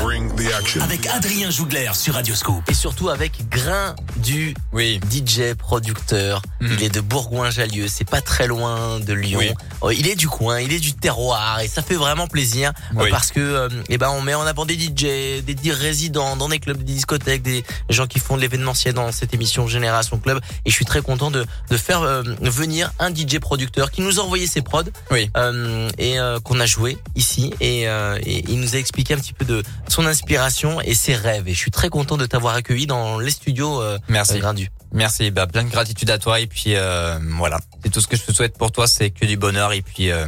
Avec 0.81 1.07
Adrien 1.07 1.49
Jougler 1.49 1.91
sur 1.93 2.15
Radio 2.15 2.35
Scoop. 2.35 2.63
Et 2.69 2.73
surtout 2.73 3.09
avec 3.09 3.47
Grain 3.49 3.95
du 4.17 4.53
oui. 4.73 4.99
DJ 5.11 5.53
producteur. 5.57 6.41
Il 6.61 6.83
est 6.83 6.93
de 6.93 7.01
Bourgoin-Jallieu, 7.01 7.87
c'est 7.87 8.09
pas 8.09 8.21
très 8.21 8.47
loin 8.47 8.99
de 8.99 9.13
Lyon. 9.13 9.39
Oui. 9.39 9.51
Oh, 9.81 9.91
il 9.91 10.07
est 10.07 10.15
du 10.15 10.27
coin, 10.27 10.59
il 10.59 10.73
est 10.73 10.79
du 10.79 10.93
terroir 10.93 11.59
et 11.59 11.67
ça 11.67 11.81
fait 11.81 11.95
vraiment 11.95 12.27
plaisir 12.27 12.71
euh, 12.95 13.03
Oui. 13.03 13.09
parce 13.11 13.31
que 13.31 13.39
euh, 13.39 13.69
eh 13.89 13.97
ben 13.97 14.09
on 14.09 14.21
met 14.21 14.33
en 14.33 14.41
avant 14.45 14.65
des 14.65 14.73
DJ, 14.73 15.43
des 15.43 15.55
DJ 15.55 15.69
résidents 15.71 16.35
dans 16.35 16.49
des 16.49 16.59
clubs, 16.59 16.77
des 16.77 16.93
discothèques, 16.93 17.43
des 17.43 17.63
gens 17.89 18.07
qui 18.07 18.19
font 18.19 18.35
de 18.37 18.41
l'événementiel 18.41 18.93
dans 18.95 19.11
cette 19.11 19.33
émission 19.33 19.67
Génération 19.67 20.17
Club 20.17 20.39
et 20.65 20.69
je 20.69 20.75
suis 20.75 20.85
très 20.85 21.01
content 21.01 21.29
de, 21.31 21.45
de 21.69 21.77
faire 21.77 22.01
euh, 22.01 22.23
venir 22.41 22.91
un 22.99 23.13
DJ 23.13 23.39
producteur 23.39 23.91
qui 23.91 24.01
nous 24.01 24.19
a 24.19 24.23
envoyé 24.23 24.47
ses 24.47 24.61
prods 24.61 24.83
Oui. 25.11 25.29
euh, 25.37 25.89
et 25.99 26.19
euh, 26.19 26.39
qu'on 26.39 26.59
a 26.59 26.65
joué 26.65 26.97
ici 27.15 27.53
et, 27.59 27.87
euh, 27.87 28.17
et 28.23 28.43
il 28.49 28.59
nous 28.59 28.75
a 28.75 28.79
expliqué 28.79 29.13
un 29.13 29.17
petit 29.17 29.33
peu 29.33 29.45
de 29.45 29.61
son 29.87 30.05
inspiration 30.07 30.81
et 30.81 30.95
ses 30.95 31.15
rêves 31.15 31.47
et 31.47 31.53
je 31.53 31.59
suis 31.59 31.71
très 31.71 31.89
content 31.89 32.17
de 32.17 32.25
t'avoir 32.25 32.55
accueilli 32.55 32.87
dans 32.87 33.19
les 33.19 33.31
studios 33.31 33.81
euh, 33.81 33.97
Merci. 34.09 34.39
Grindu. 34.39 34.69
Merci, 34.93 35.31
bah, 35.31 35.47
plein 35.47 35.63
de 35.63 35.69
gratitude 35.69 36.09
à 36.09 36.17
toi 36.17 36.39
et 36.39 36.47
puis 36.47 36.75
euh, 36.75 37.19
voilà, 37.37 37.59
c'est 37.83 37.89
tout 37.89 38.01
ce 38.01 38.07
que 38.07 38.15
je 38.15 38.23
te 38.23 38.31
souhaite 38.31 38.57
pour 38.57 38.71
toi, 38.71 38.87
c'est 38.87 39.09
que 39.11 39.25
du 39.25 39.37
bonheur 39.37 39.73
et 39.73 39.81
puis 39.81 40.11
euh, 40.11 40.27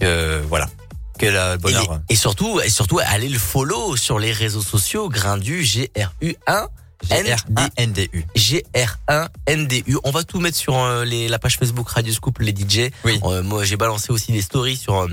que, 0.00 0.40
voilà, 0.48 0.68
que 1.18 1.26
le 1.26 1.56
bonheur. 1.56 2.00
Et, 2.08 2.12
et 2.12 2.16
surtout, 2.16 2.60
et 2.60 2.68
surtout, 2.68 3.00
allez 3.04 3.28
le 3.28 3.38
follow 3.38 3.96
sur 3.96 4.18
les 4.18 4.32
réseaux 4.32 4.62
sociaux, 4.62 5.08
Grindu, 5.08 5.64
G-R-U-1. 5.64 6.68
G-R-1-N-D-U. 7.02 8.24
G-R-1-N-D-U. 8.34 9.98
On 10.04 10.10
va 10.10 10.22
tout 10.22 10.40
mettre 10.40 10.56
sur 10.56 10.78
euh, 10.78 11.04
les, 11.04 11.28
la 11.28 11.38
page 11.38 11.56
Facebook 11.58 11.88
Radio 11.88 12.12
Scoop, 12.12 12.38
les 12.38 12.52
DJ. 12.52 12.90
Oui. 13.04 13.18
Euh, 13.24 13.42
moi, 13.42 13.64
j'ai 13.64 13.76
balancé 13.76 14.12
aussi 14.12 14.32
des 14.32 14.42
stories 14.42 14.76
sur 14.76 15.00
euh, 15.00 15.08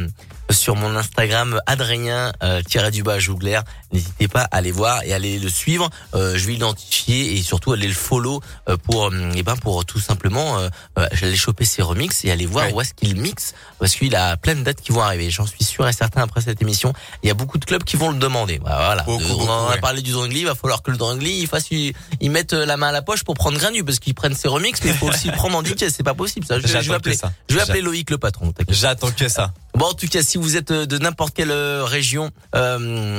sur 0.51 0.76
mon 0.76 0.95
Instagram, 0.95 1.61
Adrien 1.65 2.31
euh, 2.43 2.61
tiré 2.61 2.91
du 2.91 3.03
bas 3.03 3.19
Jougler. 3.19 3.59
N'hésitez 3.91 4.27
pas 4.27 4.41
à 4.41 4.57
aller 4.57 4.71
voir 4.71 5.03
et 5.03 5.13
à 5.13 5.15
aller 5.15 5.39
le 5.39 5.49
suivre. 5.49 5.89
Euh, 6.15 6.38
je 6.38 6.45
vais 6.45 6.53
l'identifier 6.53 7.35
et 7.38 7.41
surtout 7.41 7.71
aller 7.71 7.88
le 7.88 7.93
follow 7.93 8.41
euh, 8.67 8.77
pour 8.77 9.07
euh, 9.07 9.31
eh 9.35 9.43
ben 9.43 9.55
pour 9.57 9.85
tout 9.85 9.99
simplement 9.99 10.59
euh, 10.59 10.69
aller 10.95 11.35
choper 11.35 11.65
ses 11.65 11.81
remixes 11.81 12.23
et 12.26 12.31
aller 12.31 12.45
voir 12.45 12.73
où 12.73 12.81
est-ce 12.81 12.93
qu'il 12.93 13.15
mixe 13.19 13.53
parce 13.80 13.95
qu'il 13.95 14.15
a 14.15 14.38
plein 14.38 14.55
de 14.55 14.61
dates 14.61 14.81
qui 14.81 14.91
vont 14.91 15.01
arriver. 15.01 15.30
J'en 15.30 15.45
suis 15.45 15.63
sûr 15.63 15.88
et 15.88 15.93
certain 15.93 16.23
après 16.23 16.41
cette 16.41 16.61
émission. 16.61 16.93
Il 17.23 17.27
y 17.27 17.31
a 17.31 17.35
beaucoup 17.35 17.57
de 17.57 17.65
clubs 17.65 17.84
qui 17.84 17.95
vont 17.95 18.11
le 18.11 18.17
demander. 18.17 18.59
Bah, 18.59 18.81
voilà. 18.85 19.03
Beaucoup, 19.03 19.23
on 19.23 19.38
beaucoup, 19.38 19.51
a 19.51 19.69
ouais. 19.71 19.80
parlé 19.80 20.01
du 20.01 20.11
Drangly. 20.11 20.41
Il 20.41 20.45
va 20.45 20.55
falloir 20.55 20.81
que 20.81 20.91
le 20.91 20.97
Drangly 20.97 21.39
il 21.41 21.47
fasse 21.47 21.71
il, 21.71 21.93
il 22.21 22.31
mette 22.31 22.53
la 22.53 22.77
main 22.77 22.89
à 22.89 22.91
la 22.91 23.01
poche 23.01 23.23
pour 23.23 23.35
prendre 23.35 23.57
Granu 23.57 23.84
parce 23.84 23.99
qu'ils 23.99 24.15
prennent 24.15 24.35
ses 24.35 24.47
remixes 24.47 24.81
mais 24.84 24.91
il 24.91 24.97
faut 24.97 25.07
aussi 25.07 25.27
le 25.27 25.34
prendre 25.34 25.57
en 25.57 25.63
DJ. 25.63 25.89
C'est 25.89 26.03
pas 26.03 26.13
possible 26.13 26.45
ça. 26.45 26.59
Je, 26.59 26.67
vais 26.67 26.93
appeler. 26.93 27.15
ça. 27.15 27.31
Je 27.49 27.55
vais 27.55 27.61
appeler. 27.61 27.81
Loïc 27.81 28.09
le 28.09 28.17
patron. 28.17 28.53
J'attends 28.69 29.11
que 29.11 29.27
ça. 29.30 29.53
Bon, 29.76 29.85
en 29.85 29.93
tout 29.93 30.07
cas, 30.07 30.21
si 30.21 30.38
vous 30.39 30.57
êtes 30.57 30.71
euh, 30.71 30.85
de 30.85 30.97
n'importe 30.97 31.33
quelle 31.33 31.51
euh, 31.51 31.83
région, 31.83 32.31
euh, 32.55 32.77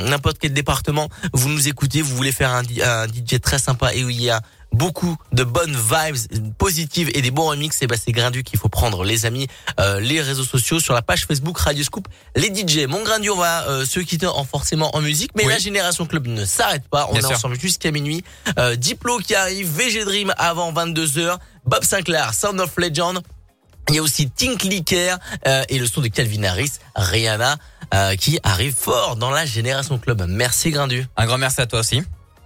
n'importe 0.08 0.38
quel 0.38 0.52
département, 0.52 1.08
vous 1.32 1.48
nous 1.48 1.68
écoutez, 1.68 2.02
vous 2.02 2.14
voulez 2.16 2.32
faire 2.32 2.50
un, 2.50 2.62
DJ 2.62 3.40
très 3.40 3.58
sympa 3.58 3.94
et 3.94 4.04
où 4.04 4.10
il 4.10 4.20
y 4.20 4.30
a 4.30 4.40
beaucoup 4.72 5.16
de 5.32 5.42
bonnes 5.44 5.76
vibes 5.76 6.52
positives 6.58 7.10
et 7.14 7.22
des 7.22 7.30
bons 7.30 7.48
remixes, 7.48 7.82
et 7.82 7.86
ben 7.86 7.98
c'est 8.02 8.12
Grindu 8.12 8.42
qu'il 8.44 8.58
faut 8.58 8.68
prendre, 8.68 9.04
les 9.04 9.26
amis. 9.26 9.46
Euh, 9.80 10.00
les 10.00 10.20
réseaux 10.20 10.44
sociaux 10.44 10.78
sur 10.80 10.94
la 10.94 11.02
page 11.02 11.26
Facebook 11.26 11.58
Radio 11.58 11.82
Scoop, 11.82 12.06
les 12.36 12.54
DJ. 12.54 12.86
Mon 12.86 13.02
Grindu, 13.02 13.30
on 13.30 13.36
va 13.36 13.66
euh, 13.68 13.84
se 13.84 14.00
quitter 14.00 14.26
en 14.26 14.44
forcément 14.44 14.94
en 14.94 15.00
musique, 15.00 15.32
mais 15.34 15.44
Oui. 15.44 15.52
la 15.52 15.58
Génération 15.58 16.06
Club 16.06 16.26
ne 16.28 16.44
s'arrête 16.44 16.86
pas. 16.88 17.06
On 17.08 17.12
Bien 17.12 17.22
est 17.22 17.26
sûr. 17.26 17.36
ensemble 17.36 17.58
jusqu'à 17.58 17.90
minuit. 17.90 18.22
Euh, 18.58 18.76
Diplo 18.76 19.18
qui 19.18 19.34
arrive, 19.34 19.68
VG 19.68 20.04
Dream 20.04 20.32
avant 20.36 20.72
22 20.72 21.06
h 21.06 21.36
Bob 21.66 21.84
Sinclair, 21.84 22.32
Sound 22.34 22.60
of 22.60 22.76
Legend. 22.76 23.20
Il 23.90 23.96
y 23.96 23.98
a 23.98 24.02
aussi 24.02 24.30
Tink 24.30 24.62
Licker 24.62 25.18
euh, 25.48 25.64
et 25.68 25.80
le 25.80 25.84
son 25.84 26.00
de 26.00 26.06
Calvin 26.06 26.44
Harris, 26.44 26.74
Rihanna, 26.94 27.56
euh, 27.92 28.14
qui 28.14 28.38
arrive 28.44 28.72
fort 28.72 29.16
dans 29.16 29.32
la 29.32 29.44
Génération 29.44 29.98
Club. 29.98 30.24
Merci 30.28 30.70
Grindu. 30.70 31.04
Un 31.16 31.26
grand 31.26 31.38
merci 31.38 31.60
à 31.60 31.66
toi 31.66 31.80
aussi. 31.80 32.00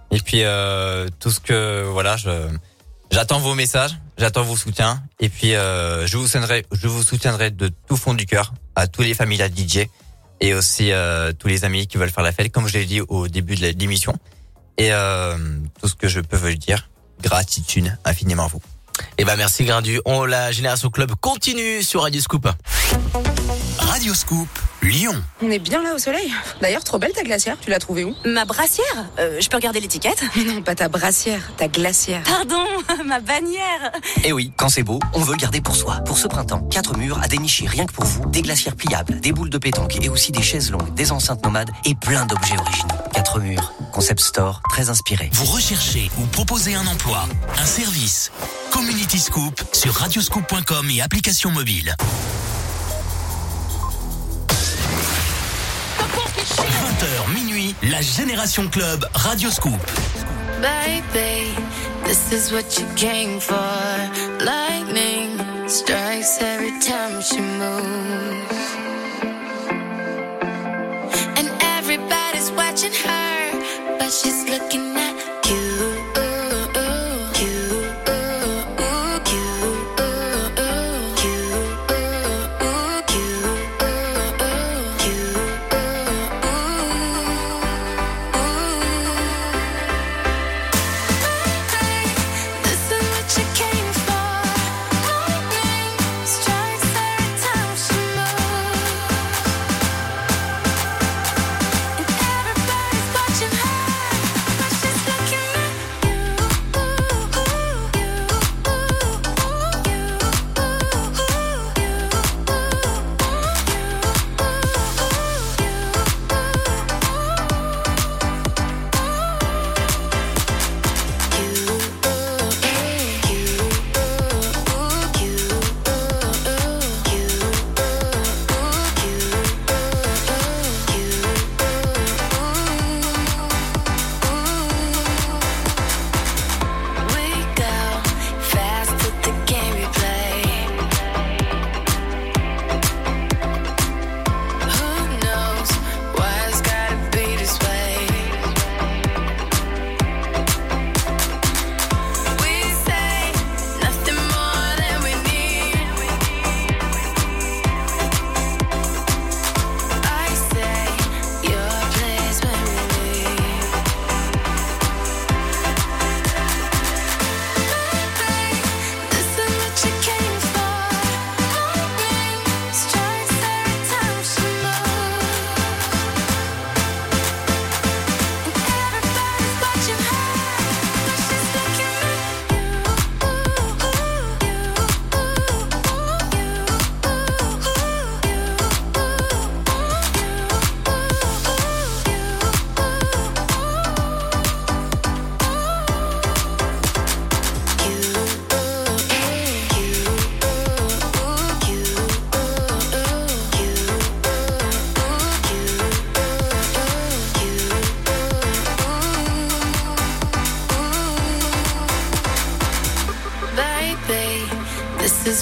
Et 0.09 0.19
puis 0.21 0.41
euh, 0.41 1.07
tout 1.19 1.29
ce 1.29 1.39
que 1.39 1.83
voilà, 1.83 2.15
j'attends 3.11 3.37
vos 3.37 3.53
messages, 3.53 3.95
j'attends 4.17 4.41
vos 4.41 4.57
soutiens. 4.57 5.03
Et 5.19 5.29
puis 5.29 5.53
euh, 5.53 6.07
je 6.07 6.17
vous 6.17 6.25
soutiendrai, 6.25 6.65
je 6.71 6.87
vous 6.87 7.03
soutiendrai 7.03 7.51
de 7.51 7.69
tout 7.87 7.95
fond 7.95 8.15
du 8.15 8.25
cœur 8.25 8.55
à 8.75 8.87
tous 8.87 9.03
les 9.03 9.13
familles 9.13 9.43
à 9.43 9.47
DJ 9.47 9.87
et 10.41 10.55
aussi 10.55 10.91
euh, 10.91 11.31
tous 11.31 11.47
les 11.47 11.63
amis 11.63 11.85
qui 11.85 11.97
veulent 11.97 12.09
faire 12.09 12.23
la 12.23 12.31
fête, 12.31 12.51
comme 12.51 12.67
je 12.67 12.73
l'ai 12.73 12.85
dit 12.85 13.01
au 13.01 13.27
début 13.27 13.53
de 13.53 13.67
l'émission. 13.67 14.17
Et 14.79 14.91
euh, 14.91 15.37
tout 15.79 15.87
ce 15.87 15.93
que 15.93 16.07
je 16.07 16.21
peux 16.21 16.37
vous 16.37 16.55
dire, 16.55 16.89
gratitude 17.21 17.95
infiniment 18.03 18.45
à 18.45 18.47
vous. 18.47 18.61
Et 19.17 19.25
ben 19.25 19.35
merci 19.37 19.63
Grindu. 19.63 19.99
On 20.05 20.25
la 20.25 20.51
Génération 20.51 20.89
Club 20.89 21.11
continue 21.21 21.83
sur 21.83 22.01
Radio 22.03 22.21
Scoop. 22.21 22.47
Radio 23.79 24.13
Scoop, 24.13 24.47
Lyon. 24.81 25.15
On 25.41 25.49
est 25.49 25.59
bien 25.59 25.81
là 25.81 25.93
au 25.95 25.97
soleil. 25.97 26.31
D'ailleurs, 26.61 26.83
trop 26.83 26.97
belle 26.97 27.13
ta 27.13 27.23
glacière. 27.23 27.55
Tu 27.61 27.69
l'as 27.69 27.79
trouvée 27.79 28.03
où? 28.03 28.13
Ma 28.25 28.43
brassière 28.45 28.85
Euh, 29.19 29.39
Je 29.39 29.47
peux 29.47 29.55
regarder 29.57 29.79
l'étiquette? 29.79 30.21
Non, 30.45 30.61
pas 30.61 30.75
ta 30.75 30.89
brassière, 30.89 31.39
ta 31.57 31.67
glacière. 31.67 32.21
Pardon, 32.23 32.65
ma 33.05 33.19
bannière 33.19 33.91
Eh 34.23 34.33
oui, 34.33 34.51
quand 34.57 34.69
c'est 34.69 34.83
beau, 34.83 34.99
on 35.13 35.21
veut 35.21 35.35
garder 35.35 35.61
pour 35.61 35.75
soi. 35.75 35.95
Pour 36.05 36.17
ce 36.17 36.27
printemps, 36.27 36.61
quatre 36.69 36.97
murs 36.97 37.19
à 37.21 37.27
dénicher 37.27 37.67
rien 37.67 37.85
que 37.85 37.93
pour 37.93 38.05
vous, 38.05 38.25
des 38.29 38.41
glacières 38.41 38.75
pliables, 38.75 39.19
des 39.21 39.31
boules 39.31 39.49
de 39.49 39.57
pétanque 39.57 39.95
et 40.03 40.09
aussi 40.09 40.31
des 40.31 40.41
chaises 40.43 40.71
longues, 40.71 40.93
des 40.93 41.11
enceintes 41.11 41.43
nomades 41.43 41.71
et 41.85 41.95
plein 41.95 42.25
d'objets 42.25 42.57
originaux. 42.57 42.95
Quatre 43.13 43.39
murs, 43.39 43.73
concept 43.93 44.19
store, 44.21 44.61
très 44.69 44.89
inspiré. 44.89 45.29
Vous 45.33 45.45
recherchez 45.45 46.09
ou 46.19 46.25
proposez 46.27 46.75
un 46.75 46.85
emploi, 46.87 47.23
un 47.57 47.65
service. 47.65 48.31
Community 48.87 49.17
Scoop 49.17 49.63
sur 49.73 49.91
radioscoop.com 49.95 50.91
et 50.91 51.01
application 51.01 51.49
mobile. 51.49 51.95
20h 56.37 57.33
minuit, 57.33 57.73
la 57.81 58.01
Génération 58.01 58.67
Club 58.67 59.03
Radio 59.15 59.49
Scoop. 59.49 59.73
Baby, 60.61 61.55
this 62.03 62.31
is 62.31 62.51
what 62.51 62.77
you 62.77 62.85
came 62.95 63.39
for. 63.39 63.55
Lightning 64.45 65.39
strikes 65.67 66.37
every 66.39 66.77
time 66.79 67.23
she 67.23 67.39
moves. 67.39 68.45
And 71.37 71.49
everybody's 71.79 72.51
watching 72.51 72.93
her, 72.93 73.97
but 73.97 74.11
she's 74.11 74.47
looking 74.47 74.95
at 74.95 75.04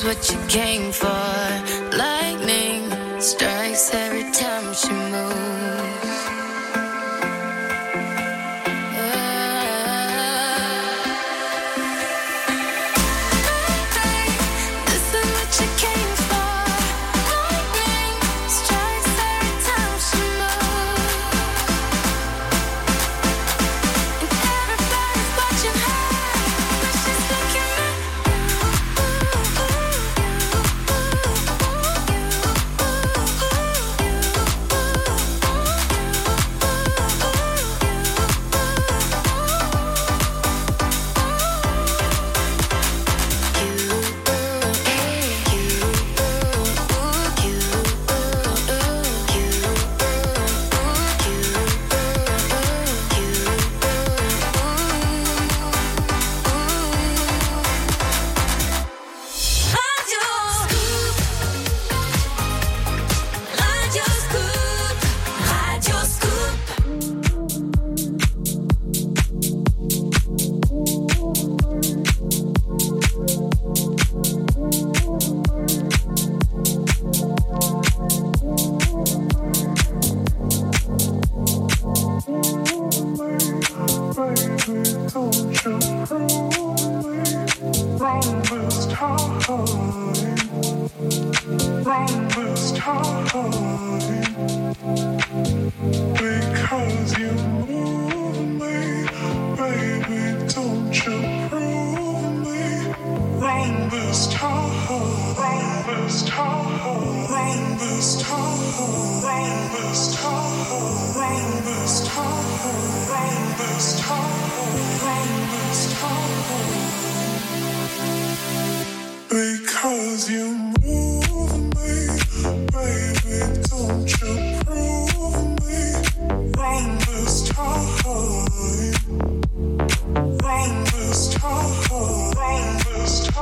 what 0.04 0.30
you 0.30 0.38
came 0.48 0.92
for. 0.92 1.13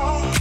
This 0.02 0.41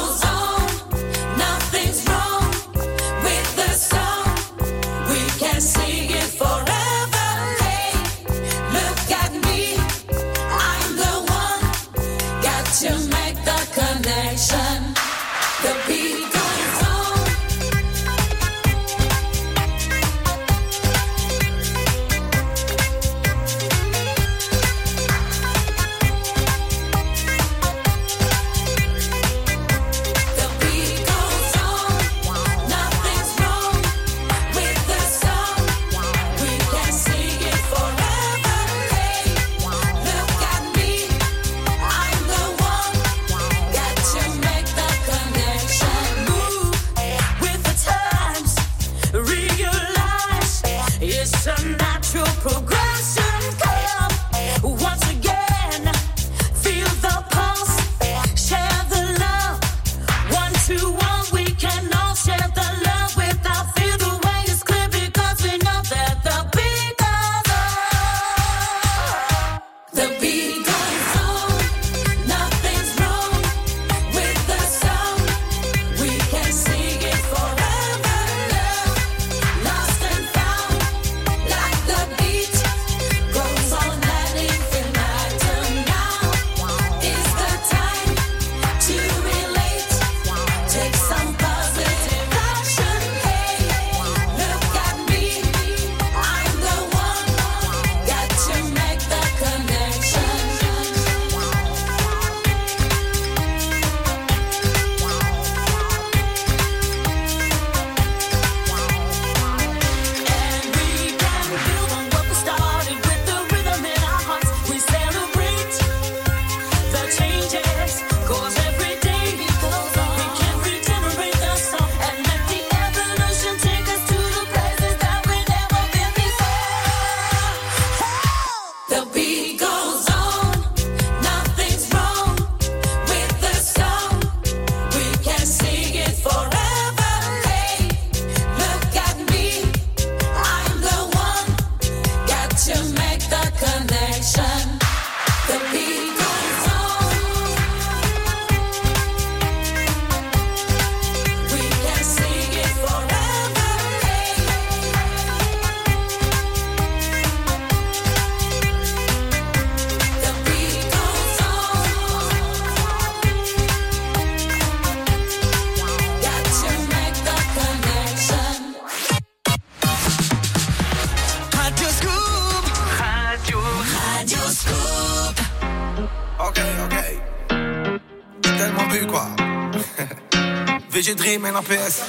Dream 181.15 181.45
et 181.45 181.51
la 181.51 181.61
PS 181.61 182.01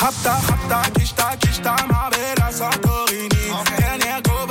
Rapta, 0.00 0.32
rapta, 0.32 0.90
kishta, 0.90 1.36
kishta, 1.40 1.74